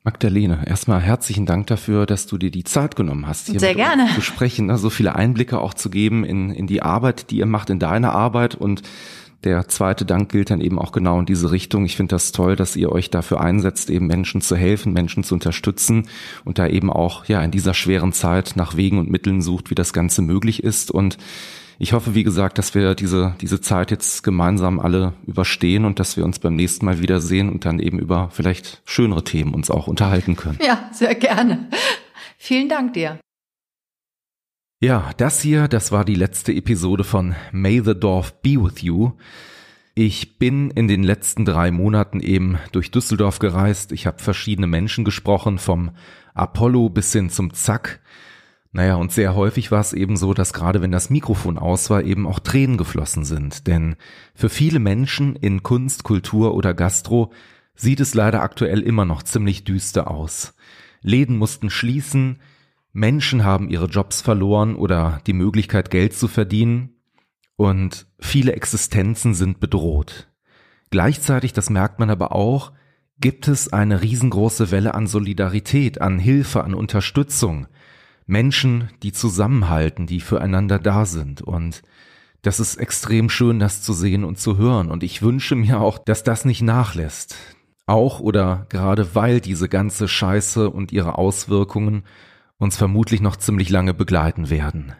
Magdalene, 0.03 0.59
erstmal 0.65 1.01
herzlichen 1.01 1.45
Dank 1.45 1.67
dafür, 1.67 2.05
dass 2.05 2.27
du 2.27 2.37
dir 2.37 2.51
die 2.51 2.63
Zeit 2.63 2.95
genommen 2.95 3.27
hast, 3.27 3.47
hier 3.47 3.59
Sehr 3.59 3.75
gerne. 3.75 4.07
zu 4.15 4.21
sprechen, 4.21 4.67
ne? 4.67 4.77
so 4.77 4.89
viele 4.89 5.15
Einblicke 5.15 5.59
auch 5.59 5.73
zu 5.73 5.89
geben 5.89 6.23
in, 6.23 6.49
in 6.49 6.65
die 6.65 6.81
Arbeit, 6.81 7.29
die 7.29 7.39
ihr 7.39 7.45
macht, 7.45 7.69
in 7.69 7.79
deine 7.79 8.13
Arbeit 8.13 8.55
und 8.55 8.83
der 9.43 9.67
zweite 9.67 10.05
Dank 10.05 10.31
gilt 10.31 10.49
dann 10.49 10.61
eben 10.61 10.79
auch 10.79 10.91
genau 10.91 11.19
in 11.19 11.25
diese 11.25 11.51
Richtung. 11.51 11.85
Ich 11.85 11.95
finde 11.95 12.15
das 12.15 12.31
toll, 12.31 12.55
dass 12.55 12.75
ihr 12.75 12.91
euch 12.91 13.09
dafür 13.09 13.41
einsetzt, 13.41 13.89
eben 13.89 14.07
Menschen 14.07 14.41
zu 14.41 14.55
helfen, 14.55 14.93
Menschen 14.93 15.23
zu 15.23 15.35
unterstützen 15.35 16.07
und 16.43 16.59
da 16.59 16.67
eben 16.67 16.91
auch 16.91 17.25
ja 17.25 17.41
in 17.41 17.51
dieser 17.51 17.73
schweren 17.73 18.13
Zeit 18.13 18.53
nach 18.55 18.75
Wegen 18.75 18.97
und 18.97 19.09
Mitteln 19.09 19.41
sucht, 19.41 19.69
wie 19.69 19.75
das 19.75 19.93
Ganze 19.93 20.21
möglich 20.21 20.63
ist 20.63 20.91
und 20.91 21.17
ich 21.79 21.93
hoffe, 21.93 22.15
wie 22.15 22.23
gesagt, 22.23 22.57
dass 22.57 22.73
wir 22.73 22.95
diese, 22.95 23.35
diese 23.39 23.61
Zeit 23.61 23.91
jetzt 23.91 24.23
gemeinsam 24.23 24.79
alle 24.79 25.13
überstehen 25.27 25.85
und 25.85 25.99
dass 25.99 26.17
wir 26.17 26.25
uns 26.25 26.39
beim 26.39 26.55
nächsten 26.55 26.85
Mal 26.85 27.01
wiedersehen 27.01 27.51
und 27.51 27.65
dann 27.65 27.79
eben 27.79 27.99
über 27.99 28.29
vielleicht 28.31 28.81
schönere 28.85 29.23
Themen 29.23 29.53
uns 29.53 29.69
auch 29.69 29.87
unterhalten 29.87 30.35
können. 30.35 30.57
Ja, 30.65 30.89
sehr 30.91 31.13
gerne. 31.13 31.69
Vielen 32.37 32.67
Dank 32.67 32.93
dir. 32.93 33.19
Ja, 34.79 35.09
das 35.17 35.41
hier, 35.41 35.67
das 35.67 35.91
war 35.91 36.05
die 36.05 36.13
letzte 36.13 36.53
Episode 36.53 37.03
von 37.03 37.33
May 37.51 37.81
the 37.83 37.99
Dorf 37.99 38.39
Be 38.43 38.63
With 38.63 38.83
You. 38.83 39.13
Ich 39.95 40.37
bin 40.37 40.69
in 40.69 40.87
den 40.87 41.01
letzten 41.01 41.45
drei 41.45 41.71
Monaten 41.71 42.19
eben 42.19 42.59
durch 42.73 42.91
Düsseldorf 42.91 43.39
gereist. 43.39 43.91
Ich 43.91 44.05
habe 44.05 44.21
verschiedene 44.21 44.67
Menschen 44.67 45.03
gesprochen, 45.03 45.57
vom 45.57 45.89
Apollo 46.35 46.89
bis 46.89 47.11
hin 47.11 47.31
zum 47.31 47.55
Zack. 47.55 48.01
Naja, 48.71 48.97
und 48.97 49.11
sehr 49.11 49.33
häufig 49.33 49.71
war 49.71 49.79
es 49.79 49.93
eben 49.93 50.15
so, 50.15 50.35
dass 50.35 50.53
gerade 50.53 50.79
wenn 50.79 50.91
das 50.91 51.09
Mikrofon 51.09 51.57
aus 51.57 51.89
war, 51.89 52.03
eben 52.03 52.27
auch 52.27 52.37
Tränen 52.37 52.77
geflossen 52.77 53.25
sind. 53.25 53.65
Denn 53.65 53.95
für 54.35 54.49
viele 54.49 54.77
Menschen 54.77 55.35
in 55.35 55.63
Kunst, 55.63 56.03
Kultur 56.03 56.53
oder 56.53 56.75
Gastro 56.75 57.31
sieht 57.73 57.99
es 57.99 58.13
leider 58.13 58.43
aktuell 58.43 58.81
immer 58.81 59.05
noch 59.05 59.23
ziemlich 59.23 59.63
düster 59.63 60.11
aus. 60.11 60.53
Läden 61.01 61.35
mussten 61.35 61.71
schließen, 61.71 62.37
Menschen 62.97 63.43
haben 63.43 63.69
ihre 63.69 63.85
Jobs 63.85 64.21
verloren 64.21 64.75
oder 64.75 65.21
die 65.27 65.33
Möglichkeit, 65.33 65.91
Geld 65.91 66.15
zu 66.15 66.27
verdienen 66.27 66.95
und 67.55 68.07
viele 68.19 68.53
Existenzen 68.53 69.35
sind 69.35 69.59
bedroht. 69.59 70.29
Gleichzeitig, 70.89 71.53
das 71.53 71.69
merkt 71.69 71.99
man 71.99 72.09
aber 72.09 72.31
auch, 72.31 72.71
gibt 73.19 73.47
es 73.47 73.71
eine 73.71 74.01
riesengroße 74.01 74.71
Welle 74.71 74.95
an 74.95 75.05
Solidarität, 75.05 76.01
an 76.01 76.17
Hilfe, 76.17 76.63
an 76.63 76.73
Unterstützung. 76.73 77.67
Menschen, 78.25 78.89
die 79.03 79.11
zusammenhalten, 79.11 80.07
die 80.07 80.19
füreinander 80.19 80.79
da 80.79 81.05
sind. 81.05 81.43
Und 81.43 81.83
das 82.41 82.59
ist 82.59 82.77
extrem 82.77 83.29
schön, 83.29 83.59
das 83.59 83.83
zu 83.83 83.93
sehen 83.93 84.23
und 84.23 84.39
zu 84.39 84.57
hören. 84.57 84.89
Und 84.89 85.03
ich 85.03 85.21
wünsche 85.21 85.53
mir 85.53 85.81
auch, 85.81 85.99
dass 85.99 86.23
das 86.23 86.45
nicht 86.45 86.63
nachlässt. 86.63 87.35
Auch 87.85 88.19
oder 88.19 88.65
gerade 88.69 89.13
weil 89.13 89.39
diese 89.39 89.69
ganze 89.69 90.07
Scheiße 90.07 90.67
und 90.67 90.91
ihre 90.91 91.19
Auswirkungen 91.19 92.03
uns 92.57 92.77
vermutlich 92.77 93.21
noch 93.21 93.35
ziemlich 93.35 93.69
lange 93.69 93.93
begleiten 93.93 94.49
werden. 94.49 94.93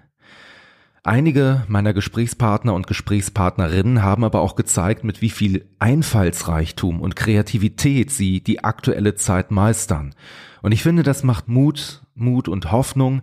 Einige 1.04 1.64
meiner 1.68 1.94
Gesprächspartner 1.94 2.74
und 2.74 2.86
Gesprächspartnerinnen 2.86 4.04
haben 4.04 4.26
aber 4.26 4.42
auch 4.42 4.56
gezeigt, 4.56 5.04
mit 5.04 5.22
wie 5.22 5.30
viel 5.30 5.70
Einfallsreichtum 5.80 7.00
und 7.00 7.16
Kreativität 7.16 8.12
sie 8.12 8.42
die 8.42 8.64
aktuelle 8.64 9.16
Zeit 9.16 9.52
meistern. 9.52 10.14
Und 10.62 10.74
ich 10.74 10.84
finde, 10.84 11.04
das 11.04 11.24
macht 11.24 11.48
Mut 11.48 12.02
Mut 12.18 12.48
und 12.48 12.72
Hoffnung, 12.72 13.22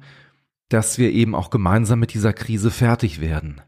dass 0.68 0.98
wir 0.98 1.12
eben 1.12 1.34
auch 1.34 1.50
gemeinsam 1.50 1.98
mit 2.00 2.14
dieser 2.14 2.32
Krise 2.32 2.70
fertig 2.70 3.20
werden. 3.20 3.60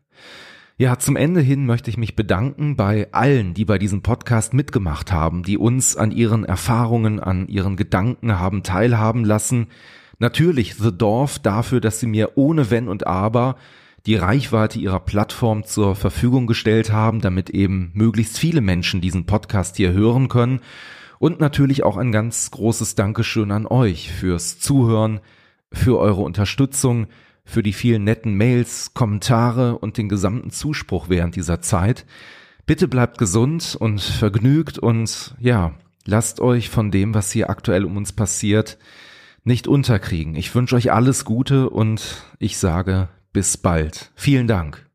Ja, 0.78 0.98
zum 0.98 1.16
Ende 1.16 1.40
hin 1.40 1.64
möchte 1.64 1.90
ich 1.90 1.96
mich 1.96 2.16
bedanken 2.16 2.76
bei 2.76 3.10
allen, 3.12 3.54
die 3.54 3.64
bei 3.64 3.78
diesem 3.78 4.02
Podcast 4.02 4.52
mitgemacht 4.52 5.10
haben, 5.10 5.42
die 5.42 5.56
uns 5.56 5.96
an 5.96 6.12
ihren 6.12 6.44
Erfahrungen, 6.44 7.18
an 7.18 7.48
ihren 7.48 7.76
Gedanken 7.76 8.38
haben 8.38 8.62
teilhaben 8.62 9.24
lassen. 9.24 9.68
Natürlich 10.18 10.76
The 10.76 10.96
Dorf 10.96 11.38
dafür, 11.38 11.80
dass 11.80 12.00
sie 12.00 12.06
mir 12.06 12.32
ohne 12.36 12.70
Wenn 12.70 12.88
und 12.88 13.06
Aber 13.06 13.56
die 14.06 14.14
Reichweite 14.14 14.78
ihrer 14.78 15.00
Plattform 15.00 15.64
zur 15.64 15.96
Verfügung 15.96 16.46
gestellt 16.46 16.92
haben, 16.92 17.20
damit 17.20 17.50
eben 17.50 17.90
möglichst 17.92 18.38
viele 18.38 18.60
Menschen 18.60 19.00
diesen 19.00 19.26
Podcast 19.26 19.76
hier 19.76 19.92
hören 19.92 20.28
können. 20.28 20.60
Und 21.18 21.40
natürlich 21.40 21.82
auch 21.82 21.96
ein 21.96 22.12
ganz 22.12 22.50
großes 22.50 22.94
Dankeschön 22.94 23.50
an 23.50 23.66
euch 23.66 24.12
fürs 24.12 24.58
Zuhören, 24.58 25.20
für 25.72 25.98
eure 25.98 26.22
Unterstützung, 26.22 27.08
für 27.44 27.62
die 27.62 27.72
vielen 27.72 28.04
netten 28.04 28.34
Mails, 28.34 28.94
Kommentare 28.94 29.78
und 29.78 29.98
den 29.98 30.08
gesamten 30.08 30.50
Zuspruch 30.50 31.08
während 31.08 31.36
dieser 31.36 31.60
Zeit. 31.60 32.06
Bitte 32.66 32.88
bleibt 32.88 33.18
gesund 33.18 33.76
und 33.78 34.00
vergnügt 34.00 34.78
und 34.78 35.34
ja, 35.38 35.74
lasst 36.04 36.40
euch 36.40 36.68
von 36.68 36.90
dem, 36.90 37.14
was 37.14 37.30
hier 37.30 37.48
aktuell 37.48 37.84
um 37.84 37.96
uns 37.96 38.12
passiert, 38.12 38.78
nicht 39.46 39.68
unterkriegen. 39.68 40.34
Ich 40.34 40.54
wünsche 40.54 40.76
euch 40.76 40.92
alles 40.92 41.24
Gute 41.24 41.70
und 41.70 42.24
ich 42.38 42.58
sage 42.58 43.08
bis 43.32 43.56
bald. 43.56 44.10
Vielen 44.14 44.48
Dank. 44.48 44.85